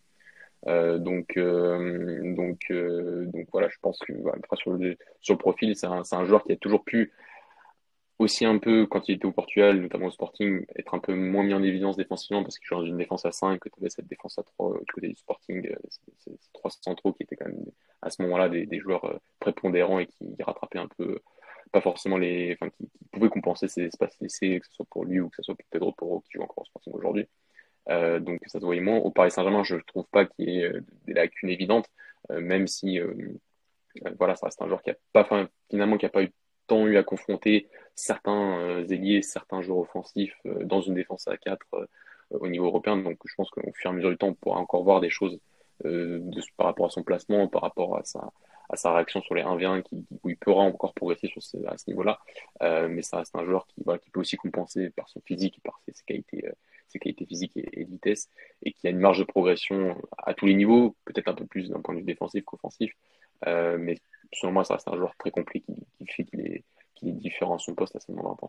Euh, 0.67 0.97
donc, 0.97 1.35
euh, 1.35 2.33
donc, 2.35 2.61
euh, 2.71 3.25
donc 3.25 3.47
voilà, 3.51 3.67
je 3.67 3.77
pense 3.81 3.99
que 3.99 4.13
sur, 4.55 4.71
le, 4.71 4.97
sur 5.19 5.33
le 5.33 5.37
profil, 5.37 5.75
c'est 5.75 5.87
un, 5.87 6.03
un, 6.09 6.25
joueur 6.25 6.43
qui 6.45 6.53
a 6.53 6.55
toujours 6.55 6.85
pu 6.85 7.11
aussi 8.23 8.45
un 8.45 8.57
peu, 8.57 8.85
quand 8.87 9.07
il 9.07 9.15
était 9.15 9.25
au 9.25 9.31
Portugal, 9.31 9.79
notamment 9.79 10.07
au 10.07 10.11
Sporting, 10.11 10.65
être 10.75 10.93
un 10.93 10.99
peu 10.99 11.13
moins 11.13 11.43
mis 11.43 11.53
en 11.53 11.63
évidence 11.63 11.97
défensivement 11.97 12.43
parce 12.43 12.57
joue 12.61 12.75
dans 12.75 12.85
une 12.85 12.97
défense 12.97 13.25
à 13.25 13.31
5, 13.31 13.59
que 13.59 13.69
tu 13.69 13.75
avais 13.79 13.89
cette 13.89 14.07
défense 14.07 14.37
à 14.39 14.43
3 14.43 14.79
du 14.79 14.93
côté 14.93 15.07
du 15.09 15.15
Sporting, 15.15 15.69
ces 16.19 16.31
trois 16.53 16.71
centraux 16.81 17.13
qui 17.13 17.23
étaient 17.23 17.35
quand 17.35 17.47
même 17.47 17.65
à 18.01 18.09
ce 18.09 18.21
moment-là 18.23 18.49
des, 18.49 18.79
joueurs 18.79 19.19
prépondérants 19.39 19.99
et 19.99 20.07
qui 20.07 20.35
rattrapaient 20.41 20.79
un 20.79 20.87
peu, 20.97 21.19
pas 21.71 21.81
forcément 21.81 22.17
les, 22.17 22.53
enfin, 22.53 22.69
qui, 22.71 22.89
pouvaient 23.11 23.29
compenser 23.29 23.67
ces 23.67 23.83
espaces 23.83 24.17
laissés, 24.21 24.59
que 24.59 24.67
ce 24.67 24.73
soit 24.73 24.87
pour 24.89 25.05
lui 25.05 25.19
ou 25.19 25.29
que 25.29 25.35
ce 25.37 25.43
soit 25.43 25.55
pour 25.55 25.65
Pedro 25.69 25.91
Porro 25.91 26.21
qui 26.21 26.31
joue 26.33 26.41
encore 26.41 26.63
au 26.63 26.65
Sporting 26.65 26.93
aujourd'hui. 26.93 27.27
Euh, 27.89 28.19
donc 28.19 28.41
ça 28.47 28.59
se 28.59 28.65
voyait 28.65 28.81
moins. 28.81 28.97
Au 28.97 29.11
Paris 29.11 29.31
Saint-Germain, 29.31 29.63
je 29.63 29.75
ne 29.75 29.81
trouve 29.81 30.07
pas 30.11 30.25
qu'il 30.25 30.49
y 30.49 30.59
ait 30.59 30.65
euh, 30.65 30.81
des 31.05 31.13
lacunes 31.13 31.49
évidentes, 31.49 31.87
euh, 32.31 32.39
même 32.39 32.67
si 32.67 32.99
voilà, 34.17 34.35
ça 34.35 34.47
reste 34.47 34.61
un 34.61 34.67
joueur 34.67 34.81
qui 34.81 34.89
a 34.89 34.95
pas, 35.11 35.27
finalement, 35.69 35.97
qui 35.97 36.05
a 36.05 36.09
pas 36.09 36.23
eu 36.23 36.31
tant 36.67 36.87
eu 36.87 36.97
à 36.97 37.03
confronter 37.03 37.67
certains 37.95 38.83
ailiers, 38.89 39.21
certains 39.21 39.61
joueurs 39.61 39.79
offensifs 39.79 40.35
dans 40.45 40.81
une 40.81 40.95
défense 40.95 41.27
à 41.27 41.37
4 41.37 41.65
au 42.31 42.47
niveau 42.47 42.65
européen. 42.65 42.97
Donc 42.97 43.17
je 43.25 43.35
pense 43.35 43.49
qu'au 43.49 43.61
fur 43.73 43.89
et 43.91 43.93
à 43.93 43.95
mesure 43.95 44.09
du 44.09 44.17
temps, 44.17 44.29
on 44.29 44.33
pourra 44.33 44.59
encore 44.59 44.83
voir 44.83 45.01
des 45.01 45.09
choses 45.09 45.39
par 46.57 46.67
rapport 46.67 46.85
à 46.85 46.89
son 46.89 47.03
placement, 47.03 47.47
par 47.47 47.61
rapport 47.61 47.97
à 47.97 48.03
sa, 48.03 48.93
réaction 48.93 49.21
sur 49.21 49.35
les 49.35 49.43
1v1, 49.43 49.83
qui, 49.83 50.05
où 50.23 50.29
il 50.29 50.37
pourra 50.37 50.63
encore 50.63 50.93
progresser 50.93 51.31
à 51.67 51.77
ce 51.77 51.89
niveau-là. 51.89 52.19
mais 52.61 53.01
ça 53.01 53.17
reste 53.17 53.35
un 53.35 53.45
joueur 53.45 53.67
qui, 53.67 53.83
peut 54.11 54.19
aussi 54.19 54.37
compenser 54.37 54.89
par 54.91 55.09
son 55.09 55.21
physique 55.21 55.59
par 55.63 55.79
ses, 55.87 56.03
qualités 56.99 57.25
physiques 57.25 57.51
et, 57.55 57.85
de 57.85 57.89
vitesse, 57.89 58.29
et 58.63 58.71
qui 58.71 58.87
a 58.87 58.91
une 58.91 58.99
marge 58.99 59.19
de 59.19 59.23
progression 59.23 59.97
à 60.17 60.33
tous 60.33 60.45
les 60.45 60.55
niveaux, 60.55 60.95
peut-être 61.05 61.27
un 61.27 61.33
peu 61.33 61.45
plus 61.45 61.69
d'un 61.69 61.81
point 61.81 61.95
de 61.95 61.99
vue 61.99 62.05
défensif 62.05 62.43
qu'offensif. 62.45 62.93
Euh, 63.47 63.77
mais 63.77 63.97
selon 64.33 64.53
moi, 64.53 64.63
ça 64.63 64.75
reste 64.75 64.87
un 64.87 64.95
joueur 64.95 65.13
très 65.17 65.31
complet 65.31 65.61
qui, 65.61 66.05
fait 66.07 66.23
qu'il 66.23 66.41
est, 66.41 66.63
est, 67.03 67.11
différent 67.11 67.55
à 67.55 67.59
son 67.59 67.73
poste 67.73 67.95
à 67.95 67.99
ce 67.99 68.11
moment 68.11 68.37
là 68.41 68.47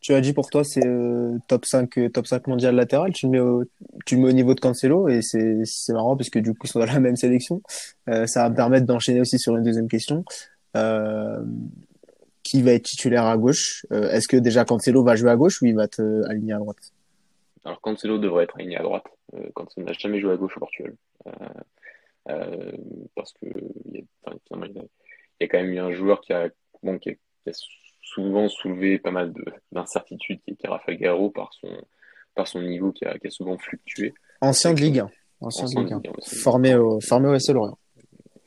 Tu 0.00 0.14
as 0.14 0.20
dit 0.20 0.32
pour 0.32 0.50
toi, 0.50 0.64
c'est 0.64 0.86
euh, 0.86 1.38
top 1.48 1.64
5, 1.64 1.98
euh, 1.98 2.08
top 2.08 2.26
5 2.26 2.46
mondial 2.46 2.74
latéral. 2.74 3.12
Tu 3.12 3.26
le 3.26 3.32
mets 3.32 3.40
au, 3.40 3.64
tu 4.06 4.16
mets 4.16 4.28
au 4.28 4.32
niveau 4.32 4.54
de 4.54 4.60
Cancelo 4.60 5.08
et 5.08 5.20
c'est 5.22 5.92
marrant 5.92 6.16
parce 6.16 6.30
que 6.30 6.38
du 6.38 6.52
coup, 6.52 6.66
ils 6.66 6.70
sont 6.70 6.80
dans 6.80 6.86
la 6.86 7.00
même 7.00 7.16
sélection. 7.16 7.62
ça 8.06 8.42
va 8.44 8.50
me 8.50 8.56
permettre 8.56 8.86
d'enchaîner 8.86 9.20
aussi 9.20 9.38
sur 9.38 9.56
une 9.56 9.62
deuxième 9.62 9.88
question. 9.88 10.24
qui 12.42 12.62
va 12.62 12.72
être 12.72 12.84
titulaire 12.84 13.26
à 13.26 13.36
gauche? 13.36 13.86
Est-ce 13.90 14.28
que 14.28 14.36
déjà 14.36 14.64
Cancelo 14.64 15.02
va 15.02 15.16
jouer 15.16 15.30
à 15.30 15.36
gauche 15.36 15.62
ou 15.62 15.66
il 15.66 15.74
va 15.74 15.84
être 15.84 16.02
aligné 16.28 16.52
à 16.52 16.58
droite? 16.58 16.92
Alors 17.64 17.80
Cancelo 17.80 18.18
devrait 18.18 18.44
être 18.44 18.56
aligné 18.56 18.76
à 18.76 18.82
droite. 18.82 19.06
Euh, 19.34 19.48
Cancelo 19.54 19.86
n'a 19.86 19.92
jamais 19.92 20.20
joué 20.20 20.32
à 20.32 20.36
gauche 20.36 20.56
au 20.56 20.60
Portugal. 20.60 20.94
Euh, 21.26 21.30
euh, 22.28 22.72
parce 23.14 23.32
que 23.34 23.46
il 24.50 24.56
y, 24.56 24.78
a, 24.78 24.82
y, 25.40 25.44
a, 25.44 25.48
quand 25.48 25.58
même 25.58 25.72
eu 25.72 25.78
un 25.78 25.92
joueur 25.92 26.20
qui 26.20 26.32
a, 26.32 26.48
bon, 26.82 26.98
qui 26.98 27.10
a, 27.10 27.52
souvent 28.02 28.48
soulevé 28.48 28.98
pas 28.98 29.10
mal 29.10 29.32
d'incertitudes, 29.72 30.40
qui 30.46 30.56
est 30.62 30.68
Rafael 30.68 30.96
Guerrero 30.98 31.30
par 31.30 31.52
son, 31.54 31.68
par 32.34 32.46
son 32.46 32.62
niveau 32.62 32.92
qui 32.92 33.04
a, 33.04 33.18
qui 33.18 33.26
a 33.26 33.30
souvent 33.30 33.58
fluctué. 33.58 34.14
Ancien 34.40 34.74
de 34.74 34.80
Ligue 34.80 35.00
1. 35.00 35.10
Ancien, 35.40 35.64
de 35.66 35.80
Ligue 35.80 35.94
1. 35.94 36.02
Formé 36.26 36.74
au, 36.74 37.00
formé 37.00 37.28
au 37.28 37.38
SC 37.38 37.52
Lorient. 37.52 37.78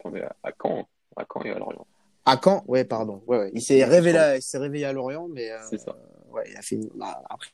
Formé 0.02 0.22
à, 0.22 0.36
à, 0.44 0.52
Caen, 0.62 0.88
à 1.16 1.26
Caen 1.32 1.44
et 1.44 1.52
à 1.52 1.60
Lorient. 1.60 1.86
À 2.26 2.40
Caen, 2.44 2.64
ouais, 2.68 2.86
pardon. 2.86 3.24
Ouais, 3.28 3.38
ouais. 3.38 3.52
Il 3.54 3.62
s'est 3.62 3.84
réveillé, 3.84 4.36
il 4.38 4.42
s'est 4.42 4.58
réveillé 4.58 4.86
à 4.86 4.94
Lorient, 4.94 5.28
mais. 5.28 5.50
C'est 5.70 5.80
ça. 5.80 5.96
Ouais, 6.30 6.44
il 6.50 6.58
a 6.58 6.62
fait. 6.62 6.78
Bah, 6.96 7.22
après, 7.30 7.50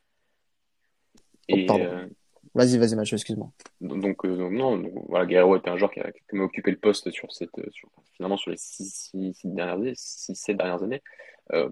et, 1.50 1.68
euh, 1.70 2.08
Vas-y, 2.56 2.78
vas-y, 2.78 2.96
Mathieu, 2.96 3.16
excuse-moi. 3.16 3.52
Donc, 3.82 4.26
euh, 4.26 4.50
non, 4.50 4.78
donc, 4.78 4.92
voilà, 5.10 5.26
Guerrero 5.26 5.58
était 5.58 5.70
un 5.70 5.78
joueur 5.78 5.92
qui 5.92 6.00
a, 6.00 6.12
qui 6.12 6.38
a 6.38 6.40
occupé 6.40 6.72
le 6.72 6.78
poste 6.78 7.10
sur 7.12 7.32
cette, 7.32 7.58
euh, 7.58 7.70
sur, 7.72 7.90
finalement 8.24 8.38
sur 8.38 8.52
les 8.52 8.58
6 8.58 9.12
dernières 9.44 9.76
années, 9.76 9.94
6-7 9.94 10.56
dernières 10.56 10.82
années. 10.82 11.02
Euh, 11.52 11.70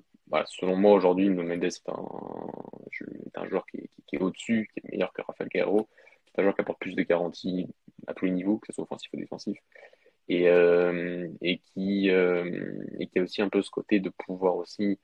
selon 0.48 0.76
moi, 0.76 0.92
aujourd'hui, 0.92 1.30
Nuno 1.30 1.44
Mendes 1.44 1.64
est 1.64 1.90
un, 1.90 2.06
est 3.26 3.38
un 3.38 3.48
joueur 3.48 3.66
qui, 3.68 3.90
est 4.12 4.22
au-dessus, 4.22 4.70
qui 4.74 4.80
est 4.80 4.92
meilleur 4.92 5.14
que 5.14 5.22
Rafael 5.22 5.48
Guerrero, 5.48 5.88
qui 6.26 6.34
est 6.36 6.40
un 6.42 6.44
joueur 6.44 6.56
qui 6.56 6.62
apporte 6.62 6.80
plus 6.82 6.94
de 6.94 7.04
garanties 7.04 7.68
à 8.08 8.14
tous 8.14 8.26
les 8.26 8.32
niveaux, 8.32 8.58
que 8.58 8.68
ce 8.68 8.74
soit 8.74 8.84
offensif 8.84 9.10
ou 9.14 9.18
défensif, 9.18 9.58
et, 10.28 10.50
euh, 10.50 11.30
et, 11.42 11.60
qui, 11.60 12.10
euh, 12.10 12.84
et 13.00 13.08
qui 13.08 13.20
a 13.20 13.24
aussi 13.24 13.42
un 13.42 13.48
peu 13.48 13.62
ce 13.62 13.72
côté 13.72 14.02
de 14.02 14.10
pouvoir 14.10 14.58
aussi, 14.58 15.00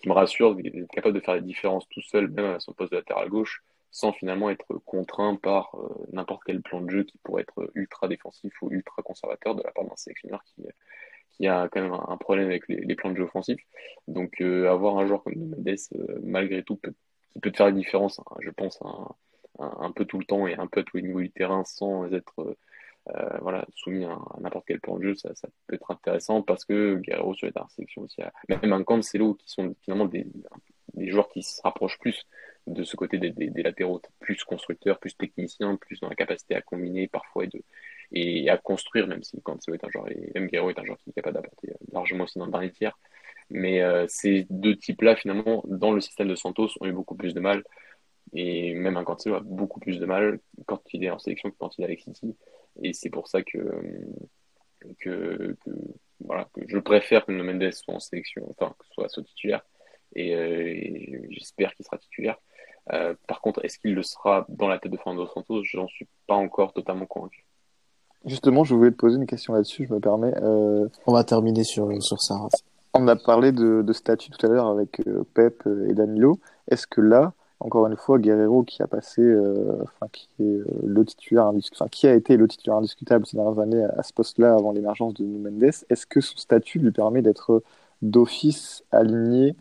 qui 0.00 0.08
me 0.08 0.12
rassure, 0.12 0.54
d'être 0.54 0.88
capable 0.92 1.16
de 1.16 1.20
faire 1.20 1.34
les 1.34 1.42
différences 1.42 1.88
tout 1.88 2.02
seul, 2.02 2.28
même 2.28 2.46
à 2.46 2.60
son 2.60 2.72
poste 2.72 2.92
de 2.92 2.98
latéral 2.98 3.28
gauche, 3.30 3.64
sans 3.90 4.12
finalement 4.12 4.50
être 4.50 4.74
contraint 4.84 5.36
par 5.36 5.74
euh, 5.74 6.06
n'importe 6.12 6.42
quel 6.46 6.62
plan 6.62 6.80
de 6.80 6.90
jeu 6.90 7.04
qui 7.04 7.18
pourrait 7.18 7.42
être 7.42 7.70
ultra 7.74 8.08
défensif 8.08 8.52
ou 8.62 8.70
ultra 8.70 9.02
conservateur 9.02 9.54
de 9.54 9.62
la 9.62 9.70
part 9.72 9.84
d'un 9.84 9.96
sélectionneur 9.96 10.42
qui, 10.44 10.66
qui 11.32 11.46
a 11.46 11.68
quand 11.68 11.80
même 11.80 11.92
un, 11.92 12.16
problème 12.16 12.46
avec 12.46 12.68
les, 12.68 12.94
plans 12.94 13.10
de 13.10 13.16
jeu 13.16 13.24
offensifs. 13.24 13.62
Donc 14.06 14.40
euh, 14.40 14.70
avoir 14.70 14.98
un 14.98 15.06
joueur 15.06 15.22
comme 15.22 15.36
Mendes, 15.36 15.68
euh, 15.68 16.18
malgré 16.22 16.62
tout, 16.62 16.76
qui 16.76 17.40
peut 17.40 17.52
faire 17.54 17.66
la 17.66 17.72
différence, 17.72 18.18
hein, 18.18 18.36
je 18.40 18.50
pense, 18.50 18.78
un, 18.82 19.14
un, 19.58 19.92
peu 19.92 20.04
tout 20.04 20.18
le 20.18 20.24
temps 20.24 20.46
et 20.46 20.54
un 20.54 20.66
peu 20.66 20.80
à 20.80 20.82
tous 20.84 20.98
les 20.98 21.04
niveaux 21.04 21.20
du 21.20 21.30
terrain 21.30 21.64
sans 21.64 22.12
être 22.12 22.56
voilà, 23.40 23.64
soumis 23.74 24.04
à, 24.04 24.18
n'importe 24.38 24.66
quel 24.68 24.80
plan 24.80 24.98
de 24.98 25.02
jeu, 25.02 25.14
ça, 25.14 25.34
ça, 25.34 25.48
peut 25.66 25.76
être 25.76 25.90
intéressant 25.90 26.42
parce 26.42 26.66
que 26.66 26.96
Guerrero 26.96 27.32
sur 27.32 27.46
les 27.46 27.54
sélection 27.70 28.02
aussi, 28.02 28.20
a, 28.20 28.30
même 28.50 28.74
un 28.74 28.84
Cancelo 28.84 29.32
qui 29.32 29.48
sont 29.48 29.74
finalement 29.80 30.04
des, 30.04 30.26
des 30.92 31.08
joueurs 31.08 31.30
qui 31.30 31.42
se 31.42 31.62
rapprochent 31.62 31.98
plus 31.98 32.26
de 32.68 32.84
ce 32.84 32.96
côté 32.96 33.18
des, 33.18 33.62
latéraux, 33.62 34.00
plus 34.20 34.42
constructeurs, 34.44 34.98
plus 34.98 35.16
techniciens, 35.16 35.76
plus 35.76 36.00
dans 36.00 36.08
la 36.08 36.14
capacité 36.14 36.54
à 36.54 36.62
combiner 36.62 37.08
parfois 37.08 37.44
et, 38.12 38.48
à 38.48 38.56
construire, 38.56 39.06
même 39.06 39.22
si 39.22 39.40
Cancelo 39.42 39.74
est 39.74 39.84
un 39.84 39.90
joueur, 39.90 40.10
et 40.10 40.30
même 40.34 40.46
Guerrero 40.46 40.70
est 40.70 40.78
un 40.78 40.84
joueur 40.84 40.98
qui 40.98 41.10
est 41.10 41.12
capable 41.12 41.36
d'apporter 41.36 41.72
largement 41.92 42.24
aussi 42.24 42.38
dans 42.38 42.46
le 42.46 42.52
dernier 42.52 42.70
tiers. 42.70 42.98
Mais 43.50 43.82
euh, 43.82 44.06
ces 44.08 44.46
deux 44.50 44.76
types-là, 44.76 45.16
finalement, 45.16 45.62
dans 45.66 45.92
le 45.92 46.00
système 46.00 46.28
de 46.28 46.34
Santos, 46.34 46.70
ont 46.80 46.86
eu 46.86 46.92
beaucoup 46.92 47.14
plus 47.16 47.34
de 47.34 47.40
mal. 47.40 47.64
Et 48.34 48.74
même 48.74 48.96
un 48.96 49.04
Cancelo 49.04 49.36
a 49.36 49.40
beaucoup 49.40 49.80
plus 49.80 49.98
de 49.98 50.06
mal 50.06 50.40
quand 50.66 50.82
il 50.92 51.04
est 51.04 51.10
en 51.10 51.18
sélection 51.18 51.50
que 51.50 51.56
quand 51.58 51.76
il 51.78 51.82
est 51.82 51.84
avec 51.84 52.00
City. 52.00 52.36
Et 52.82 52.92
c'est 52.92 53.10
pour 53.10 53.26
ça 53.28 53.42
que, 53.42 53.58
que, 55.00 55.56
je 56.66 56.78
préfère 56.78 57.24
que 57.24 57.32
Mendes 57.32 57.72
soit 57.72 57.94
en 57.94 58.00
sélection, 58.00 58.46
enfin, 58.50 58.74
que 58.78 58.86
soit, 58.92 59.08
soit 59.08 59.22
titulaire. 59.22 59.62
Euh, 60.16 60.66
et 60.66 61.26
j'espère 61.30 61.74
qu'il 61.74 61.84
sera 61.84 61.98
titulaire. 61.98 62.38
Euh, 62.92 63.14
par 63.26 63.40
contre, 63.40 63.64
est-ce 63.64 63.78
qu'il 63.78 63.94
le 63.94 64.02
sera 64.02 64.46
dans 64.48 64.68
la 64.68 64.78
tête 64.78 64.92
de 64.92 64.96
Fernando 64.96 65.26
Santos? 65.26 65.62
J'en 65.64 65.88
suis 65.88 66.06
pas 66.26 66.34
encore 66.34 66.72
totalement 66.72 67.06
convaincu. 67.06 67.44
Justement, 68.24 68.64
je 68.64 68.74
voulais 68.74 68.90
te 68.90 68.96
poser 68.96 69.16
une 69.16 69.26
question 69.26 69.52
là-dessus, 69.52 69.86
je 69.88 69.94
me 69.94 70.00
permets. 70.00 70.34
Euh... 70.42 70.88
On 71.06 71.12
va 71.12 71.24
terminer 71.24 71.64
sur, 71.64 71.90
sur 72.02 72.20
ça. 72.20 72.34
On 72.94 73.06
a 73.06 73.16
parlé 73.16 73.52
de, 73.52 73.82
de 73.82 73.92
statut 73.92 74.30
tout 74.30 74.44
à 74.44 74.48
l'heure 74.48 74.66
avec 74.66 75.00
euh, 75.06 75.22
Pep 75.34 75.62
et 75.88 75.94
Danilo. 75.94 76.40
est-ce 76.68 76.86
que 76.86 77.00
là, 77.00 77.32
encore 77.60 77.86
une 77.86 77.96
fois, 77.96 78.18
Guerrero 78.18 78.62
qui 78.62 78.82
a 78.82 78.86
passé, 78.86 79.20
euh, 79.20 79.82
enfin, 79.82 80.06
qui 80.12 80.28
est 80.38 80.44
euh, 80.44 80.64
le 80.84 81.04
titulaire, 81.04 81.50
qui 81.90 82.06
a 82.06 82.14
été 82.14 82.36
le 82.36 82.46
titulaire 82.46 82.78
indiscutable 82.78 83.26
ces 83.26 83.36
dernières 83.36 83.58
années 83.58 83.84
à, 83.84 84.02
ce 84.02 84.12
poste-là 84.12 84.54
avant 84.54 84.72
l'émergence 84.72 85.14
de 85.14 85.24
Mendes, 85.24 85.64
est-ce 85.64 86.06
que 86.06 86.20
son 86.20 86.36
statut 86.36 86.78
lui 86.78 86.92
permet 86.92 87.22
d'être 87.22 87.62
d'office 88.00 88.84
aligné 88.92 89.56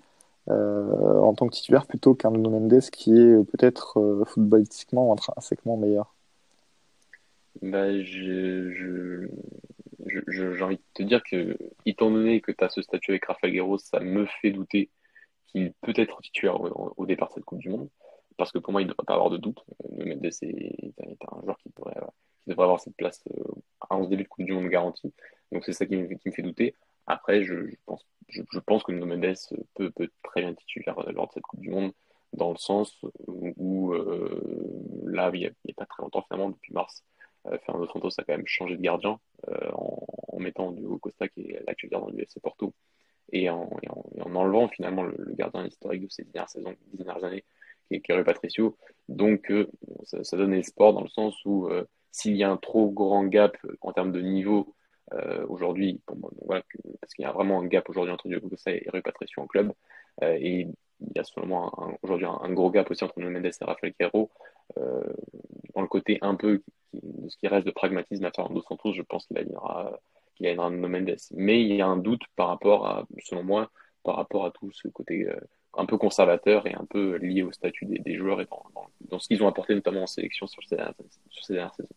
euh, 0.49 1.19
en 1.19 1.33
tant 1.33 1.47
que 1.47 1.55
titulaire 1.55 1.85
plutôt 1.85 2.15
qu'un 2.15 2.31
Nuno 2.31 2.49
Mendes 2.49 2.81
qui 2.91 3.11
est 3.11 3.43
peut-être 3.51 4.23
footballistiquement 4.27 5.13
intrinsèquement 5.13 5.77
meilleur 5.77 6.13
bah, 7.61 8.01
j'ai 8.01 9.29
envie 10.61 10.77
de 10.77 10.81
te 10.93 11.03
dire 11.03 11.21
que, 11.23 11.57
étant 11.85 12.11
donné 12.11 12.41
que 12.41 12.51
tu 12.51 12.63
as 12.63 12.69
ce 12.69 12.81
statut 12.81 13.11
avec 13.11 13.25
Rafael 13.25 13.51
Guerrero, 13.51 13.77
ça 13.77 13.99
me 13.99 14.25
fait 14.41 14.51
douter 14.51 14.89
qu'il 15.47 15.73
peut 15.81 15.93
être 15.95 16.21
titulaire 16.21 16.59
au, 16.61 17.05
départ 17.05 17.29
de 17.29 17.35
cette 17.35 17.45
Coupe 17.45 17.59
du 17.59 17.69
Monde. 17.69 17.89
Parce 18.37 18.51
que 18.51 18.59
pour 18.59 18.71
moi, 18.71 18.81
il 18.81 18.85
ne 18.85 18.91
devrait 18.91 19.05
pas 19.05 19.15
avoir 19.15 19.29
de 19.29 19.37
doute. 19.37 19.63
Le 19.97 20.05
Mendes 20.05 20.25
est, 20.25 20.93
un 21.31 21.41
joueur 21.41 21.57
qui 21.57 21.69
devrait, 21.75 21.95
avoir 22.49 22.79
cette 22.79 22.95
place 22.95 23.23
à 23.89 23.95
euh, 23.95 23.99
11 23.99 24.09
début 24.09 24.23
de 24.23 24.27
Coupe 24.27 24.45
du 24.45 24.53
Monde 24.53 24.69
garantie. 24.69 25.13
Donc 25.51 25.63
c'est 25.65 25.73
ça 25.73 25.85
qui 25.85 25.97
me, 25.97 26.07
fait 26.31 26.41
douter. 26.41 26.75
Après, 27.08 27.43
je, 27.43 27.74
pense, 27.86 28.84
que 28.84 28.91
Nuno 28.91 29.05
Mendes 29.05 29.36
peut, 29.76 29.91
peut 29.91 30.10
très 30.24 30.41
bien 30.41 30.53
titulaire 30.53 30.95
lors 31.12 31.28
de 31.28 31.34
cette 31.34 31.43
Coupe 31.43 31.62
du 31.62 31.70
Monde, 31.70 31.93
dans 32.34 32.51
le 32.51 32.58
sens 32.58 32.99
où, 33.28 33.93
euh, 33.93 34.41
là, 35.05 35.32
il 35.34 35.39
n'y 35.39 35.45
a, 35.45 35.51
pas 35.76 35.86
très 35.86 36.03
longtemps, 36.03 36.24
finalement, 36.28 36.49
depuis 36.49 36.74
mars, 36.74 37.03
euh, 37.47 37.58
Fernando 37.66 37.88
Santos 37.88 38.10
a 38.18 38.24
quand 38.24 38.36
même 38.36 38.45
changé 38.45 38.76
de 38.76 38.82
gardien 38.82 39.20
euh, 39.47 39.72
en, 39.72 40.05
en, 40.28 40.39
mettant 40.39 40.76
Hugo 40.76 40.97
Costa, 40.97 41.30
qui 41.30 41.41
est 41.41 41.64
l'actuel 41.66 41.91
gardien 41.91 42.14
du 42.14 42.22
FC 42.22 42.41
Porto, 42.41 42.74
et 43.32 43.49
en, 43.49 43.70
en, 44.20 44.36
enlevant 44.36 44.68
finalement 44.68 45.03
le, 45.03 45.16
gardien 45.34 45.66
historique 45.66 46.03
de 46.03 46.10
ces 46.10 46.26
dernières 46.26 46.49
saisons, 46.49 46.76
dernières 46.93 47.24
années, 47.24 47.45
qui 47.89 48.12
est, 48.12 48.14
Rui 48.14 48.26
Patricio. 48.26 48.78
Donc 49.08 49.49
euh, 49.49 49.70
ça, 50.03 50.24
ça, 50.26 50.36
donne 50.36 50.53
espoir 50.53 50.91
dans 50.91 51.03
le 51.03 51.10
sens 51.10 51.36
où 51.45 51.70
s'il 52.12 52.36
y 52.36 52.43
a 52.43 52.49
un 52.49 52.58
trop 52.58 52.89
grand 52.89 53.24
gap 53.26 53.58
en 53.82 53.93
termes 53.93 54.12
de 54.12 54.22
niveau 54.22 54.76
aujourd'hui, 55.47 56.01
voilà, 56.45 56.64
parce 56.99 57.14
qu'il 57.14 57.24
y 57.24 57.26
a 57.26 57.32
vraiment 57.32 57.62
un 57.62 57.66
gap 57.66 57.89
aujourd'hui 57.89 58.14
entre 58.14 58.28
Diogo 58.28 58.49
Costa 58.49 58.72
et 58.72 58.86
Rui 58.91 59.01
Patricio 59.01 59.41
en 59.41 59.47
club, 59.47 59.72
et 60.22 60.68
il 60.99 61.16
y 61.16 61.20
a 61.20 61.24
seulement 61.24 61.72
aujourd'hui 62.01 62.28
un, 62.28 62.51
gros 62.51 62.70
gap 62.72 62.89
aussi 62.91 63.03
entre 63.03 63.20
Nuno 63.20 63.32
Mendes 63.32 63.45
et 63.45 63.66
Rafael 63.66 63.93
Guerrero. 63.99 64.30
dans 64.76 65.82
le 65.82 65.88
côté 65.88 66.18
un 66.22 66.36
peu 66.36 66.62
de 66.93 67.30
ce 67.30 67.38
qui 67.38 67.47
reste 67.47 67.66
de 67.66 67.72
pragmatisme 67.72 68.26
à 68.26 68.32
Fernando 68.32 68.62
Santos, 68.62 68.93
je 68.93 69.01
pense 69.01 69.26
qu'il 69.28 69.38
gagnera, 69.38 69.99
qu'il 70.36 70.45
gagnera 70.45 70.70
No 70.70 70.88
Mendes. 70.88 71.16
Mais 71.32 71.62
il 71.62 71.76
y 71.76 71.82
a 71.82 71.88
un 71.88 71.97
doute 71.97 72.24
par 72.36 72.47
rapport 72.47 72.88
à, 72.88 73.05
selon 73.24 73.43
moi, 73.43 73.72
par 74.03 74.16
rapport 74.16 74.45
à 74.45 74.51
tout 74.51 74.72
ce 74.72 74.88
côté 74.88 75.28
euh, 75.28 75.36
un 75.76 75.86
peu 75.86 75.97
conservateur 75.97 76.66
et 76.66 76.74
un 76.74 76.86
peu 76.86 77.18
lié 77.18 77.43
au 77.43 77.51
statut 77.51 77.86
des, 77.86 78.16
joueurs 78.16 78.41
et 78.41 78.47
dans, 79.01 79.20
ce 79.20 79.28
qu'ils 79.28 79.43
ont 79.43 79.47
apporté 79.47 79.76
notamment 79.76 80.03
en 80.03 80.08
sélection 80.08 80.47
sur 80.47 80.64
ces 80.64 80.76
dernières, 80.76 80.95
saisons. 81.76 81.89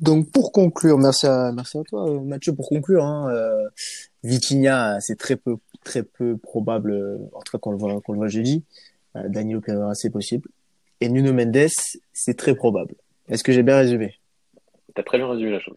Donc 0.00 0.30
pour 0.30 0.52
conclure, 0.52 0.98
merci 0.98 1.26
à, 1.26 1.52
merci 1.52 1.78
à 1.78 1.82
toi 1.82 2.20
Mathieu 2.22 2.54
pour 2.54 2.68
conclure. 2.68 3.04
Hein, 3.04 3.30
euh, 3.30 3.68
Vitinha, 4.24 4.98
c'est 5.00 5.18
très 5.18 5.36
peu, 5.36 5.56
très 5.84 6.02
peu 6.02 6.36
probable, 6.36 7.20
en 7.32 7.40
tout 7.40 7.52
cas 7.52 7.58
qu'on 7.58 7.72
le 7.72 7.78
voit, 7.78 8.00
qu'on 8.00 8.12
le 8.12 8.18
voit 8.18 8.28
jeudi. 8.28 8.64
Euh, 9.16 9.28
Danilo 9.28 9.60
Pereira, 9.60 9.94
c'est 9.94 10.10
possible. 10.10 10.48
Et 11.00 11.08
Nuno 11.08 11.32
Mendes, 11.32 11.68
c'est 12.12 12.36
très 12.36 12.54
probable. 12.54 12.94
Est-ce 13.28 13.44
que 13.44 13.52
j'ai 13.52 13.62
bien 13.62 13.76
résumé? 13.76 14.14
T'as 14.94 15.02
très 15.02 15.18
bien 15.18 15.28
résumé 15.28 15.50
la 15.50 15.60
chose. 15.60 15.76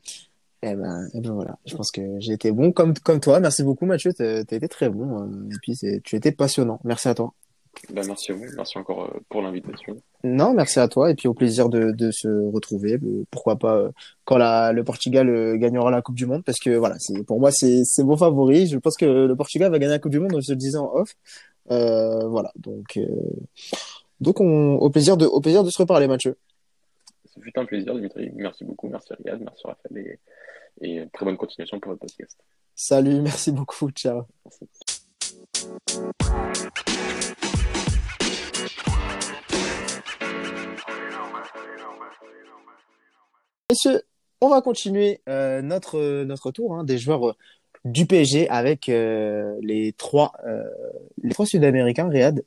Eh 0.62 0.74
ben, 0.74 1.08
eh 1.14 1.20
ben 1.20 1.34
voilà, 1.34 1.58
je 1.66 1.76
pense 1.76 1.92
que 1.92 2.02
j'ai 2.20 2.34
été 2.34 2.52
bon 2.52 2.72
comme, 2.72 2.94
comme 2.96 3.20
toi. 3.20 3.40
Merci 3.40 3.64
beaucoup 3.64 3.86
Mathieu, 3.86 4.14
tu 4.14 4.24
as 4.24 4.40
été 4.40 4.68
très 4.68 4.90
bon. 4.90 5.22
Euh, 5.22 5.50
et 5.52 5.58
puis 5.62 5.78
tu 6.04 6.16
étais 6.16 6.32
passionnant. 6.32 6.80
Merci 6.84 7.08
à 7.08 7.14
toi. 7.14 7.34
Ben, 7.92 8.06
merci 8.08 8.32
à 8.32 8.36
vous, 8.36 8.46
merci 8.56 8.78
encore 8.78 9.06
euh, 9.06 9.20
pour 9.30 9.42
l'invitation. 9.42 9.98
Non, 10.24 10.54
merci 10.54 10.80
à 10.80 10.88
toi 10.88 11.12
et 11.12 11.16
puis 11.16 11.28
au 11.28 11.34
plaisir 11.34 11.70
de, 11.70 11.92
de 11.92 12.12
se 12.12 12.28
retrouver. 12.28 12.94
Euh, 12.94 13.26
pourquoi 13.32 13.58
pas 13.58 13.90
quand 14.24 14.38
la, 14.38 14.72
le 14.72 14.84
Portugal 14.84 15.58
gagnera 15.58 15.92
la 15.92 16.02
Coupe 16.02 16.16
du 16.16 16.26
Monde 16.26 16.44
parce 16.44 16.60
que 16.60 16.72
voilà, 16.72 16.96
c'est 17.00 17.24
pour 17.24 17.40
moi 17.40 17.52
c'est 17.52 17.84
mon 18.00 18.18
favori. 18.18 18.68
Je 18.68 18.78
pense 18.78 18.98
que 18.98 19.06
le 19.06 19.36
Portugal 19.36 19.72
va 19.72 19.80
gagner 19.80 19.94
la 19.94 20.00
Coupe 20.00 20.12
du 20.12 20.20
Monde. 20.20 20.40
Je 20.42 20.52
le 20.52 20.58
disais 20.58 20.78
en 20.78 20.92
off. 20.94 21.16
voilà, 21.68 22.52
donc 22.56 23.00
donc 24.22 24.40
on, 24.40 24.76
au 24.76 24.90
plaisir 24.90 25.18
de 25.18 25.26
au 25.26 25.42
plaisir 25.42 25.64
de 25.64 25.70
se 25.70 25.78
reparler, 25.78 26.08
Mathieu. 26.08 26.38
Ce 27.26 27.40
fut 27.40 27.52
un 27.58 27.66
plaisir, 27.66 27.94
Dimitri. 27.94 28.32
Merci 28.36 28.64
beaucoup. 28.64 28.88
Merci 28.88 29.14
Riyad. 29.14 29.42
Merci 29.42 29.64
Raphaël. 29.66 29.98
Et, 29.98 30.20
et, 30.82 31.08
très 31.14 31.26
bonne 31.26 31.38
continuation 31.38 31.80
pour 31.80 31.92
votre 31.92 32.02
podcast. 32.02 32.38
Salut. 32.76 33.22
Merci 33.22 33.52
beaucoup. 33.52 33.90
Ciao. 33.92 34.24
Merci. 34.46 34.66
Messieurs, 43.70 44.02
on 44.42 44.50
va 44.50 44.62
continuer 44.62 45.22
euh, 45.28 45.62
notre, 45.62 46.24
notre 46.24 46.52
tour 46.52 46.76
hein, 46.76 46.84
des 46.84 46.98
joueurs 46.98 47.30
euh, 47.30 47.34
du 47.84 48.06
PSG 48.06 48.48
avec 48.50 48.90
euh, 48.90 49.56
les 49.62 49.94
trois, 49.94 50.34
les 51.22 51.32
trois 51.32 51.46
Sud-Américains, 51.46 52.08
Riyad, 52.08 52.44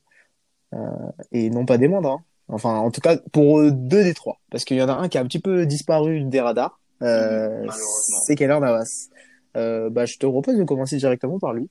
et 1.32 1.50
non 1.50 1.64
pas 1.66 1.78
des 1.78 1.88
moindres. 1.88 2.12
Hein. 2.12 2.24
Enfin, 2.48 2.76
en 2.76 2.90
tout 2.90 3.00
cas, 3.00 3.16
pour 3.32 3.70
deux 3.70 4.04
des 4.04 4.14
trois. 4.14 4.40
Parce 4.50 4.64
qu'il 4.64 4.76
y 4.76 4.82
en 4.82 4.88
a 4.88 4.94
un 4.94 5.08
qui 5.08 5.18
a 5.18 5.20
un 5.20 5.26
petit 5.26 5.38
peu 5.38 5.66
disparu 5.66 6.22
des 6.24 6.40
radars. 6.40 6.80
C'est 7.00 8.34
Keller 8.36 8.58
Navas. 8.60 9.08
Bah, 9.54 10.06
je 10.06 10.18
te 10.18 10.26
propose 10.26 10.56
de 10.56 10.64
commencer 10.64 10.96
directement 10.96 11.38
par 11.38 11.52
lui. 11.52 11.68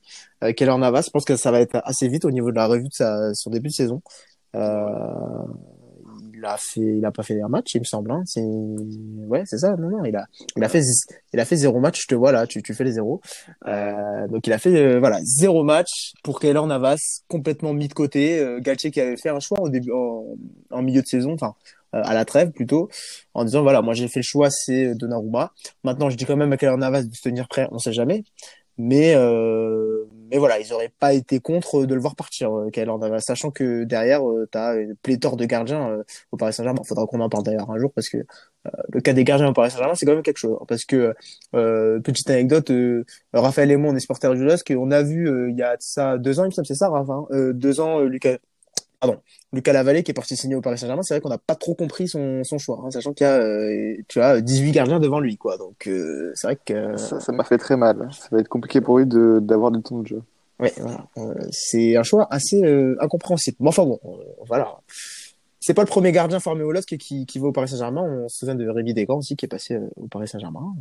Keller 0.56 0.78
Navas, 0.78 1.02
je 1.06 1.10
pense 1.10 1.24
que 1.24 1.36
ça 1.36 1.50
va 1.50 1.60
être 1.60 1.80
assez 1.84 2.08
vite 2.08 2.24
au 2.24 2.30
niveau 2.30 2.50
de 2.50 2.56
la 2.56 2.66
revue 2.66 2.88
de 2.88 2.94
sa, 2.94 3.34
son 3.34 3.50
début 3.50 3.68
de 3.68 3.74
saison. 3.74 4.02
Euh, 4.56 5.44
il 6.38 6.44
a 6.44 6.56
fait, 6.56 6.80
il 6.80 7.04
a 7.04 7.10
pas 7.10 7.22
fait 7.22 7.40
un 7.40 7.48
match, 7.48 7.74
il 7.74 7.80
me 7.80 7.84
semble. 7.84 8.10
Hein. 8.10 8.22
C'est, 8.24 8.42
ouais, 8.42 9.42
c'est 9.44 9.58
ça. 9.58 9.76
Non, 9.76 9.90
non, 9.90 10.04
il 10.04 10.16
a, 10.16 10.26
il 10.56 10.64
a 10.64 10.68
fait, 10.68 10.82
il 11.32 11.40
a 11.40 11.44
fait 11.44 11.56
zéro 11.56 11.80
match. 11.80 12.02
Je 12.02 12.06
te 12.06 12.14
vois 12.14 12.32
là, 12.32 12.46
tu, 12.46 12.62
tu 12.62 12.74
fais 12.74 12.84
les 12.84 12.92
zéros. 12.92 13.20
Euh, 13.66 14.28
donc 14.28 14.46
il 14.46 14.52
a 14.52 14.58
fait, 14.58 14.76
euh, 14.76 14.98
voilà, 14.98 15.20
zéro 15.22 15.64
match 15.64 16.12
pour 16.22 16.40
Keylor 16.40 16.66
Navas, 16.66 17.22
complètement 17.28 17.74
mis 17.74 17.88
de 17.88 17.94
côté. 17.94 18.38
Euh, 18.38 18.60
qui 18.76 19.00
avait 19.00 19.16
fait 19.16 19.30
un 19.30 19.40
choix 19.40 19.60
au 19.60 19.68
début, 19.68 19.90
en, 19.92 20.24
en 20.70 20.82
milieu 20.82 21.02
de 21.02 21.06
saison, 21.06 21.32
enfin 21.32 21.54
euh, 21.94 22.02
à 22.04 22.14
la 22.14 22.24
trêve 22.24 22.50
plutôt, 22.50 22.88
en 23.34 23.44
disant 23.44 23.62
voilà, 23.62 23.82
moi 23.82 23.94
j'ai 23.94 24.08
fait 24.08 24.20
le 24.20 24.24
choix, 24.24 24.50
c'est 24.50 24.94
Donnarumma. 24.94 25.52
Maintenant, 25.84 26.10
je 26.10 26.16
dis 26.16 26.24
quand 26.24 26.36
même 26.36 26.52
à 26.52 26.56
Keylor 26.56 26.78
Navas 26.78 27.02
de 27.02 27.14
se 27.14 27.22
tenir 27.22 27.48
prêt, 27.48 27.66
on 27.72 27.78
sait 27.78 27.92
jamais. 27.92 28.24
Mais 28.76 29.14
euh, 29.16 30.04
mais 30.30 30.38
voilà, 30.38 30.58
ils 30.58 30.72
auraient 30.72 30.92
pas 30.98 31.12
été 31.12 31.40
contre 31.40 31.84
de 31.86 31.94
le 31.94 32.00
voir 32.00 32.16
partir, 32.16 32.50
euh, 32.54 33.18
sachant 33.20 33.50
que 33.50 33.84
derrière, 33.84 34.28
euh, 34.28 34.48
tu 34.50 34.58
as 34.58 34.74
une 34.76 34.94
pléthore 34.96 35.36
de 35.36 35.44
gardiens 35.44 35.90
euh, 35.90 36.02
au 36.32 36.36
Paris 36.36 36.52
Saint-Germain. 36.52 36.82
Faudra 36.84 37.06
qu'on 37.06 37.20
en 37.20 37.28
parle 37.28 37.44
d'ailleurs 37.44 37.70
un 37.70 37.78
jour 37.78 37.92
parce 37.92 38.08
que 38.08 38.18
euh, 38.18 38.70
le 38.90 39.00
cas 39.00 39.12
des 39.12 39.24
gardiens 39.24 39.48
au 39.48 39.52
Paris 39.52 39.70
Saint-Germain, 39.70 39.94
c'est 39.94 40.06
quand 40.06 40.14
même 40.14 40.22
quelque 40.22 40.38
chose. 40.38 40.58
Parce 40.68 40.84
que 40.84 41.14
petite 41.52 42.28
anecdote, 42.30 42.70
Raphaël 43.32 43.70
et 43.70 43.76
moi, 43.76 43.92
on 43.92 43.96
est 43.96 44.00
supporters 44.00 44.34
du 44.34 44.44
LOSC, 44.44 44.74
on 44.76 44.90
a 44.90 45.02
vu 45.02 45.50
il 45.50 45.56
y 45.56 45.62
a 45.62 45.76
ça 45.80 46.18
deux 46.18 46.40
ans, 46.40 46.44
il 46.44 46.48
me 46.48 46.52
semble, 46.52 46.66
c'est 46.66 46.74
ça, 46.74 46.88
Raphaël, 46.88 47.20
hein, 47.30 47.50
deux 47.54 47.80
ans, 47.80 48.00
Lucas 48.00 48.36
pardon, 49.00 49.20
Lucas 49.52 49.72
Lavallée 49.72 50.02
qui 50.02 50.10
est 50.10 50.14
parti 50.14 50.36
signer 50.36 50.54
au 50.54 50.60
Paris 50.60 50.78
Saint-Germain, 50.78 51.02
c'est 51.02 51.14
vrai 51.14 51.20
qu'on 51.20 51.28
n'a 51.28 51.38
pas 51.38 51.54
trop 51.54 51.74
compris 51.74 52.08
son, 52.08 52.42
son 52.44 52.58
choix, 52.58 52.80
hein, 52.84 52.90
sachant 52.90 53.12
qu'il 53.12 53.26
y 53.26 53.30
a, 53.30 53.38
euh, 53.38 53.96
tu 54.08 54.20
as 54.20 54.40
18 54.40 54.72
gardiens 54.72 55.00
devant 55.00 55.20
lui, 55.20 55.36
quoi. 55.36 55.56
Donc 55.56 55.86
euh, 55.86 56.32
c'est 56.34 56.48
vrai 56.48 56.58
que 56.64 56.96
ça 56.96 57.32
m'a 57.32 57.44
fait 57.44 57.58
très 57.58 57.76
mal. 57.76 58.08
Ça 58.12 58.28
va 58.32 58.40
être 58.40 58.48
compliqué 58.48 58.80
pour 58.80 58.98
lui 58.98 59.06
de 59.06 59.38
d'avoir 59.40 59.70
du 59.70 59.82
temps 59.82 60.00
de 60.00 60.06
jeu. 60.06 60.22
Ouais, 60.58 60.72
voilà. 60.78 61.06
Euh, 61.18 61.34
c'est 61.52 61.96
un 61.96 62.02
choix 62.02 62.26
assez 62.30 62.62
incompréhensible. 63.00 63.56
Mais 63.60 63.68
enfin 63.68 63.84
bon, 63.84 64.00
voilà. 64.46 64.80
C'est 65.60 65.74
pas 65.74 65.82
le 65.82 65.88
premier 65.88 66.12
gardien 66.12 66.40
formé 66.40 66.62
au 66.62 66.72
LOSC 66.72 66.96
qui, 66.98 67.26
qui 67.26 67.38
va 67.38 67.48
au 67.48 67.52
Paris 67.52 67.68
Saint-Germain. 67.68 68.02
On 68.02 68.28
se 68.28 68.38
souvient 68.38 68.54
de 68.54 68.68
Rémi 68.68 68.94
Desgrands 68.94 69.18
aussi 69.18 69.36
qui 69.36 69.44
est 69.44 69.48
passé 69.48 69.78
au 69.96 70.06
Paris 70.06 70.28
Saint-Germain. 70.28 70.74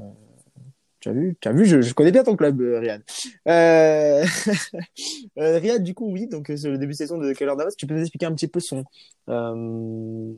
Tu 1.07 1.11
as 1.11 1.13
vu, 1.13 1.37
as 1.45 1.51
vu, 1.53 1.65
je, 1.65 1.93
connais 1.93 2.11
bien 2.11 2.23
ton 2.23 2.35
club, 2.35 2.59
euh, 2.61 2.79
Riyad. 2.79 3.01
Euh... 3.47 4.25
euh, 5.39 5.57
Riyad, 5.57 5.83
du 5.83 5.93
coup, 5.93 6.11
oui, 6.11 6.27
donc 6.27 6.51
c'est 6.53 6.69
le 6.69 6.77
début 6.77 6.91
de 6.91 6.97
saison 6.97 7.17
de 7.17 7.31
Keller 7.31 7.55
Navas. 7.55 7.75
Tu 7.77 7.87
peux 7.87 7.93
nous 7.93 8.01
expliquer 8.01 8.25
un 8.25 8.33
petit 8.33 8.47
peu 8.47 8.59
son, 8.59 8.83
euh... 9.29 10.33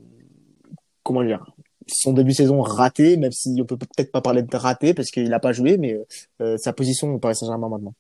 comment 1.03 1.24
dire, 1.24 1.43
son 1.88 2.13
début 2.13 2.32
de 2.32 2.36
saison 2.36 2.61
raté, 2.61 3.17
même 3.17 3.32
si 3.32 3.57
on 3.59 3.65
peut 3.65 3.78
peut-être 3.78 4.11
pas 4.11 4.22
parler 4.22 4.43
de 4.43 4.57
raté 4.57 4.93
parce 4.93 5.09
qu'il 5.09 5.30
n'a 5.30 5.39
pas 5.39 5.53
joué, 5.53 5.78
mais 5.78 5.99
euh, 6.41 6.57
sa 6.57 6.72
position 6.72 7.15
au 7.15 7.20
Paris 7.20 7.36
Saint-Germain 7.36 7.70
maintenant. 7.70 7.95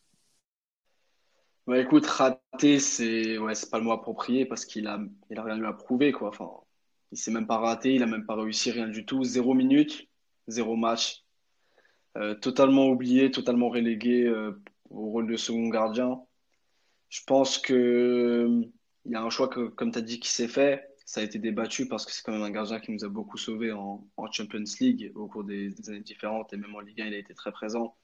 Bah 1.65 1.79
écoute, 1.79 2.05
raté, 2.05 2.79
c'est 2.79 3.37
ouais, 3.39 3.53
pas 3.71 3.79
le 3.79 3.83
mot 3.83 3.91
approprié 3.91 4.45
parce 4.45 4.65
qu'il 4.65 4.85
a, 4.87 4.99
il 5.31 5.39
a 5.39 5.43
rien 5.43 5.57
eu 5.57 5.65
à 5.65 5.73
prouver 5.73 6.11
quoi. 6.11 6.29
Enfin, 6.29 6.49
il 7.11 7.17
s'est 7.17 7.31
même 7.31 7.47
pas 7.47 7.57
raté, 7.57 7.95
il 7.95 8.03
a 8.03 8.07
même 8.07 8.25
pas 8.25 8.35
réussi 8.35 8.71
rien 8.71 8.87
du 8.87 9.05
tout. 9.05 9.23
Zéro 9.23 9.55
minute, 9.55 10.07
zéro 10.47 10.75
match, 10.75 11.23
euh, 11.23 11.28
totalement 12.41 12.87
oublié, 12.87 13.31
totalement 13.31 13.69
relégué 13.69 14.25
euh, 14.25 14.51
au 14.89 15.09
rôle 15.09 15.27
de 15.27 15.37
second 15.37 15.69
gardien. 15.69 16.21
Je 17.09 17.21
pense 17.25 17.57
que 17.57 17.73
euh, 17.73 18.65
y 19.05 19.15
a 19.15 19.21
un 19.21 19.29
choix 19.29 19.47
que, 19.47 19.67
comme 19.67 19.91
tu 19.91 19.99
as 19.99 20.01
dit, 20.01 20.19
qui 20.19 20.29
s'est 20.29 20.47
fait. 20.47 20.87
Ça 21.05 21.21
a 21.21 21.23
été 21.23 21.39
débattu 21.39 21.87
parce 21.87 22.05
que 22.05 22.11
c'est 22.11 22.21
quand 22.23 22.31
même 22.31 22.43
un 22.43 22.51
gardien 22.51 22.79
qui 22.79 22.91
nous 22.91 23.03
a 23.03 23.09
beaucoup 23.09 23.37
sauvés 23.37 23.71
en, 23.71 24.07
Champions 24.31 24.63
League 24.79 25.11
au 25.15 25.27
cours 25.27 25.43
des, 25.43 25.73
années 25.89 26.01
différentes 26.01 26.53
et 26.53 26.57
même 26.57 26.75
en 26.75 26.81
Ligue 26.81 27.01
1, 27.01 27.07
il 27.07 27.13
a 27.15 27.17
été 27.17 27.33
très 27.33 27.51
présent. 27.51 27.95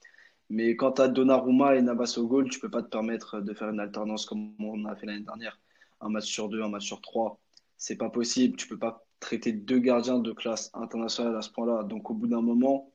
Mais 0.49 0.75
quand 0.75 0.93
tu 0.93 1.01
as 1.03 1.07
Donnarumma 1.07 1.75
et 1.75 1.81
Navas 1.83 2.15
au 2.17 2.27
goal, 2.27 2.49
tu 2.49 2.59
peux 2.59 2.69
pas 2.69 2.81
te 2.81 2.89
permettre 2.89 3.41
de 3.41 3.53
faire 3.53 3.69
une 3.69 3.79
alternance 3.79 4.25
comme 4.25 4.55
on 4.59 4.85
a 4.85 4.95
fait 4.95 5.05
l'année 5.05 5.23
dernière. 5.23 5.59
un 6.01 6.09
match 6.09 6.25
sur 6.25 6.49
deux, 6.49 6.63
un 6.63 6.69
match 6.69 6.85
sur 6.85 7.01
trois. 7.01 7.39
C'est 7.77 7.97
pas 7.97 8.09
possible. 8.09 8.55
Tu 8.57 8.67
peux 8.67 8.79
pas 8.79 9.05
traiter 9.19 9.51
deux 9.51 9.79
gardiens 9.79 10.19
de 10.19 10.31
classe 10.31 10.71
internationale 10.73 11.35
à 11.35 11.41
ce 11.41 11.51
point-là. 11.51 11.83
Donc, 11.83 12.09
au 12.09 12.15
bout 12.15 12.27
d'un 12.27 12.41
moment, 12.41 12.91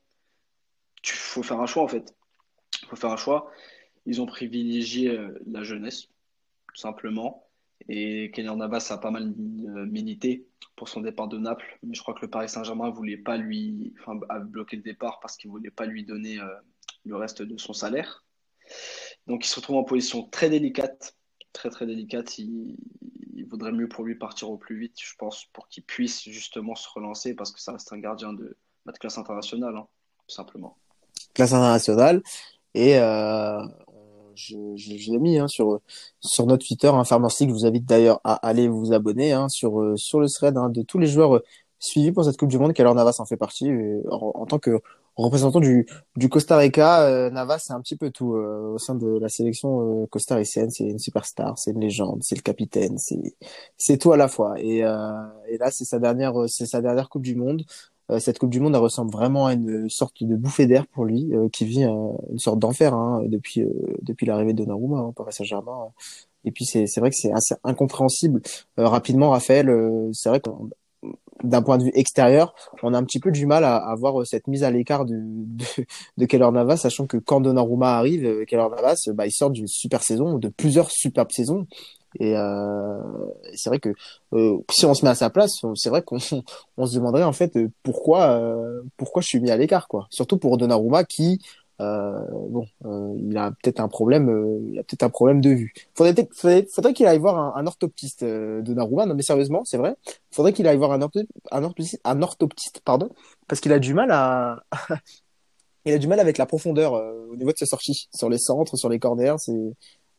il 1.04 1.10
faut 1.10 1.42
faire 1.42 1.60
un 1.60 1.66
choix, 1.66 1.82
en 1.82 1.88
fait. 1.88 2.14
Faut 2.88 2.96
faire 2.96 3.10
un 3.10 3.16
choix. 3.16 3.50
Ils 4.06 4.20
ont 4.20 4.26
privilégié 4.26 5.10
euh, 5.10 5.38
la 5.46 5.62
jeunesse, 5.62 6.06
tout 6.68 6.80
simplement. 6.80 7.46
Et 7.88 8.30
Kenyan 8.32 8.56
Navas 8.56 8.88
a 8.90 8.98
pas 8.98 9.10
mal 9.10 9.24
euh, 9.24 9.86
milité 9.86 10.46
pour 10.76 10.88
son 10.88 11.00
départ 11.00 11.28
de 11.28 11.38
Naples. 11.38 11.78
Mais 11.82 11.94
je 11.94 12.02
crois 12.02 12.14
que 12.14 12.22
le 12.22 12.30
Paris 12.30 12.48
Saint-Germain 12.48 12.90
voulait 12.90 13.16
pas 13.16 13.36
lui, 13.36 13.94
enfin, 14.00 14.18
a 14.28 14.38
bloqué 14.38 14.76
le 14.76 14.82
départ 14.82 15.20
parce 15.20 15.36
qu'il 15.36 15.50
voulait 15.50 15.70
pas 15.70 15.86
lui 15.86 16.04
donner 16.04 16.38
euh, 16.38 16.46
le 17.04 17.16
reste 17.16 17.42
de 17.42 17.56
son 17.56 17.72
salaire. 17.72 18.24
Donc 19.26 19.44
il 19.44 19.48
se 19.48 19.56
retrouve 19.56 19.76
en 19.76 19.84
position 19.84 20.24
très 20.28 20.50
délicate, 20.50 21.16
très 21.52 21.70
très 21.70 21.86
délicate. 21.86 22.38
Il, 22.38 22.76
vaudrait 23.48 23.72
mieux 23.72 23.88
pour 23.88 24.04
lui 24.04 24.14
partir 24.14 24.48
au 24.48 24.56
plus 24.56 24.78
vite, 24.78 24.96
je 25.02 25.16
pense, 25.16 25.46
pour 25.46 25.66
qu'il 25.66 25.82
puisse 25.82 26.22
justement 26.28 26.76
se 26.76 26.88
relancer 26.88 27.34
parce 27.34 27.50
que 27.50 27.60
ça 27.60 27.72
reste 27.72 27.92
un 27.92 27.98
gardien 27.98 28.32
de, 28.32 28.56
de 28.86 28.92
classe 28.92 29.18
internationale, 29.18 29.76
hein, 29.76 29.88
tout 30.28 30.34
simplement. 30.34 30.78
Classe 31.34 31.52
internationale. 31.52 32.22
Et 32.74 32.98
euh, 32.98 33.60
je, 34.34 34.56
je, 34.76 34.96
je 34.96 35.12
l'ai 35.12 35.18
mis 35.18 35.38
hein, 35.38 35.48
sur 35.48 35.80
sur 36.20 36.46
notre 36.46 36.66
Twitter, 36.66 36.88
hein, 36.88 37.04
Farmer 37.04 37.28
Je 37.38 37.46
vous 37.46 37.66
invite 37.66 37.84
d'ailleurs 37.86 38.20
à 38.24 38.34
aller 38.46 38.68
vous 38.68 38.92
abonner 38.92 39.32
hein, 39.32 39.48
sur 39.48 39.80
euh, 39.80 39.96
sur 39.96 40.20
le 40.20 40.28
thread 40.28 40.56
hein, 40.56 40.68
de 40.70 40.82
tous 40.82 40.98
les 40.98 41.06
joueurs 41.06 41.36
euh, 41.36 41.44
suivis 41.78 42.12
pour 42.12 42.24
cette 42.24 42.36
Coupe 42.36 42.48
du 42.48 42.58
Monde. 42.58 42.72
Keller 42.72 42.94
Navas 42.94 43.16
en 43.18 43.26
fait 43.26 43.36
partie 43.36 43.70
en, 44.10 44.46
tant 44.46 44.58
que 44.58 44.80
représentant 45.16 45.60
du 45.60 45.86
du 46.16 46.28
Costa 46.28 46.56
Rica. 46.56 47.02
Euh, 47.02 47.30
Navas 47.30 47.58
c'est 47.58 47.72
un 47.72 47.80
petit 47.80 47.96
peu 47.96 48.10
tout 48.10 48.32
au 48.32 48.78
sein 48.78 48.94
de 48.94 49.18
la 49.18 49.28
sélection 49.28 50.06
costaricienne. 50.06 50.70
C'est 50.70 50.84
une 50.84 50.98
superstar, 50.98 51.58
c'est 51.58 51.72
une 51.72 51.80
légende, 51.80 52.22
c'est 52.22 52.36
le 52.36 52.42
capitaine, 52.42 52.98
c'est 52.98 53.34
c'est 53.76 53.98
tout 53.98 54.12
à 54.12 54.16
la 54.16 54.28
fois. 54.28 54.54
Et, 54.58 54.78
et 54.78 55.58
là 55.58 55.70
c'est 55.70 55.84
sa 55.84 55.98
dernière 55.98 56.34
c'est 56.48 56.66
sa 56.66 56.80
dernière 56.82 57.08
Coupe 57.08 57.22
du 57.22 57.34
Monde. 57.34 57.64
Euh, 58.10 58.18
cette 58.18 58.38
Coupe 58.38 58.50
du 58.50 58.60
Monde 58.60 58.74
elle 58.74 58.80
ressemble 58.80 59.10
vraiment 59.10 59.46
à 59.46 59.54
une 59.54 59.88
sorte 59.88 60.22
de 60.22 60.36
bouffée 60.36 60.66
d'air 60.66 60.86
pour 60.86 61.04
lui, 61.04 61.28
euh, 61.32 61.48
qui 61.48 61.64
vit 61.64 61.84
une 61.84 62.38
sorte 62.38 62.58
d'enfer 62.58 62.94
hein, 62.94 63.22
depuis 63.26 63.62
euh, 63.62 63.70
depuis 64.02 64.26
l'arrivée 64.26 64.52
de 64.52 64.58
Donnarumma 64.64 64.98
hein, 64.98 65.12
Paris 65.14 65.32
Saint-Germain. 65.32 65.88
Et 66.44 66.52
puis 66.52 66.64
c'est 66.64 66.86
vrai 66.98 67.10
que 67.10 67.16
c'est 67.16 67.32
assez 67.32 67.54
incompréhensible. 67.64 68.40
rapidement, 68.78 69.30
Raphaël, 69.30 69.70
c'est 70.12 70.30
vrai 70.30 70.40
qu'on 70.40 70.70
d'un 71.42 71.62
point 71.62 71.78
de 71.78 71.84
vue 71.84 71.92
extérieur, 71.94 72.54
on 72.82 72.92
a 72.92 72.98
un 72.98 73.04
petit 73.04 73.18
peu 73.18 73.30
du 73.30 73.46
mal 73.46 73.64
à, 73.64 73.76
à 73.76 73.94
voir 73.94 74.26
cette 74.26 74.46
mise 74.46 74.62
à 74.62 74.70
l'écart 74.70 75.06
de, 75.06 75.16
de, 75.18 75.64
de 76.18 76.26
Keller 76.26 76.50
Navas, 76.52 76.76
sachant 76.76 77.06
que 77.06 77.16
quand 77.16 77.40
Donnarumma 77.40 77.96
arrive, 77.96 78.44
Keller 78.44 78.68
Navas, 78.70 79.08
bah, 79.14 79.26
il 79.26 79.32
sort 79.32 79.50
d'une 79.50 79.66
super 79.66 80.02
saison, 80.02 80.38
de 80.38 80.48
plusieurs 80.48 80.90
superbes 80.90 81.32
saisons, 81.32 81.66
et 82.18 82.36
euh, 82.36 83.00
c'est 83.54 83.70
vrai 83.70 83.78
que 83.78 83.90
euh, 84.32 84.58
si 84.70 84.84
on 84.86 84.94
se 84.94 85.04
met 85.04 85.10
à 85.10 85.14
sa 85.14 85.30
place, 85.30 85.62
c'est 85.74 85.90
vrai 85.90 86.02
qu'on 86.02 86.18
on 86.76 86.86
se 86.86 86.94
demanderait 86.96 87.22
en 87.22 87.32
fait 87.32 87.56
pourquoi 87.82 88.30
euh, 88.32 88.82
pourquoi 88.96 89.22
je 89.22 89.28
suis 89.28 89.40
mis 89.40 89.50
à 89.50 89.56
l'écart 89.56 89.86
quoi. 89.86 90.08
Surtout 90.10 90.38
pour 90.38 90.56
Donnarumma 90.58 91.04
qui 91.04 91.40
euh, 91.80 92.20
bon, 92.50 92.66
euh, 92.84 93.14
il 93.16 93.36
a 93.38 93.52
peut-être 93.52 93.80
un 93.80 93.88
problème, 93.88 94.68
il 94.70 94.78
a 94.78 94.82
peut-être 94.82 95.02
un 95.02 95.08
problème 95.08 95.40
de 95.40 95.50
vue. 95.50 95.72
Faudrait 95.94 96.28
faudrait, 96.34 96.66
faudrait 96.70 96.92
qu'il 96.92 97.06
aille 97.06 97.18
voir 97.18 97.38
un, 97.38 97.54
un 97.56 97.66
orthoptiste 97.66 98.24
Donnarumma. 98.24 99.06
Non 99.06 99.14
mais 99.14 99.22
sérieusement, 99.22 99.62
c'est 99.64 99.78
vrai. 99.78 99.94
Faudrait 100.30 100.52
qu'il 100.52 100.66
aille 100.66 100.76
voir 100.76 100.92
un, 100.92 101.02
orthoptiste, 101.02 101.32
un 101.50 101.62
orthoptiste, 101.62 102.00
un 102.04 102.22
orthoptiste 102.22 102.80
pardon, 102.84 103.08
parce 103.48 103.60
qu'il 103.60 103.72
a 103.72 103.78
du 103.78 103.94
mal 103.94 104.10
à 104.10 104.62
il 105.86 105.94
a 105.94 105.98
du 105.98 106.08
mal 106.08 106.20
avec 106.20 106.36
la 106.38 106.46
profondeur 106.46 106.92
au 106.92 107.36
niveau 107.36 107.52
de 107.52 107.56
ses 107.56 107.66
sorties 107.66 108.08
sur 108.14 108.28
les 108.28 108.38
centres, 108.38 108.76
sur 108.76 108.88
les 108.88 108.98
corners. 108.98 109.36
C'est 109.38 109.72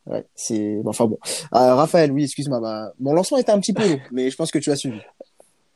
Ouais, 0.08 0.26
c'est 0.36 0.82
enfin 0.86 1.06
bon. 1.06 1.20
Euh, 1.54 1.76
Raphaël, 1.76 2.12
oui, 2.12 2.24
excuse-moi. 2.24 2.92
Mon 3.00 3.14
lancement 3.14 3.38
était 3.38 3.52
un 3.52 3.60
petit 3.60 3.74
peu 3.74 3.88
long, 3.88 4.00
mais 4.12 4.30
je 4.30 4.36
pense 4.36 4.52
que 4.52 4.60
tu 4.60 4.72
as 4.72 4.76
suivi. 4.76 5.00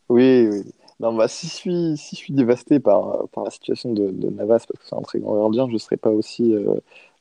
Oui, 0.10 0.48
oui. 0.52 0.64
Non, 1.00 1.14
bah, 1.14 1.28
si 1.28 1.48
je 1.48 1.54
suis, 1.54 1.98
si 1.98 2.16
je 2.16 2.22
suis 2.22 2.34
dévasté 2.34 2.80
par, 2.80 3.28
par 3.30 3.44
la 3.44 3.50
situation 3.50 3.94
de, 3.94 4.12
de 4.12 4.30
Navas, 4.30 4.66
parce 4.66 4.80
que 4.80 4.88
c'est 4.88 4.96
un 4.96 5.02
très 5.02 5.20
grand 5.20 5.38
gardien, 5.38 5.68
je 5.68 5.74
ne 5.74 5.78
serais 5.78 5.98
pas 5.98 6.10
aussi, 6.10 6.54
euh, 6.54 6.76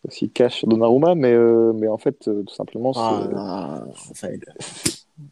aussi 0.06 0.30
cash 0.30 0.58
sur 0.58 0.68
Donnarumma, 0.68 1.16
mais, 1.16 1.32
euh, 1.32 1.72
mais 1.72 1.88
en 1.88 1.98
fait, 1.98 2.28
euh, 2.28 2.44
tout 2.44 2.54
simplement, 2.54 2.92
ah, 2.94 3.84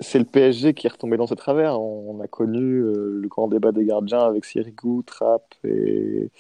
c'est 0.01 0.19
le 0.19 0.25
PSG 0.25 0.75
qui 0.75 0.89
est 0.89 0.91
retombé 0.91 1.17
dans 1.17 1.29
ce 1.29 1.35
travers. 1.35 1.81
On, 1.81 2.21
a 2.21 2.27
connu 2.27 2.83
le 2.83 3.29
grand 3.29 3.49
débat 3.49 3.73
des 3.73 3.85
gardiens 3.85 4.21
avec 4.21 4.45
Sirigu, 4.45 5.03
Trapp 5.05 5.55
et, 5.65 6.31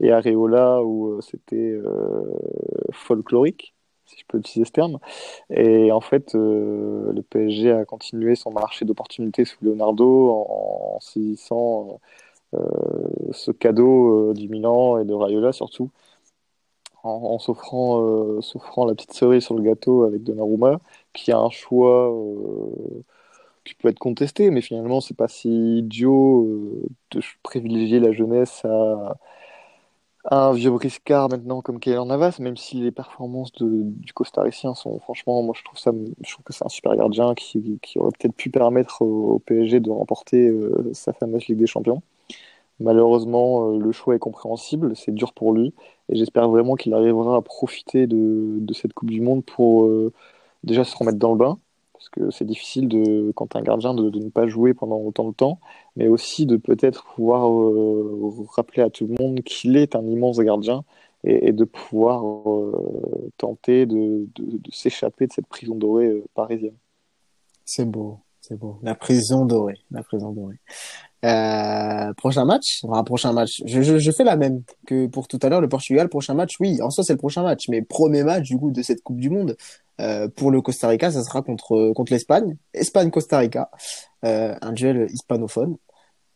et 0.00 0.10
Areola, 0.12 0.82
où 0.82 1.20
c'était 1.22 1.80
folklorique 2.92 3.74
si 4.08 4.18
je 4.18 4.24
peux 4.26 4.38
utiliser 4.38 4.66
ce 4.66 4.72
terme. 4.72 4.98
Et 5.50 5.92
en 5.92 6.00
fait, 6.00 6.34
euh, 6.34 7.12
le 7.12 7.22
PSG 7.22 7.72
a 7.72 7.84
continué 7.84 8.34
son 8.36 8.50
marché 8.50 8.84
d'opportunités 8.84 9.44
sous 9.44 9.58
Leonardo 9.62 10.30
en, 10.30 10.98
saisissant 11.00 12.00
euh, 12.54 12.58
ce 13.32 13.50
cadeau 13.52 14.30
euh, 14.30 14.34
du 14.34 14.48
Milan 14.48 14.98
et 14.98 15.04
de 15.04 15.12
Raiola 15.14 15.52
surtout, 15.52 15.90
en, 17.02 17.10
en 17.10 17.38
s'offrant 17.38 18.02
euh, 18.02 18.40
la 18.86 18.94
petite 18.94 19.12
cerise 19.12 19.44
sur 19.44 19.54
le 19.54 19.62
gâteau 19.62 20.04
avec 20.04 20.22
Donnarumma, 20.24 20.80
qui 21.12 21.32
a 21.32 21.38
un 21.38 21.50
choix 21.50 22.12
euh, 22.12 23.02
qui 23.64 23.74
peut 23.74 23.88
être 23.88 23.98
contesté, 23.98 24.50
mais 24.50 24.62
finalement 24.62 25.00
c'est 25.00 25.16
pas 25.16 25.28
si 25.28 25.78
idiot 25.78 26.82
de 27.10 27.20
privilégier 27.42 28.00
la 28.00 28.12
jeunesse 28.12 28.64
à 28.64 29.16
un 30.30 30.52
vieux 30.52 30.70
briscard 30.70 31.28
maintenant 31.30 31.62
comme 31.62 31.80
Keylor 31.80 32.04
Navas, 32.06 32.38
même 32.40 32.56
si 32.56 32.76
les 32.80 32.90
performances 32.90 33.52
de, 33.52 33.66
du 33.82 34.12
costaricien 34.12 34.74
sont 34.74 34.98
franchement, 35.00 35.42
moi 35.42 35.54
je 35.56 35.64
trouve 35.64 35.78
ça, 35.78 35.92
je 36.24 36.32
trouve 36.32 36.44
que 36.44 36.52
c'est 36.52 36.64
un 36.64 36.68
super 36.68 36.94
gardien 36.96 37.34
qui, 37.34 37.78
qui 37.82 37.98
aurait 37.98 38.12
peut-être 38.18 38.34
pu 38.34 38.50
permettre 38.50 39.02
au, 39.02 39.38
PSG 39.40 39.80
de 39.80 39.90
remporter 39.90 40.48
euh, 40.48 40.90
sa 40.92 41.12
fameuse 41.12 41.46
Ligue 41.48 41.58
des 41.58 41.66
Champions. 41.66 42.02
Malheureusement, 42.80 43.72
euh, 43.72 43.78
le 43.78 43.92
choix 43.92 44.14
est 44.16 44.18
compréhensible, 44.20 44.96
c'est 44.96 45.12
dur 45.14 45.32
pour 45.32 45.52
lui, 45.52 45.74
et 46.08 46.16
j'espère 46.16 46.48
vraiment 46.48 46.76
qu'il 46.76 46.94
arrivera 46.94 47.36
à 47.36 47.42
profiter 47.42 48.06
de, 48.06 48.58
de, 48.60 48.74
cette 48.74 48.92
Coupe 48.92 49.10
du 49.10 49.20
Monde 49.20 49.44
pour 49.44 49.86
euh, 49.86 50.12
déjà 50.64 50.84
se 50.84 50.96
remettre 50.96 51.18
dans 51.18 51.32
le 51.32 51.38
bain, 51.38 51.58
parce 51.98 52.08
que 52.10 52.30
c'est 52.30 52.44
difficile 52.44 52.86
de, 52.86 53.32
quand 53.34 53.56
un 53.56 53.60
gardien 53.60 53.92
de, 53.92 54.08
de, 54.08 54.20
ne 54.20 54.30
pas 54.30 54.46
jouer 54.46 54.72
pendant 54.72 54.98
autant 54.98 55.28
de 55.28 55.34
temps, 55.34 55.58
mais 55.96 56.06
aussi 56.06 56.46
de 56.46 56.56
peut-être 56.56 57.04
pouvoir 57.16 57.50
euh, 57.50 58.46
rappeler 58.54 58.82
à 58.82 58.90
tout 58.90 59.08
le 59.08 59.16
monde 59.18 59.42
qu'il 59.42 59.76
est 59.76 59.96
un 59.96 60.06
immense 60.06 60.38
gardien 60.38 60.84
et, 61.24 61.50
de 61.50 61.64
pouvoir 61.64 62.24
euh, 62.24 63.32
tenter 63.36 63.84
de, 63.86 64.28
de 64.36 64.60
s'échapper 64.70 65.26
de 65.26 65.32
cette 65.32 65.48
prison 65.48 65.74
dorée 65.74 66.06
euh, 66.06 66.24
parisienne. 66.34 66.76
C'est 67.64 67.84
beau, 67.84 68.20
c'est 68.40 68.56
beau. 68.56 68.78
La 68.82 68.94
prison 68.94 69.44
dorée, 69.44 69.80
la 69.90 70.04
prison 70.04 70.30
dorée. 70.30 70.60
Prochain 72.16 72.44
match, 72.44 72.84
enfin, 72.84 73.02
prochain 73.02 73.32
match. 73.32 73.60
Je, 73.66 73.82
je, 73.82 73.98
je, 73.98 74.10
fais 74.12 74.22
la 74.22 74.36
même 74.36 74.62
que 74.86 75.08
pour 75.08 75.26
tout 75.26 75.40
à 75.42 75.48
l'heure, 75.48 75.60
le 75.60 75.68
Portugal. 75.68 76.08
Prochain 76.08 76.34
match, 76.34 76.54
oui, 76.60 76.80
en 76.80 76.90
soi 76.90 77.02
c'est 77.02 77.14
le 77.14 77.18
prochain 77.18 77.42
match, 77.42 77.68
mais 77.68 77.82
premier 77.82 78.22
match 78.22 78.44
du 78.44 78.56
coup 78.56 78.70
de 78.70 78.82
cette 78.82 79.02
Coupe 79.02 79.18
du 79.18 79.30
Monde 79.30 79.56
euh, 80.00 80.28
pour 80.28 80.50
le 80.50 80.60
Costa 80.60 80.88
Rica, 80.88 81.10
ça 81.10 81.22
sera 81.22 81.42
contre 81.42 81.92
contre 81.92 82.12
l'Espagne, 82.12 82.56
Espagne-Costa 82.74 83.38
Rica, 83.38 83.70
euh, 84.24 84.54
un 84.60 84.72
duel 84.72 85.08
hispanophone. 85.10 85.76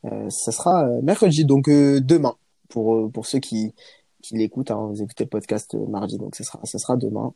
Euh, 0.05 0.29
ça 0.31 0.53
sera 0.53 0.85
euh, 0.85 1.01
mercredi, 1.03 1.45
donc 1.45 1.69
demain 1.69 2.35
pour 2.69 3.11
pour 3.13 3.27
ceux 3.27 3.39
qui 3.39 3.75
qui 4.23 4.37
l'écoutent. 4.37 4.71
Hein, 4.71 4.89
vous 4.91 5.03
écoutez 5.03 5.25
le 5.25 5.31
podcast 5.31 5.75
mardi, 5.75 6.19
donc 6.19 6.35
ça 6.35 6.45
sera 6.45 6.61
ça 6.65 6.79
sera 6.79 6.97
demain. 6.97 7.33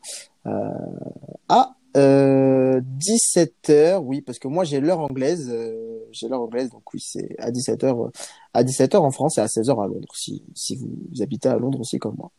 à 1.49 1.77
euh, 1.97 2.81
17h, 2.99 3.99
oui, 4.03 4.21
parce 4.21 4.39
que 4.39 4.49
moi 4.49 4.65
j'ai 4.65 4.81
l'heure 4.81 5.01
anglaise, 5.01 5.49
euh, 5.51 6.07
j'ai 6.13 6.29
l'heure 6.29 6.43
anglaise, 6.43 6.69
donc 6.71 6.83
oui, 6.93 7.01
c'est 7.01 7.35
à 7.39 7.51
17h, 7.51 8.11
à 8.53 8.63
17h 8.63 8.99
en 8.99 9.11
France 9.11 9.39
et 9.39 9.41
à 9.41 9.47
16h 9.47 9.83
à 9.83 9.87
Londres, 9.87 10.13
si, 10.15 10.45
si 10.55 10.77
vous, 10.77 11.23
habitez 11.23 11.49
à 11.49 11.57
Londres 11.57 11.81
aussi 11.81 11.99
comme 11.99 12.17
moi. 12.19 12.31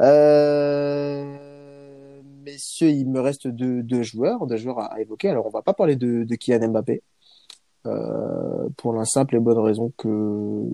Euh, 0.00 1.45
messieurs, 2.46 2.90
il 2.90 3.08
me 3.08 3.20
reste 3.20 3.48
deux, 3.48 3.82
deux 3.82 4.02
joueurs, 4.02 4.46
deux 4.46 4.56
joueurs 4.56 4.78
à, 4.80 5.00
évoquer. 5.00 5.28
Alors 5.28 5.46
on 5.46 5.50
va 5.50 5.62
pas 5.62 5.74
parler 5.74 5.96
de, 5.96 6.24
de 6.24 6.34
Kylian 6.36 6.68
Mbappé, 6.68 7.02
euh, 7.86 8.68
pour 8.76 8.92
la 8.94 9.04
simple 9.04 9.36
et 9.36 9.40
bonne 9.40 9.58
raison 9.58 9.92
que 9.96 10.64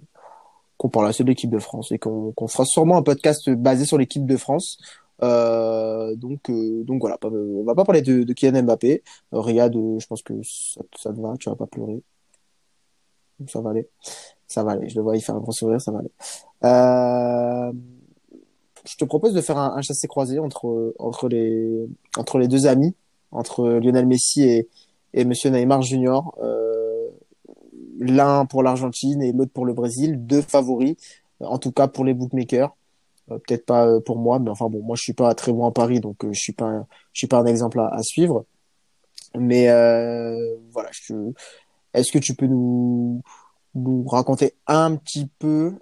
qu'on 0.78 0.88
parle 0.88 1.08
assez 1.08 1.22
de 1.22 1.28
l'équipe 1.28 1.50
de 1.50 1.58
France 1.58 1.92
et 1.92 1.98
qu'on 1.98 2.32
qu'on 2.32 2.48
fera 2.48 2.64
sûrement 2.64 2.96
un 2.96 3.02
podcast 3.02 3.48
basé 3.50 3.84
sur 3.84 3.98
l'équipe 3.98 4.26
de 4.26 4.36
France 4.36 4.78
euh, 5.22 6.16
donc, 6.16 6.50
euh, 6.50 6.82
donc 6.84 7.00
voilà, 7.00 7.16
on 7.22 7.64
va 7.64 7.74
pas 7.74 7.84
parler 7.84 8.02
de, 8.02 8.24
de 8.24 8.32
Kylian 8.32 8.64
Mbappé. 8.64 9.02
Euh, 9.34 9.40
Riyad, 9.40 9.72
je 9.72 10.06
pense 10.06 10.22
que 10.22 10.34
ça, 10.42 10.80
ça 10.98 11.12
te 11.12 11.20
va, 11.20 11.34
tu 11.38 11.48
vas 11.48 11.56
pas 11.56 11.66
pleurer. 11.66 12.02
Ça 13.48 13.60
va 13.60 13.70
aller. 13.70 13.88
Ça 14.46 14.62
va 14.64 14.72
aller. 14.72 14.88
Je 14.88 14.96
le 14.96 15.02
vois 15.02 15.16
y 15.16 15.20
faire 15.20 15.36
un 15.36 15.40
grand 15.40 15.52
sourire, 15.52 15.80
ça 15.80 15.92
va 15.92 16.00
aller. 16.00 16.12
Euh, 16.64 17.72
je 18.84 18.96
te 18.96 19.04
propose 19.04 19.34
de 19.34 19.40
faire 19.40 19.58
un, 19.58 19.76
un 19.76 19.82
chassé 19.82 20.08
croisé 20.08 20.38
entre 20.38 20.94
entre 20.98 21.28
les 21.28 21.86
entre 22.16 22.38
les 22.38 22.48
deux 22.48 22.66
amis, 22.66 22.94
entre 23.30 23.68
Lionel 23.68 24.06
Messi 24.06 24.42
et 24.42 24.68
et 25.14 25.24
Monsieur 25.24 25.50
Neymar 25.50 25.82
Junior. 25.82 26.34
Euh, 26.42 27.08
L'un 27.98 28.46
pour 28.46 28.64
l'Argentine 28.64 29.22
et 29.22 29.32
l'autre 29.32 29.52
pour 29.52 29.64
le 29.64 29.74
Brésil, 29.74 30.26
deux 30.26 30.42
favoris, 30.42 30.96
en 31.40 31.58
tout 31.58 31.70
cas 31.70 31.86
pour 31.86 32.04
les 32.04 32.14
bookmakers. 32.14 32.74
Euh, 33.30 33.38
peut-être 33.38 33.64
pas 33.64 33.86
euh, 33.86 34.00
pour 34.00 34.18
moi, 34.18 34.40
mais 34.40 34.50
enfin 34.50 34.68
bon, 34.68 34.82
moi 34.82 34.96
je 34.96 35.02
suis 35.02 35.12
pas 35.12 35.32
très 35.34 35.52
bon 35.52 35.66
à 35.66 35.70
Paris, 35.70 36.00
donc 36.00 36.24
euh, 36.24 36.32
je 36.32 36.40
suis 36.40 36.52
pas, 36.52 36.84
je 37.12 37.18
suis 37.20 37.28
pas 37.28 37.38
un 37.38 37.46
exemple 37.46 37.78
à, 37.78 37.88
à 37.94 38.02
suivre. 38.02 38.44
Mais 39.36 39.66
voilà, 40.72 40.90
est-ce 41.94 42.10
que 42.10 42.18
tu 42.18 42.34
peux 42.34 42.46
nous, 42.46 43.22
nous 43.74 44.04
raconter 44.06 44.54
un 44.66 44.96
petit 44.96 45.28
peu 45.38 45.72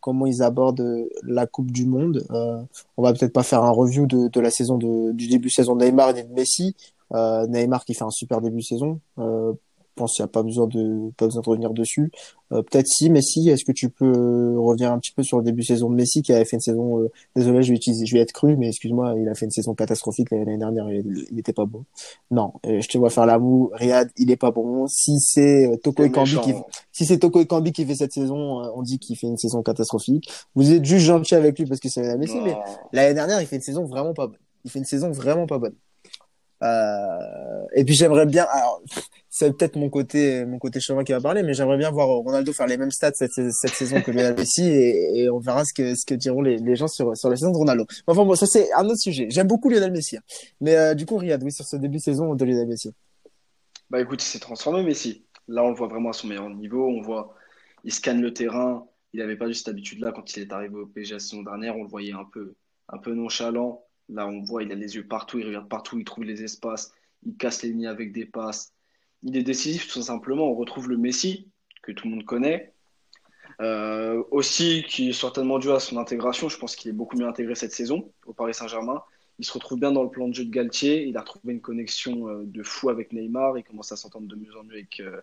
comment 0.00 0.26
ils 0.26 0.42
abordent 0.42 1.06
la 1.22 1.46
Coupe 1.46 1.70
du 1.70 1.86
Monde 1.86 2.26
On 2.96 3.02
va 3.02 3.12
peut-être 3.12 3.32
pas 3.32 3.42
faire 3.42 3.62
un 3.62 3.70
review 3.70 4.06
de, 4.06 4.28
de 4.28 4.40
la 4.40 4.50
saison 4.50 4.78
de, 4.78 5.12
du 5.12 5.28
début 5.28 5.48
de 5.48 5.52
saison 5.52 5.76
de 5.76 5.84
Neymar 5.84 6.16
et 6.16 6.22
de 6.22 6.32
Messi. 6.32 6.74
Neymar 7.12 7.84
qui 7.84 7.94
fait 7.94 8.04
un 8.04 8.10
super 8.10 8.40
début 8.40 8.58
de 8.58 8.64
saison 8.64 9.00
pense 9.94 10.14
qu'il 10.14 10.22
n'y 10.22 10.28
a 10.28 10.32
pas 10.32 10.42
besoin 10.42 10.66
de 10.66 11.10
pas 11.16 11.26
besoin 11.26 11.42
de 11.42 11.48
revenir 11.48 11.70
dessus. 11.72 12.10
Euh, 12.52 12.62
peut-être 12.62 12.86
si 12.86 13.10
Messi, 13.10 13.48
est-ce 13.48 13.64
que 13.64 13.72
tu 13.72 13.88
peux 13.88 14.58
revenir 14.58 14.92
un 14.92 14.98
petit 14.98 15.12
peu 15.12 15.22
sur 15.22 15.38
le 15.38 15.44
début 15.44 15.62
de 15.62 15.66
saison 15.66 15.90
de 15.90 15.94
Messi 15.94 16.22
qui 16.22 16.32
avait 16.32 16.44
fait 16.44 16.56
une 16.56 16.60
saison 16.60 17.00
euh, 17.00 17.10
désolé, 17.36 17.62
je 17.62 17.70
vais 17.70 17.76
utiliser 17.76 18.06
je 18.06 18.14
vais 18.14 18.20
être 18.20 18.32
cru 18.32 18.56
mais 18.56 18.68
excuse-moi, 18.68 19.14
il 19.18 19.28
a 19.28 19.34
fait 19.34 19.46
une 19.46 19.50
saison 19.50 19.74
catastrophique 19.74 20.30
l'année 20.30 20.58
dernière, 20.58 20.90
il 20.90 21.26
n'était 21.32 21.52
pas 21.52 21.64
bon. 21.64 21.84
Non, 22.30 22.52
euh, 22.66 22.80
je 22.80 22.88
te 22.88 22.98
vois 22.98 23.10
faire 23.10 23.26
l'amour, 23.26 23.70
Riyad, 23.74 24.10
il 24.16 24.30
est 24.30 24.36
pas 24.36 24.50
bon. 24.50 24.86
Si 24.86 25.18
c'est 25.20 25.78
Toko 25.82 26.04
Ekambi 26.04 26.38
qui 26.40 26.54
si 26.92 27.06
c'est 27.06 27.18
Toko 27.18 27.40
Ekambi 27.40 27.72
qui 27.72 27.84
fait 27.84 27.94
cette 27.94 28.12
saison, 28.12 28.62
on 28.74 28.82
dit 28.82 28.98
qu'il 28.98 29.16
fait 29.16 29.26
une 29.26 29.38
saison 29.38 29.62
catastrophique. 29.62 30.30
Vous 30.54 30.72
êtes 30.72 30.84
juste 30.84 31.06
gentil 31.06 31.34
avec 31.34 31.58
lui 31.58 31.66
parce 31.66 31.80
que 31.80 31.88
c'est 31.88 32.16
Messi 32.16 32.38
mais 32.42 32.56
l'année 32.92 33.14
dernière, 33.14 33.40
il 33.40 33.46
fait 33.46 33.56
une 33.56 33.62
saison 33.62 33.84
vraiment 33.84 34.14
pas 34.14 34.26
bonne. 34.26 34.38
Il 34.64 34.70
fait 34.70 34.78
une 34.78 34.84
saison 34.84 35.10
vraiment 35.10 35.46
pas 35.46 35.58
bonne. 35.58 35.74
Euh, 36.62 37.66
et 37.74 37.84
puis 37.84 37.94
j'aimerais 37.94 38.26
bien, 38.26 38.44
alors 38.44 38.82
c'est 39.28 39.56
peut-être 39.56 39.76
mon 39.76 39.90
côté 39.90 40.44
mon 40.44 40.58
côté 40.58 40.78
qui 40.78 41.12
va 41.12 41.20
parler, 41.20 41.42
mais 41.42 41.54
j'aimerais 41.54 41.76
bien 41.76 41.90
voir 41.90 42.06
Ronaldo 42.08 42.52
faire 42.52 42.68
les 42.68 42.76
mêmes 42.76 42.92
stats 42.92 43.12
cette, 43.14 43.32
saison 43.32 44.00
que 44.00 44.12
Lionel 44.12 44.36
Messi 44.36 44.62
et, 44.68 45.28
on 45.30 45.40
verra 45.40 45.64
ce 45.64 45.72
que 45.74 46.14
diront 46.14 46.42
les, 46.42 46.76
gens 46.76 46.86
sur 46.86 47.10
la 47.10 47.16
saison 47.16 47.50
de 47.50 47.56
Ronaldo. 47.56 47.84
Enfin 48.06 48.24
bon, 48.24 48.34
ça 48.36 48.46
c'est 48.46 48.72
un 48.74 48.84
autre 48.86 49.00
sujet. 49.00 49.26
J'aime 49.30 49.48
beaucoup 49.48 49.70
Lionel 49.70 49.90
Messi, 49.90 50.18
hein. 50.18 50.22
mais 50.60 50.76
euh, 50.76 50.94
du 50.94 51.04
coup 51.04 51.16
Riyad, 51.16 51.42
oui 51.42 51.50
sur 51.50 51.64
ce 51.64 51.76
début 51.76 51.96
de 51.96 52.02
saison 52.02 52.34
de 52.34 52.44
Lionel 52.44 52.68
Messi. 52.68 52.94
Bah 53.90 54.00
écoute, 54.00 54.22
il 54.22 54.26
s'est 54.26 54.38
transformé 54.38 54.84
Messi. 54.84 55.24
Là 55.48 55.64
on 55.64 55.70
le 55.70 55.76
voit 55.76 55.88
vraiment 55.88 56.10
à 56.10 56.12
son 56.12 56.28
meilleur 56.28 56.48
niveau. 56.48 56.86
On 56.86 57.00
voit, 57.00 57.34
il 57.82 57.92
scanne 57.92 58.20
le 58.20 58.32
terrain. 58.32 58.86
Il 59.14 59.20
n'avait 59.20 59.36
pas 59.36 59.48
eu 59.48 59.54
cette 59.54 59.68
habitude-là 59.68 60.12
quand 60.12 60.36
il 60.36 60.42
est 60.42 60.52
arrivé 60.52 60.76
au 60.76 60.86
PSG 60.86 61.14
la 61.14 61.20
saison 61.20 61.42
dernière. 61.42 61.76
On 61.76 61.82
le 61.82 61.88
voyait 61.88 62.12
un 62.12 62.26
peu 62.32 62.54
un 62.88 62.98
peu 62.98 63.14
nonchalant 63.14 63.84
Là, 64.08 64.26
on 64.26 64.42
voit, 64.42 64.62
il 64.62 64.72
a 64.72 64.74
les 64.74 64.96
yeux 64.96 65.06
partout, 65.06 65.38
il 65.38 65.46
regarde 65.46 65.68
partout, 65.68 65.98
il 65.98 66.04
trouve 66.04 66.24
les 66.24 66.42
espaces, 66.42 66.92
il 67.24 67.36
casse 67.36 67.62
les 67.62 67.70
lignes 67.70 67.86
avec 67.86 68.12
des 68.12 68.26
passes. 68.26 68.72
Il 69.22 69.36
est 69.36 69.42
décisif, 69.42 69.88
tout 69.88 70.02
simplement. 70.02 70.50
On 70.50 70.54
retrouve 70.54 70.88
le 70.88 70.96
Messi, 70.96 71.48
que 71.82 71.92
tout 71.92 72.08
le 72.08 72.14
monde 72.14 72.24
connaît. 72.24 72.72
Euh, 73.60 74.22
aussi, 74.30 74.84
qui 74.88 75.10
est 75.10 75.12
certainement 75.12 75.58
dû 75.58 75.70
à 75.70 75.78
son 75.78 75.96
intégration. 75.96 76.48
Je 76.48 76.58
pense 76.58 76.74
qu'il 76.74 76.90
est 76.90 76.94
beaucoup 76.94 77.16
mieux 77.16 77.26
intégré 77.26 77.54
cette 77.54 77.72
saison 77.72 78.12
au 78.26 78.32
Paris 78.32 78.54
Saint-Germain. 78.54 79.02
Il 79.38 79.44
se 79.44 79.52
retrouve 79.52 79.78
bien 79.78 79.92
dans 79.92 80.02
le 80.02 80.10
plan 80.10 80.28
de 80.28 80.34
jeu 80.34 80.44
de 80.44 80.50
Galtier. 80.50 81.06
Il 81.06 81.16
a 81.16 81.22
trouvé 81.22 81.52
une 81.52 81.60
connexion 81.60 82.28
euh, 82.28 82.44
de 82.44 82.62
fou 82.62 82.90
avec 82.90 83.12
Neymar. 83.12 83.58
Il 83.58 83.64
commence 83.64 83.92
à 83.92 83.96
s'entendre 83.96 84.26
de 84.26 84.36
mieux 84.36 84.56
en 84.56 84.64
mieux 84.64 84.74
avec, 84.74 85.00
euh, 85.00 85.20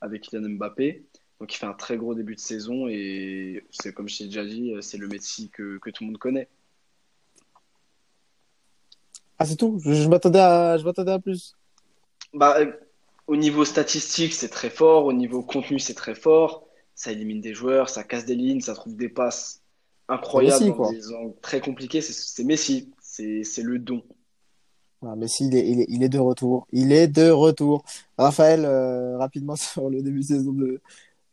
avec 0.00 0.22
Kylian 0.22 0.50
Mbappé. 0.50 1.04
Donc, 1.40 1.54
il 1.54 1.58
fait 1.58 1.66
un 1.66 1.74
très 1.74 1.96
gros 1.96 2.14
début 2.14 2.34
de 2.34 2.40
saison. 2.40 2.88
Et 2.88 3.64
c'est 3.70 3.92
comme 3.92 4.08
je 4.08 4.18
t'ai 4.18 4.24
déjà 4.24 4.44
dit, 4.44 4.72
c'est 4.80 4.98
le 4.98 5.08
Messi 5.08 5.50
que, 5.50 5.78
que 5.78 5.90
tout 5.90 6.04
le 6.04 6.10
monde 6.10 6.18
connaît. 6.18 6.48
Ah, 9.38 9.46
c'est 9.46 9.56
tout 9.56 9.80
Je, 9.84 10.08
m'attendais 10.08 10.38
à, 10.38 10.78
je 10.78 10.84
m'attendais 10.84 11.12
à 11.12 11.18
plus. 11.18 11.54
Bah, 12.32 12.56
euh, 12.58 12.72
au 13.26 13.36
niveau 13.36 13.64
statistique, 13.64 14.32
c'est 14.32 14.48
très 14.48 14.70
fort. 14.70 15.06
Au 15.06 15.12
niveau 15.12 15.42
contenu, 15.42 15.78
c'est 15.78 15.94
très 15.94 16.14
fort. 16.14 16.66
Ça 16.94 17.10
élimine 17.10 17.40
des 17.40 17.54
joueurs, 17.54 17.88
ça 17.88 18.04
casse 18.04 18.24
des 18.24 18.36
lignes, 18.36 18.60
ça 18.60 18.74
trouve 18.74 18.96
des 18.96 19.08
passes 19.08 19.62
incroyables 20.08 20.64
Messi, 20.64 21.10
dans 21.10 21.34
très 21.42 21.60
compliqués. 21.60 22.00
C'est, 22.00 22.44
Messi. 22.44 22.92
C'est, 23.00 23.62
le 23.62 23.78
don. 23.78 24.02
Ah, 25.02 25.16
Messi, 25.16 25.46
il 25.46 25.56
est, 25.56 25.68
il, 25.68 25.80
est, 25.80 25.86
il 25.88 26.02
est, 26.02 26.08
de 26.08 26.18
retour. 26.18 26.66
Il 26.72 26.92
est 26.92 27.08
de 27.08 27.30
retour. 27.30 27.84
Raphaël, 28.18 28.64
euh, 28.64 29.16
rapidement 29.18 29.56
sur 29.56 29.90
le 29.90 30.02
début 30.02 30.20
de 30.20 30.24
saison 30.24 30.52
de, 30.52 30.80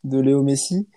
de 0.04 0.18
Léo 0.18 0.42
Messi. 0.42 0.88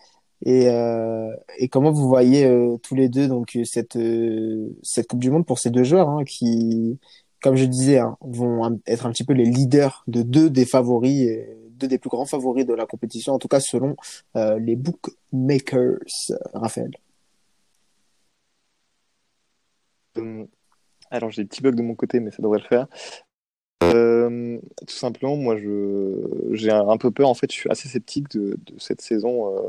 Et, 0.43 0.69
euh, 0.69 1.33
et 1.57 1.69
comment 1.69 1.91
vous 1.91 2.07
voyez 2.07 2.45
euh, 2.45 2.77
tous 2.77 2.95
les 2.95 3.09
deux 3.09 3.27
donc 3.27 3.57
cette 3.63 3.95
euh, 3.95 4.69
cette 4.83 5.07
Coupe 5.07 5.19
du 5.19 5.31
Monde 5.31 5.45
pour 5.45 5.59
ces 5.59 5.69
deux 5.69 5.83
joueurs 5.83 6.09
hein, 6.09 6.23
qui, 6.25 6.99
comme 7.41 7.55
je 7.55 7.65
disais, 7.65 7.99
hein, 7.99 8.17
vont 8.21 8.79
être 8.85 9.05
un 9.05 9.11
petit 9.11 9.23
peu 9.23 9.33
les 9.33 9.45
leaders 9.45 10.03
de 10.07 10.21
deux 10.23 10.49
des 10.49 10.65
favoris, 10.65 11.29
deux 11.71 11.87
des 11.87 11.97
plus 11.99 12.09
grands 12.09 12.25
favoris 12.25 12.65
de 12.65 12.73
la 12.73 12.85
compétition, 12.85 13.33
en 13.33 13.39
tout 13.39 13.47
cas 13.47 13.59
selon 13.59 13.95
les 14.35 14.75
bookmakers. 14.75 15.99
Raphaël. 16.53 16.91
Alors 21.11 21.29
j'ai 21.31 21.43
des 21.43 21.47
petits 21.47 21.61
bugs 21.61 21.71
de 21.71 21.81
mon 21.81 21.95
côté, 21.95 22.19
mais 22.19 22.31
ça 22.31 22.41
devrait 22.41 22.59
le 22.59 22.65
faire. 22.65 22.87
Tout 24.87 24.95
simplement, 24.95 25.37
moi, 25.37 25.55
j'ai 25.57 26.71
un 26.71 26.97
peu 26.97 27.11
peur. 27.11 27.29
En 27.29 27.33
fait, 27.33 27.51
je 27.51 27.55
suis 27.55 27.69
assez 27.69 27.87
sceptique 27.87 28.29
de, 28.31 28.57
cette 28.77 29.01
saison. 29.01 29.67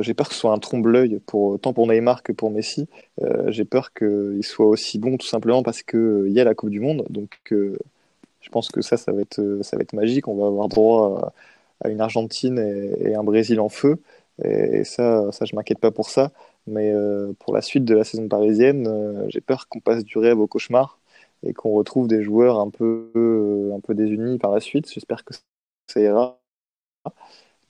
J'ai 0.00 0.14
peur 0.14 0.28
que 0.28 0.34
ce 0.34 0.40
soit 0.40 0.52
un 0.52 0.58
trompe-l'œil 0.58 1.20
pour 1.26 1.60
tant 1.60 1.72
pour 1.72 1.86
Neymar 1.86 2.22
que 2.22 2.32
pour 2.32 2.50
Messi. 2.50 2.88
Euh, 3.22 3.50
j'ai 3.50 3.64
peur 3.64 3.92
qu'il 3.92 4.42
soit 4.42 4.66
aussi 4.66 4.98
bon 4.98 5.16
tout 5.16 5.26
simplement 5.26 5.62
parce 5.62 5.82
qu'il 5.82 5.98
euh, 5.98 6.28
y 6.30 6.40
a 6.40 6.44
la 6.44 6.54
Coupe 6.54 6.70
du 6.70 6.80
Monde. 6.80 7.04
Donc 7.10 7.38
je 7.50 8.48
pense 8.50 8.70
que 8.70 8.82
ça, 8.82 8.96
ça 8.96 9.12
va 9.12 9.20
être, 9.22 9.92
magique. 9.92 10.28
On 10.28 10.34
va 10.34 10.46
avoir 10.46 10.68
droit 10.68 11.32
à, 11.80 11.88
une 11.88 12.00
Argentine 12.00 12.58
et, 12.58 13.14
un 13.14 13.24
Brésil 13.24 13.60
en 13.60 13.68
feu. 13.68 14.00
Et, 14.44 14.84
ça, 14.84 15.30
ça, 15.32 15.44
je 15.44 15.54
m'inquiète 15.56 15.78
pas 15.78 15.90
pour 15.90 16.10
ça. 16.10 16.32
Mais 16.66 16.92
pour 17.40 17.54
la 17.54 17.62
suite 17.62 17.84
de 17.84 17.94
la 17.94 18.04
saison 18.04 18.28
parisienne, 18.28 19.26
j'ai 19.28 19.40
peur 19.40 19.68
qu'on 19.68 19.80
passe 19.80 20.04
du 20.04 20.18
rêve 20.18 20.40
au 20.40 20.46
cauchemar 20.46 20.98
et 21.44 21.52
qu'on 21.54 21.72
retrouve 21.72 22.08
des 22.08 22.22
joueurs 22.22 22.58
un 22.60 22.70
peu 22.70 23.10
désunis 23.90 24.38
par 24.38 24.52
la 24.52 24.60
suite. 24.60 24.92
J'espère 24.92 25.24
que 25.24 25.34
ça 25.88 26.00
ira. 26.00 26.40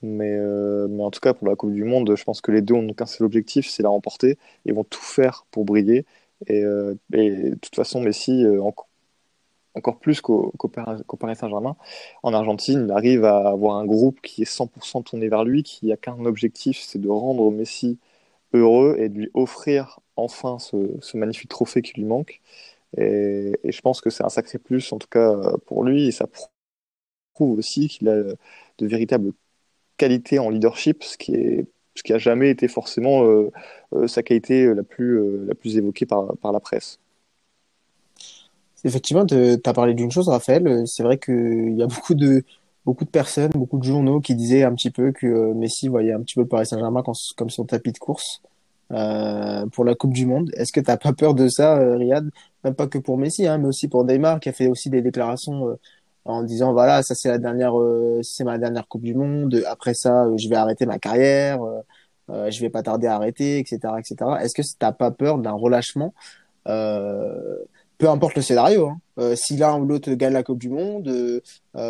Mais, 0.03 0.31
euh, 0.37 0.87
mais 0.89 1.03
en 1.03 1.11
tout 1.11 1.21
cas, 1.21 1.33
pour 1.33 1.47
la 1.47 1.55
Coupe 1.55 1.73
du 1.73 1.83
Monde, 1.85 2.15
je 2.15 2.23
pense 2.23 2.41
que 2.41 2.51
les 2.51 2.61
deux 2.61 2.73
ont 2.75 2.93
qu'un 2.93 3.05
seul 3.05 3.25
objectif, 3.25 3.67
c'est 3.69 3.83
la 3.83 3.89
remporter. 3.89 4.37
Ils 4.65 4.73
vont 4.73 4.83
tout 4.83 5.01
faire 5.01 5.45
pour 5.51 5.65
briller. 5.65 6.05
Et, 6.47 6.61
euh, 6.63 6.95
de 7.11 7.55
toute 7.55 7.75
façon, 7.75 8.01
Messi, 8.01 8.43
euh, 8.45 8.61
encore 9.75 9.99
plus 9.99 10.21
qu'au 10.21 10.51
Paris 10.71 11.35
Saint-Germain, 11.35 11.75
en 12.21 12.33
Argentine, 12.33 12.85
il 12.87 12.91
arrive 12.91 13.25
à 13.25 13.49
avoir 13.49 13.77
un 13.77 13.85
groupe 13.85 14.21
qui 14.21 14.43
est 14.43 14.45
100% 14.45 15.01
tourné 15.01 15.29
vers 15.29 15.43
lui, 15.43 15.63
qui 15.63 15.91
a 15.91 15.97
qu'un 15.97 16.25
objectif, 16.25 16.79
c'est 16.79 16.99
de 16.99 17.09
rendre 17.09 17.49
Messi 17.51 17.97
heureux 18.53 18.97
et 18.99 19.09
de 19.09 19.19
lui 19.19 19.31
offrir 19.35 19.99
enfin 20.17 20.59
ce, 20.59 20.77
ce 21.01 21.17
magnifique 21.17 21.49
trophée 21.49 21.81
qui 21.83 21.93
lui 21.95 22.05
manque. 22.05 22.41
Et, 22.97 23.53
et 23.63 23.71
je 23.73 23.81
pense 23.81 24.01
que 24.01 24.09
c'est 24.11 24.25
un 24.25 24.29
sacré 24.29 24.59
plus, 24.59 24.91
en 24.93 24.99
tout 24.99 25.07
cas 25.09 25.35
pour 25.67 25.83
lui, 25.85 26.07
et 26.07 26.11
ça 26.11 26.27
prouve 27.33 27.57
aussi 27.57 27.87
qu'il 27.87 28.09
a 28.09 28.15
de 28.23 28.37
véritables 28.87 29.33
qualité 29.97 30.39
en 30.39 30.49
leadership, 30.49 31.03
ce 31.03 31.17
qui 31.17 31.35
est 31.35 31.65
ce 31.95 32.03
qui 32.03 32.13
a 32.13 32.17
jamais 32.17 32.49
été 32.49 32.67
forcément 32.67 33.23
euh, 33.23 33.51
euh, 33.93 34.07
sa 34.07 34.23
qualité 34.23 34.73
la 34.73 34.83
plus, 34.83 35.19
euh, 35.19 35.45
la 35.47 35.55
plus 35.55 35.77
évoquée 35.77 36.05
par, 36.05 36.35
par 36.37 36.51
la 36.51 36.59
presse. 36.59 36.99
Effectivement, 38.83 39.25
tu 39.25 39.35
as 39.35 39.73
parlé 39.73 39.93
d'une 39.93 40.11
chose, 40.11 40.27
Raphaël. 40.27 40.83
C'est 40.87 41.03
vrai 41.03 41.17
qu'il 41.17 41.75
y 41.77 41.83
a 41.83 41.87
beaucoup 41.87 42.15
de, 42.15 42.43
beaucoup 42.85 43.05
de 43.05 43.09
personnes, 43.09 43.51
beaucoup 43.51 43.77
de 43.77 43.83
journaux 43.83 44.19
qui 44.19 44.35
disaient 44.35 44.63
un 44.63 44.73
petit 44.73 44.91
peu 44.91 45.11
que 45.11 45.53
Messi 45.53 45.87
voyait 45.87 46.11
un 46.11 46.21
petit 46.21 46.35
peu 46.35 46.41
le 46.41 46.47
Paris 46.47 46.65
Saint-Germain 46.65 47.01
comme 47.37 47.49
son 47.49 47.63
tapis 47.63 47.93
de 47.93 47.97
course 47.97 48.41
pour 48.89 49.85
la 49.85 49.95
Coupe 49.95 50.11
du 50.11 50.25
Monde. 50.25 50.51
Est-ce 50.55 50.73
que 50.73 50.81
tu 50.81 50.87
n'as 50.87 50.97
pas 50.97 51.13
peur 51.13 51.33
de 51.33 51.47
ça, 51.47 51.77
Riyad? 51.95 52.29
Même 52.65 52.75
pas 52.75 52.87
que 52.87 52.97
pour 52.97 53.17
Messi, 53.17 53.47
hein, 53.47 53.57
mais 53.57 53.69
aussi 53.69 53.87
pour 53.87 54.03
Neymar, 54.03 54.41
qui 54.41 54.49
a 54.49 54.53
fait 54.53 54.67
aussi 54.67 54.89
des 54.89 55.01
déclarations 55.01 55.77
en 56.25 56.43
disant 56.43 56.73
voilà 56.73 57.03
ça 57.03 57.15
c'est 57.15 57.29
la 57.29 57.37
dernière 57.37 57.79
euh, 57.79 58.21
c'est 58.23 58.43
ma 58.43 58.57
dernière 58.57 58.87
coupe 58.87 59.03
du 59.03 59.15
monde. 59.15 59.63
Après 59.67 59.93
ça 59.93 60.25
euh, 60.25 60.37
je 60.37 60.49
vais 60.49 60.55
arrêter 60.55 60.85
ma 60.85 60.99
carrière 60.99 61.63
euh, 61.63 61.81
euh, 62.29 62.51
je 62.51 62.61
vais 62.61 62.69
pas 62.69 62.83
tarder 62.83 63.07
à 63.07 63.15
arrêter 63.15 63.59
etc 63.59 63.79
etc 63.99 64.15
est-ce 64.41 64.53
que 64.53 64.61
t'as 64.79 64.93
pas 64.93 65.11
peur 65.11 65.37
d'un 65.39 65.51
relâchement 65.51 66.13
peu 66.65 68.09
importe 68.09 68.35
le 68.35 68.41
scénario 68.41 68.89
hein. 69.17 69.35
si 69.35 69.57
l'un 69.57 69.77
ou 69.77 69.85
l'autre 69.85 70.11
gagne 70.13 70.33
la 70.33 70.43
coupe 70.43 70.59
du 70.59 70.69
monde 70.69 71.41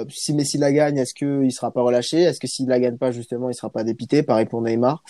si 0.09 0.33
Messi 0.33 0.57
la 0.57 0.71
gagne 0.71 0.97
est-ce 0.97 1.13
que 1.13 1.43
il 1.43 1.51
sera 1.51 1.71
pas 1.71 1.81
relâché? 1.81 2.21
Est-ce 2.21 2.39
que 2.39 2.47
s'il 2.47 2.67
la 2.67 2.79
gagne 2.79 2.97
pas 2.97 3.11
justement 3.11 3.49
il 3.49 3.53
sera 3.53 3.69
pas 3.69 3.83
dépité? 3.83 4.23
Pareil 4.23 4.47
pour 4.47 4.61
Neymar. 4.63 5.03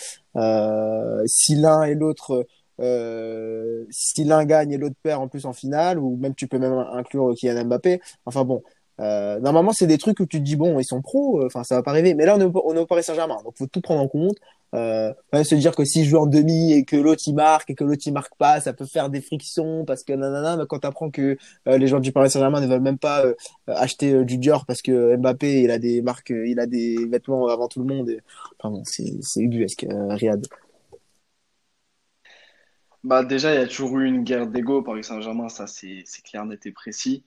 Si 1.26 1.56
l'un 1.56 1.84
et 1.84 1.94
l'autre 1.94 2.46
euh, 2.80 3.84
si 3.90 4.24
l'un 4.24 4.44
gagne 4.44 4.72
et 4.72 4.78
l'autre 4.78 4.96
perd 5.02 5.22
en 5.22 5.28
plus 5.28 5.46
en 5.46 5.52
finale, 5.52 5.98
ou 5.98 6.16
même 6.16 6.34
tu 6.34 6.48
peux 6.48 6.58
même 6.58 6.72
inclure 6.92 7.34
Kylian 7.34 7.64
Mbappé. 7.66 8.00
Enfin 8.26 8.44
bon, 8.44 8.62
euh, 9.00 9.40
normalement, 9.40 9.72
c'est 9.72 9.86
des 9.86 9.98
trucs 9.98 10.20
où 10.20 10.26
tu 10.26 10.38
te 10.38 10.44
dis 10.44 10.56
bon, 10.56 10.78
ils 10.78 10.84
sont 10.84 11.02
pros, 11.02 11.40
euh, 11.40 11.46
enfin 11.46 11.64
ça 11.64 11.76
va 11.76 11.82
pas 11.82 11.90
arriver. 11.90 12.14
Mais 12.14 12.26
là, 12.26 12.36
on 12.36 12.40
est, 12.40 12.78
au, 12.78 12.86
Paris 12.86 13.02
Saint-Germain, 13.02 13.38
donc 13.44 13.56
faut 13.56 13.66
tout 13.66 13.80
prendre 13.80 14.02
en 14.02 14.08
compte. 14.08 14.36
Euh, 14.74 15.12
se 15.44 15.54
dire 15.54 15.74
que 15.76 15.84
si 15.84 16.04
je 16.04 16.10
joue 16.10 16.16
en 16.16 16.26
demi 16.26 16.72
et 16.72 16.84
que 16.84 16.96
l'autre 16.96 17.22
il 17.26 17.34
marque 17.34 17.70
et 17.70 17.76
que 17.76 17.84
l'autre 17.84 18.02
il 18.06 18.12
marque 18.12 18.34
pas, 18.36 18.60
ça 18.60 18.72
peut 18.72 18.86
faire 18.86 19.08
des 19.08 19.20
frictions 19.20 19.84
parce 19.84 20.02
que 20.02 20.12
nanana. 20.12 20.56
Mais 20.56 20.64
quand 20.68 20.80
t'apprends 20.80 21.10
que 21.10 21.36
euh, 21.68 21.78
les 21.78 21.86
gens 21.86 22.00
du 22.00 22.10
Paris 22.10 22.30
Saint-Germain 22.30 22.60
ne 22.60 22.66
veulent 22.66 22.80
même 22.80 22.98
pas 22.98 23.24
euh, 23.24 23.34
acheter 23.68 24.24
du 24.24 24.36
Dior 24.38 24.66
parce 24.66 24.82
que 24.82 25.16
Mbappé 25.16 25.62
il 25.62 25.70
a 25.70 25.78
des 25.78 26.02
marques, 26.02 26.30
il 26.30 26.58
a 26.58 26.66
des 26.66 26.96
vêtements 27.06 27.46
avant 27.48 27.68
tout 27.68 27.80
le 27.80 27.86
monde. 27.86 28.10
Et... 28.10 28.20
Enfin 28.58 28.70
bon, 28.70 28.82
c'est 28.84 29.14
c'est 29.20 29.40
ubuesque, 29.40 29.86
Riyad. 29.88 30.44
Bah 33.04 33.22
déjà, 33.22 33.54
il 33.54 33.60
y 33.60 33.62
a 33.62 33.66
toujours 33.68 33.98
eu 33.98 34.06
une 34.06 34.24
guerre 34.24 34.46
d'ego 34.46 34.82
Paris 34.82 35.04
Saint-Germain, 35.04 35.48
ça 35.50 35.66
c'est 35.66 36.04
clair, 36.24 36.46
net 36.46 36.66
et 36.66 36.72
précis. 36.72 37.22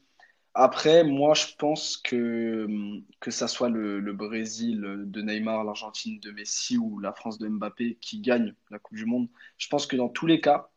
Après, 0.60 1.04
moi, 1.04 1.36
je 1.36 1.46
pense 1.60 1.98
que 1.98 2.68
que 3.20 3.30
ça 3.30 3.48
soit 3.48 3.70
le, 3.70 4.02
Brésil 4.14 4.82
de 5.06 5.22
Neymar, 5.22 5.64
l'Argentine 5.64 6.20
de 6.20 6.32
Messi 6.32 6.80
ou 6.80 7.00
la 7.00 7.14
France 7.14 7.38
de 7.38 7.48
Mbappé 7.48 8.00
qui 8.02 8.22
gagne 8.22 8.56
la 8.72 8.80
Coupe 8.80 8.98
du 8.98 9.06
Monde, 9.06 9.30
je 9.60 9.68
pense 9.68 9.86
que 9.86 9.96
dans 9.96 10.10
tous 10.10 10.26
les 10.26 10.42
cas, 10.42 10.70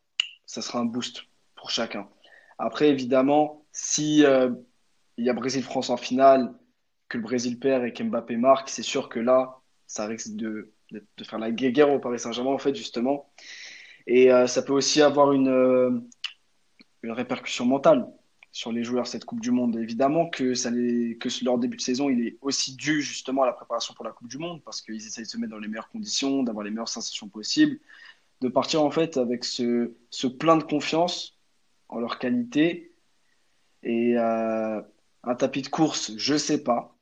ça 0.44 0.60
sera 0.60 0.80
un 0.80 0.84
boost 0.84 1.22
pour 1.54 1.70
chacun. 1.70 2.10
Après, 2.58 2.90
évidemment, 2.90 3.64
si 3.72 4.22
euh, 4.26 4.50
il 5.16 5.24
y 5.24 5.30
a 5.30 5.32
Brésil-France 5.32 5.88
en 5.88 5.96
finale, 5.96 6.52
que 7.08 7.16
le 7.16 7.22
Brésil 7.22 7.58
perd 7.58 7.84
et 7.84 7.94
qu'Mbappé 7.94 8.36
marque, 8.36 8.68
c'est 8.68 8.82
sûr 8.82 9.08
que 9.08 9.18
là, 9.18 9.60
ça 9.86 10.04
risque 10.06 10.36
de, 10.36 10.74
de, 10.90 11.24
faire 11.24 11.38
la 11.38 11.50
guerre 11.52 11.90
au 11.90 11.98
Paris 11.98 12.18
Saint-Germain, 12.18 12.52
en 12.52 12.58
fait, 12.58 12.74
justement. 12.74 13.32
Et 14.06 14.30
euh, 14.30 14.46
ça 14.46 14.60
peut 14.62 14.74
aussi 14.74 15.00
avoir 15.00 15.32
une, 15.32 15.48
euh, 15.48 15.90
une 17.02 17.12
répercussion 17.12 17.64
mentale 17.64 18.06
sur 18.52 18.72
les 18.72 18.84
joueurs 18.84 19.06
cette 19.06 19.24
Coupe 19.24 19.40
du 19.40 19.50
Monde. 19.50 19.76
Évidemment 19.76 20.28
que, 20.28 20.54
leur 21.44 21.58
début 21.58 21.76
de 21.76 21.82
saison, 21.82 22.10
il 22.10 22.26
est 22.26 22.38
aussi 22.40 22.74
dû 22.74 23.02
justement 23.02 23.42
à 23.42 23.46
la 23.46 23.52
préparation 23.52 23.94
pour 23.94 24.04
la 24.04 24.12
Coupe 24.12 24.28
du 24.28 24.38
Monde, 24.38 24.62
parce 24.64 24.80
qu'ils 24.82 24.96
essayent 24.96 25.24
de 25.24 25.28
se 25.28 25.38
mettre 25.38 25.52
dans 25.52 25.58
les 25.58 25.68
meilleures 25.68 25.90
conditions, 25.90 26.42
d'avoir 26.42 26.64
les 26.64 26.70
meilleures 26.70 26.88
sensations 26.88 27.28
possibles, 27.28 27.78
de 28.40 28.48
partir 28.48 28.82
en 28.82 28.90
fait 28.90 29.16
avec 29.16 29.44
ce, 29.44 29.92
plein 30.38 30.56
de 30.56 30.64
confiance 30.64 31.38
en 31.88 32.00
leur 32.00 32.18
qualité. 32.18 32.92
Et 33.82 34.16
euh, 34.18 34.80
un 35.24 35.34
tapis 35.34 35.62
de 35.62 35.68
course, 35.68 36.12
je 36.16 36.36
sais 36.36 36.62
pas. 36.62 36.96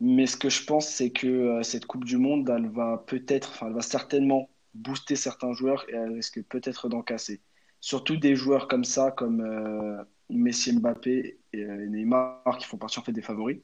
Mais 0.00 0.26
ce 0.26 0.36
que 0.36 0.50
je 0.50 0.64
pense, 0.64 0.88
c'est 0.88 1.10
que 1.10 1.28
euh, 1.28 1.62
cette 1.62 1.86
Coupe 1.86 2.04
du 2.04 2.18
Monde, 2.18 2.50
elle 2.50 2.68
va 2.68 3.04
peut-être, 3.06 3.50
enfin, 3.50 3.68
elle 3.68 3.74
va 3.74 3.82
certainement 3.82 4.50
booster 4.74 5.16
certains 5.16 5.52
joueurs 5.52 5.84
et 5.88 5.94
elle 5.94 6.14
risque 6.14 6.42
peut-être 6.44 6.88
d'en 6.88 7.02
casser. 7.02 7.40
Surtout 7.82 8.16
des 8.16 8.34
joueurs 8.34 8.66
comme 8.66 8.84
ça, 8.84 9.10
comme 9.10 9.42
euh, 9.42 10.02
Messi, 10.30 10.72
Mbappé 10.72 11.38
et 11.52 11.64
Neymar, 11.64 12.56
qui 12.58 12.66
font 12.66 12.78
partie 12.78 12.98
en 12.98 13.02
fait 13.02 13.12
des 13.12 13.20
favoris 13.20 13.58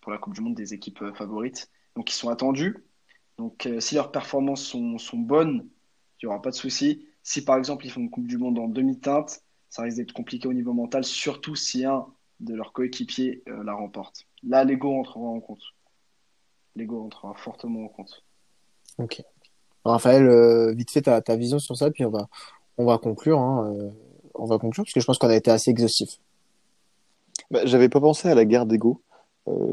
pour 0.00 0.12
la 0.12 0.18
Coupe 0.18 0.32
du 0.32 0.40
Monde, 0.40 0.54
des 0.54 0.72
équipes 0.72 1.04
favorites. 1.14 1.68
Donc, 1.96 2.10
ils 2.10 2.14
sont 2.14 2.30
attendus. 2.30 2.86
Donc, 3.36 3.68
si 3.80 3.96
leurs 3.96 4.12
performances 4.12 4.62
sont, 4.62 5.18
bonnes, 5.18 5.68
il 6.22 6.26
n'y 6.26 6.28
aura 6.28 6.40
pas 6.40 6.50
de 6.50 6.54
souci. 6.54 7.06
Si 7.22 7.44
par 7.44 7.58
exemple 7.58 7.84
ils 7.84 7.90
font 7.90 8.00
une 8.00 8.10
Coupe 8.10 8.28
du 8.28 8.38
Monde 8.38 8.58
en 8.58 8.68
demi-teinte, 8.68 9.42
ça 9.68 9.82
risque 9.82 9.98
d'être 9.98 10.12
compliqué 10.12 10.48
au 10.48 10.54
niveau 10.54 10.72
mental, 10.72 11.04
surtout 11.04 11.54
si 11.54 11.84
un 11.84 12.06
de 12.40 12.54
leurs 12.54 12.72
coéquipiers 12.72 13.42
euh, 13.48 13.62
la 13.64 13.74
remporte. 13.74 14.26
Là, 14.42 14.64
l'ego 14.64 14.98
entrera 14.98 15.26
en 15.26 15.40
compte. 15.40 15.62
L'ego 16.74 17.04
entrera 17.04 17.34
fortement 17.34 17.84
en 17.84 17.88
compte. 17.88 18.24
Ok. 18.98 19.22
Raphaël, 19.84 20.26
euh, 20.26 20.72
vite 20.74 20.90
fait 20.90 21.02
ta, 21.02 21.20
ta, 21.22 21.36
vision 21.36 21.58
sur 21.58 21.76
ça, 21.76 21.90
puis 21.90 22.04
on 22.04 22.10
va, 22.10 22.28
on 22.78 22.84
va 22.84 22.98
conclure. 22.98 23.38
Hein, 23.38 23.74
euh, 23.78 23.90
on 24.34 24.46
va 24.46 24.58
conclure 24.58 24.84
parce 24.84 24.92
que 24.92 25.00
je 25.00 25.06
pense 25.06 25.18
qu'on 25.18 25.28
a 25.28 25.36
été 25.36 25.50
assez 25.50 25.70
exhaustif. 25.70 26.18
Bah, 27.50 27.60
J'avais 27.64 27.88
pas 27.88 28.00
pensé 28.00 28.28
à 28.28 28.34
la 28.34 28.44
guerre 28.44 28.66
d'ego. 28.66 29.00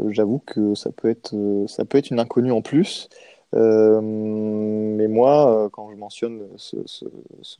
J'avoue 0.09 0.37
que 0.45 0.75
ça 0.75 0.91
peut 0.91 1.09
être, 1.09 1.33
ça 1.65 1.83
peut 1.83 1.97
être 1.97 2.11
une 2.11 2.19
inconnue 2.19 2.51
en 2.51 2.61
plus. 2.61 3.09
Euh, 3.55 4.01
mais 4.01 5.07
moi, 5.07 5.65
euh, 5.65 5.69
quand 5.69 5.91
je 5.91 5.95
mentionne 5.95 6.47
ce, 6.57 6.77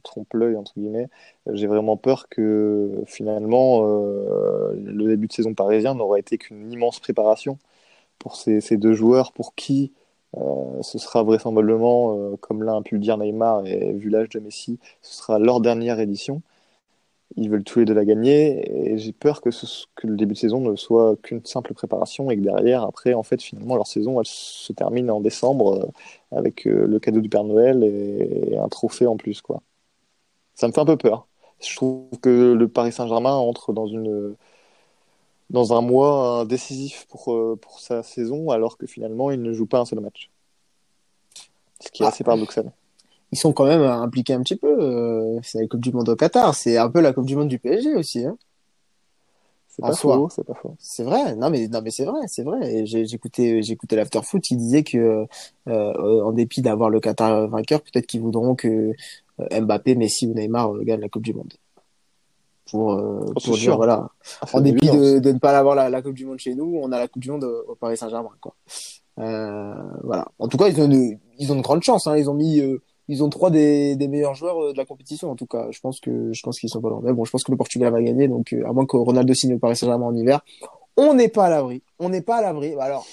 trompe-l'œil, 0.04 0.56
entre 0.56 0.74
guillemets, 0.76 1.08
j'ai 1.52 1.68
vraiment 1.68 1.98
peur 1.98 2.28
que 2.30 3.04
finalement, 3.06 3.88
euh, 3.88 4.74
le 4.76 5.08
début 5.08 5.28
de 5.28 5.34
saison 5.34 5.54
parisien 5.54 5.94
n'aura 5.94 6.20
été 6.20 6.38
qu'une 6.38 6.72
immense 6.72 7.00
préparation 7.00 7.58
pour 8.20 8.36
ces, 8.38 8.78
deux 8.78 8.94
joueurs 8.94 9.34
pour 9.34 9.56
qui 9.56 9.94
euh, 10.38 10.82
ce 10.82 10.98
sera 10.98 11.24
vraisemblablement, 11.24 12.18
euh, 12.18 12.38
comme 12.38 12.64
l'a 12.64 12.82
pu 12.82 12.96
le 12.96 13.02
dire 13.02 13.18
Neymar 13.18 13.66
et 13.68 13.94
vu 13.94 14.10
l'âge 14.10 14.30
de 14.30 14.40
Messi, 14.40 14.80
ce 15.02 15.16
sera 15.16 15.40
leur 15.40 15.62
dernière 15.62 16.00
édition 16.00 16.42
ils 17.36 17.50
veulent 17.50 17.64
tous 17.64 17.80
les 17.80 17.86
deux 17.86 17.94
la 17.94 18.06
gagner 18.06 18.92
et 18.94 18.98
j'ai 18.98 19.12
peur 19.12 19.42
que, 19.42 19.50
le 20.04 20.16
début 20.16 20.34
de 20.34 20.40
saison 20.40 20.60
ne 20.60 20.76
soit 20.76 21.16
qu'une 21.22 21.44
simple 21.46 21.74
préparation 21.74 22.30
et 22.30 22.38
que 22.38 22.42
derrière, 22.42 22.84
après, 22.84 23.14
en 23.14 23.24
fait, 23.24 23.42
finalement, 23.42 23.76
leur 23.76 23.88
saison, 23.88 24.22
se 24.24 24.74
termine 24.74 25.10
en 25.10 25.22
décembre 25.22 25.74
euh, 25.74 26.38
avec 26.38 26.66
le 26.66 27.00
cadeau 27.00 27.22
du 27.22 27.30
Père 27.30 27.44
Noël 27.44 27.84
et, 27.84 28.54
et, 28.54 28.58
un 28.58 28.68
trophée 28.70 29.08
en 29.08 29.18
plus, 29.18 29.42
quoi. 29.42 29.62
Ça 30.56 30.68
me 30.68 30.74
fait 30.74 30.82
un 30.82 30.86
peu 30.86 30.98
peur. 30.98 31.28
Je 31.62 31.76
trouve 31.76 32.06
que 32.22 32.54
le 32.54 32.68
Paris 32.68 32.92
Saint-Germain 32.92 33.34
entre 33.36 33.74
dans 33.74 33.88
une 33.88 34.36
dans 35.54 35.74
un 35.74 35.82
mois 35.82 36.46
décisif 36.46 37.06
pour, 37.10 37.34
euh, 37.34 37.58
pour 37.62 37.80
sa 37.80 38.04
saison 38.04 38.50
alors 38.50 38.78
que 38.78 38.86
finalement, 38.86 39.32
il 39.32 39.42
ne 39.42 39.54
joue 39.54 39.66
pas 39.66 39.80
un 39.80 39.86
seul 39.86 40.00
match. 40.02 40.30
Ce 41.80 41.92
qui 41.92 42.04
est 42.04 42.06
ah. 42.06 42.10
assez 42.10 42.24
paradoxal 42.24 42.72
ils 43.32 43.40
sont 43.40 43.52
quand 43.52 43.66
même 43.66 43.82
impliqués 43.82 44.34
un 44.34 44.44
petit 44.44 44.56
peu. 44.56 44.78
Euh, 44.80 45.40
c'est 45.42 45.60
la 45.60 45.68
Coupe 45.68 45.82
du 45.82 45.92
Monde 45.92 46.08
au 46.08 46.16
Qatar. 46.16 46.54
C'est 46.54 46.78
un 46.78 46.88
peu 46.88 47.02
la 47.02 47.14
Coupe 47.14 47.26
du 47.26 47.36
Monde 47.36 47.48
du 47.48 47.58
PSG 47.58 47.96
aussi. 47.96 48.24
Hein. 48.24 48.38
C'est 49.76 49.82
pas, 49.82 49.94
faux, 49.94 50.30
c'est 50.30 50.44
pas 50.44 50.54
faux. 50.54 50.76
C'est 50.78 51.02
vrai, 51.02 51.36
non 51.36 51.50
mais 51.50 51.68
non 51.68 51.82
mais 51.82 51.90
c'est 51.90 52.06
vrai, 52.06 52.20
c'est 52.28 52.44
vrai. 52.44 52.86
J'écoutais 52.86 53.64
j'écoutais 53.64 53.96
l'after 53.96 54.22
foot, 54.22 54.52
il 54.52 54.58
disait 54.58 54.84
que 54.84 55.26
euh, 55.68 56.22
en 56.22 56.32
dépit 56.32 56.62
d'avoir 56.62 56.92
le 56.92 57.00
Qatar 57.00 57.48
vainqueur, 57.48 57.82
peut-être 57.82 58.06
qu'ils 58.06 58.22
voudront 58.22 58.54
que 58.54 58.94
euh, 59.40 59.62
Mbappé, 59.62 59.96
Messi 59.96 60.28
ou 60.28 60.36
Neymar 60.36 60.76
euh, 60.76 60.84
gagnent 60.84 61.02
la 61.02 61.10
Coupe 61.10 61.24
du 61.24 61.34
Monde. 61.34 61.54
Pour, 62.74 62.94
euh, 62.94 63.26
oh, 63.28 63.40
pour 63.46 63.56
dire 63.56 63.78
voilà, 63.78 64.10
ah, 64.42 64.48
en 64.54 64.62
dépit 64.62 64.90
de, 64.90 65.20
de, 65.20 65.32
ne 65.32 65.38
pas 65.38 65.58
avoir 65.58 65.76
la, 65.76 65.90
la, 65.90 66.02
Coupe 66.02 66.16
du 66.16 66.26
Monde 66.26 66.40
chez 66.40 66.56
nous, 66.56 66.80
on 66.82 66.92
a 66.92 66.98
la 66.98 67.08
Coupe 67.08 67.22
du 67.22 67.30
Monde 67.30 67.44
au, 67.44 67.76
Paris 67.76 67.98
Saint-Germain 67.98 68.32
quoi. 68.42 68.56
voilà. 69.16 70.28
En 70.40 70.48
tout 70.48 70.58
cas, 70.58 70.68
ils 70.68 70.82
ont 70.82 70.88
de, 70.88 71.18
ils 71.38 71.52
ont 71.52 71.56
de 71.56 71.62
grandes 71.62 71.84
chances. 71.84 72.08
Hein. 72.08 72.18
Ils 72.18 72.30
ont 72.30 72.34
mis 72.34 72.62
ils 73.08 73.24
ont 73.24 73.30
trois 73.30 73.50
des, 73.50 73.96
des 73.96 74.08
meilleurs 74.08 74.36
joueurs 74.36 74.62
euh, 74.62 74.74
de 74.74 74.78
la 74.78 74.86
compétition 74.86 75.30
en 75.30 75.36
tout 75.36 75.46
cas. 75.46 75.68
Je 75.72 75.80
pense 75.80 76.00
que 76.00 76.32
je 76.32 76.42
pense 76.42 76.60
qu'ils 76.60 76.70
sont 76.70 76.82
pas 76.82 76.90
loin. 76.90 77.02
Mais 77.04 77.14
bon, 77.14 77.26
je 77.26 77.32
pense 77.32 77.44
que 77.44 77.52
le 77.52 77.58
Portugal 77.58 77.92
va 77.92 78.02
gagner. 78.02 78.28
Donc 78.28 78.54
euh, 78.54 78.68
à 78.68 78.74
moins 78.74 78.86
que 78.86 78.98
Ronaldo 78.98 79.34
signe 79.34 79.56
au 79.56 79.60
Paris 79.60 79.76
Saint-Germain 79.76 80.06
en 80.06 80.16
hiver, 80.16 80.42
on 80.96 81.14
n'est 81.14 81.28
pas 81.28 81.46
à 81.46 81.50
l'abri. 81.50 81.84
On 82.00 82.10
n'est 82.10 82.22
pas 82.22 82.38
à 82.38 82.42
l'abri. 82.42 82.76
Bah, 82.76 82.86
alors, 82.86 83.06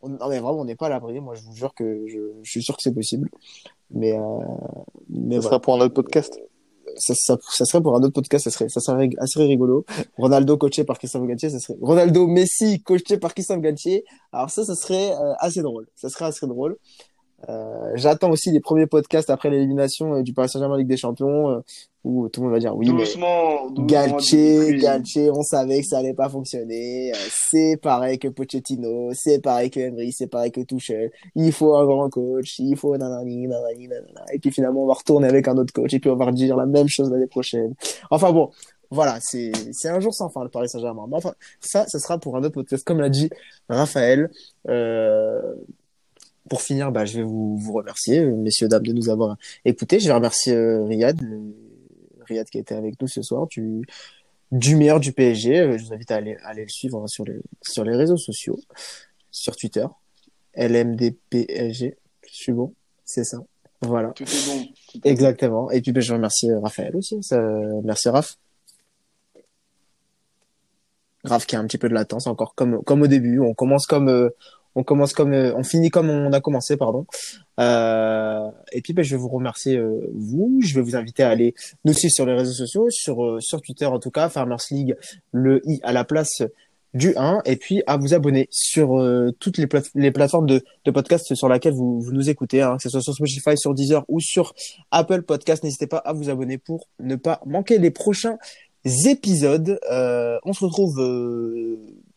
on, 0.00 0.08
non 0.08 0.28
mais 0.28 0.38
vraiment, 0.38 0.60
on 0.60 0.64
n'est 0.64 0.76
pas 0.76 0.86
à 0.86 0.90
l'abri. 0.90 1.20
Moi, 1.20 1.34
je 1.34 1.42
vous 1.42 1.54
jure 1.54 1.74
que 1.74 2.04
je, 2.06 2.18
je 2.42 2.50
suis 2.50 2.62
sûr 2.62 2.76
que 2.76 2.82
c'est 2.82 2.94
possible. 2.94 3.28
Mais 3.90 4.12
euh, 4.12 4.20
mais 5.10 5.36
ça 5.36 5.40
voilà. 5.40 5.42
sera 5.42 5.60
pour 5.60 5.74
un 5.74 5.80
autre 5.80 5.94
podcast. 5.94 6.40
Ça, 6.96 7.14
ça, 7.14 7.36
ça, 7.50 7.64
serait 7.64 7.82
pour 7.82 7.96
un 7.96 8.00
autre 8.00 8.14
podcast, 8.14 8.44
ça 8.44 8.50
serait, 8.50 8.68
ça 8.68 8.80
serait 8.80 9.08
assez 9.18 9.42
rigolo. 9.42 9.84
Ronaldo 10.16 10.56
coaché 10.56 10.84
par 10.84 10.98
Christophe 10.98 11.26
Galtier, 11.26 11.50
ça 11.50 11.58
serait 11.58 11.78
Ronaldo 11.80 12.26
Messi 12.26 12.82
coaché 12.82 13.18
par 13.18 13.34
Christophe 13.34 13.60
Galtier. 13.60 14.04
Alors 14.32 14.50
ça, 14.50 14.64
ça 14.64 14.74
serait 14.74 15.12
euh, 15.12 15.34
assez 15.38 15.62
drôle. 15.62 15.86
Ça 15.94 16.08
serait 16.08 16.26
assez 16.26 16.46
drôle. 16.46 16.76
Euh, 17.48 17.92
J'attends 17.94 18.30
aussi 18.30 18.50
les 18.50 18.60
premiers 18.60 18.86
podcasts 18.86 19.30
après 19.30 19.50
l'élimination 19.50 20.14
euh, 20.14 20.22
du 20.22 20.32
Paris 20.32 20.48
Saint-Germain 20.48 20.78
Ligue 20.78 20.88
des 20.88 20.96
Champions 20.96 21.50
euh, 21.50 21.60
où 22.04 22.28
tout 22.28 22.40
le 22.40 22.46
monde 22.46 22.54
va 22.54 22.60
dire 22.60 22.76
oui 22.76 22.86
doucement, 22.86 23.70
mais 23.70 23.86
Galtier, 23.86 24.76
Galtier, 24.76 25.30
on 25.30 25.42
savait 25.42 25.80
que 25.80 25.86
ça 25.86 25.98
allait 25.98 26.14
pas 26.14 26.28
fonctionner. 26.28 27.12
C'est 27.30 27.78
pareil 27.80 28.18
que 28.18 28.28
Pochettino, 28.28 29.10
c'est 29.14 29.40
pareil 29.40 29.70
que 29.70 29.90
Henry, 29.90 30.12
c'est 30.12 30.26
pareil 30.26 30.52
que 30.52 30.60
Tuchel. 30.60 31.10
Il 31.34 31.52
faut 31.52 31.74
un 31.76 31.84
grand 31.86 32.10
coach, 32.10 32.58
il 32.58 32.76
faut 32.76 32.96
nanani, 32.96 33.46
nanani, 33.46 33.88
nanana. 33.88 34.24
Et 34.32 34.38
puis 34.38 34.50
finalement 34.50 34.82
on 34.84 34.86
va 34.86 34.94
retourner 34.94 35.28
avec 35.28 35.48
un 35.48 35.56
autre 35.56 35.72
coach 35.72 35.94
et 35.94 36.00
puis 36.00 36.10
on 36.10 36.16
va 36.16 36.26
redire 36.26 36.56
la 36.56 36.66
même 36.66 36.88
chose 36.88 37.10
l'année 37.10 37.26
prochaine. 37.26 37.74
Enfin 38.10 38.32
bon, 38.32 38.50
voilà, 38.90 39.18
c'est 39.20 39.52
c'est 39.72 39.88
un 39.88 40.00
jour 40.00 40.14
sans 40.14 40.28
fin 40.28 40.42
le 40.42 40.50
Paris 40.50 40.68
Saint-Germain. 40.68 41.06
Mais 41.08 41.16
enfin, 41.16 41.34
ça, 41.60 41.86
ça 41.86 41.98
sera 41.98 42.18
pour 42.18 42.36
un 42.36 42.40
autre 42.44 42.54
podcast, 42.54 42.84
comme 42.86 43.00
l'a 43.00 43.08
dit 43.08 43.30
Raphaël. 43.68 44.30
Euh, 44.68 45.54
pour 46.48 46.62
finir, 46.62 46.92
bah, 46.92 47.04
je 47.04 47.18
vais 47.18 47.22
vous, 47.22 47.56
vous 47.56 47.72
remercier, 47.72 48.20
euh, 48.20 48.36
messieurs, 48.36 48.68
dames, 48.68 48.82
de 48.82 48.92
nous 48.92 49.08
avoir 49.08 49.36
écoutés. 49.64 49.98
Je 50.00 50.06
vais 50.06 50.12
remercier 50.12 50.54
euh, 50.54 50.84
Riyad, 50.84 51.22
euh, 51.22 51.52
Riyad 52.26 52.48
qui 52.48 52.58
a 52.58 52.60
été 52.60 52.74
avec 52.74 53.00
nous 53.00 53.08
ce 53.08 53.22
soir, 53.22 53.46
du, 53.46 53.82
du 54.52 54.76
meilleur 54.76 55.00
du 55.00 55.12
PSG. 55.12 55.78
Je 55.78 55.84
vous 55.84 55.94
invite 55.94 56.10
à 56.10 56.16
aller, 56.16 56.36
à 56.42 56.48
aller 56.48 56.62
le 56.62 56.68
suivre 56.68 57.02
hein, 57.02 57.06
sur, 57.06 57.24
les, 57.24 57.40
sur 57.62 57.84
les 57.84 57.96
réseaux 57.96 58.18
sociaux, 58.18 58.58
sur 59.30 59.56
Twitter, 59.56 59.86
LMDPSG. 60.54 61.96
Je 62.28 62.34
suis 62.34 62.52
bon, 62.52 62.74
c'est 63.04 63.24
ça. 63.24 63.38
Voilà. 63.80 64.10
Tout 64.10 64.24
est 64.24 64.46
bon. 64.46 64.66
Exactement. 65.04 65.70
Et 65.70 65.80
puis, 65.80 65.92
bah, 65.92 66.00
je 66.00 66.12
remercie 66.12 66.52
Raphaël 66.52 66.94
aussi. 66.96 67.22
Ça... 67.22 67.40
Merci, 67.84 68.08
Raph. 68.10 68.36
Raph 71.24 71.46
qui 71.46 71.56
a 71.56 71.58
un 71.58 71.66
petit 71.66 71.78
peu 71.78 71.88
de 71.88 71.94
latence 71.94 72.26
encore, 72.26 72.54
comme, 72.54 72.82
comme 72.84 73.00
au 73.00 73.06
début. 73.06 73.40
On 73.40 73.54
commence 73.54 73.86
comme, 73.86 74.30
on 74.74 74.82
commence 74.82 75.12
comme 75.12 75.32
euh, 75.32 75.54
on 75.56 75.62
finit 75.62 75.90
comme 75.90 76.10
on 76.10 76.32
a 76.32 76.40
commencé 76.40 76.76
pardon 76.76 77.06
euh, 77.60 78.50
et 78.72 78.80
puis 78.82 78.92
ben, 78.92 79.02
je 79.02 79.14
vais 79.14 79.20
vous 79.20 79.28
remercier 79.28 79.76
euh, 79.76 80.10
vous 80.14 80.60
je 80.62 80.74
vais 80.74 80.82
vous 80.82 80.96
inviter 80.96 81.22
à 81.22 81.30
aller 81.30 81.54
nous 81.84 81.92
suivre 81.92 82.12
sur 82.12 82.26
les 82.26 82.34
réseaux 82.34 82.52
sociaux 82.52 82.88
sur 82.90 83.24
euh, 83.24 83.40
sur 83.40 83.60
Twitter 83.60 83.86
en 83.86 83.98
tout 83.98 84.10
cas 84.10 84.28
Farmers 84.28 84.64
League 84.70 84.96
le 85.32 85.60
i 85.68 85.80
à 85.82 85.92
la 85.92 86.04
place 86.04 86.42
du 86.94 87.12
1 87.16 87.42
et 87.44 87.56
puis 87.56 87.82
à 87.86 87.96
vous 87.96 88.14
abonner 88.14 88.48
sur 88.50 88.98
euh, 88.98 89.32
toutes 89.40 89.58
les, 89.58 89.66
les 89.96 90.12
plateformes 90.12 90.46
de, 90.46 90.62
de 90.84 90.90
podcast 90.90 91.34
sur 91.34 91.48
laquelle 91.48 91.74
vous, 91.74 92.00
vous 92.00 92.12
nous 92.12 92.30
écoutez, 92.30 92.62
hein, 92.62 92.76
que 92.76 92.84
ce 92.84 92.88
soit 92.88 93.02
sur 93.02 93.14
Spotify, 93.14 93.58
sur 93.58 93.74
Deezer 93.74 94.04
ou 94.08 94.20
sur 94.20 94.54
Apple 94.92 95.22
Podcast. 95.22 95.64
N'hésitez 95.64 95.88
pas 95.88 95.98
à 95.98 96.12
vous 96.12 96.30
abonner 96.30 96.56
pour 96.56 96.88
ne 97.00 97.16
pas 97.16 97.40
manquer 97.46 97.78
les 97.78 97.90
prochains 97.90 98.38
épisodes. 98.84 99.78
Euh, 99.90 100.38
on 100.44 100.52
se 100.52 100.64
retrouve 100.64 101.00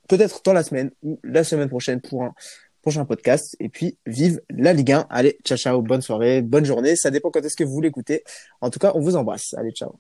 peut-être 0.08 0.42
dans 0.44 0.54
la 0.54 0.64
semaine 0.64 0.92
ou 1.04 1.20
la 1.24 1.44
semaine 1.44 1.70
prochaine 1.70 2.02
pour 2.02 2.24
un 2.24 2.34
prochain 2.82 3.06
podcast. 3.06 3.56
Et 3.60 3.70
puis, 3.70 3.98
vive 4.06 4.42
la 4.50 4.74
Ligue 4.74 4.94
1. 4.94 5.08
Allez, 5.10 5.38
ciao, 5.44 5.58
ciao, 5.58 5.82
bonne 5.82 6.02
soirée, 6.02 6.42
bonne 6.42 6.66
journée. 6.66 6.96
Ça 6.96 7.12
dépend 7.12 7.32
quand 7.32 7.44
est-ce 7.44 7.56
que 7.56 7.64
vous 7.64 7.82
l'écoutez. 7.82 8.24
En 8.62 8.70
tout 8.70 8.80
cas, 8.80 8.92
on 8.96 9.02
vous 9.02 9.16
embrasse. 9.16 9.54
Allez, 9.56 9.72
ciao. 9.72 10.00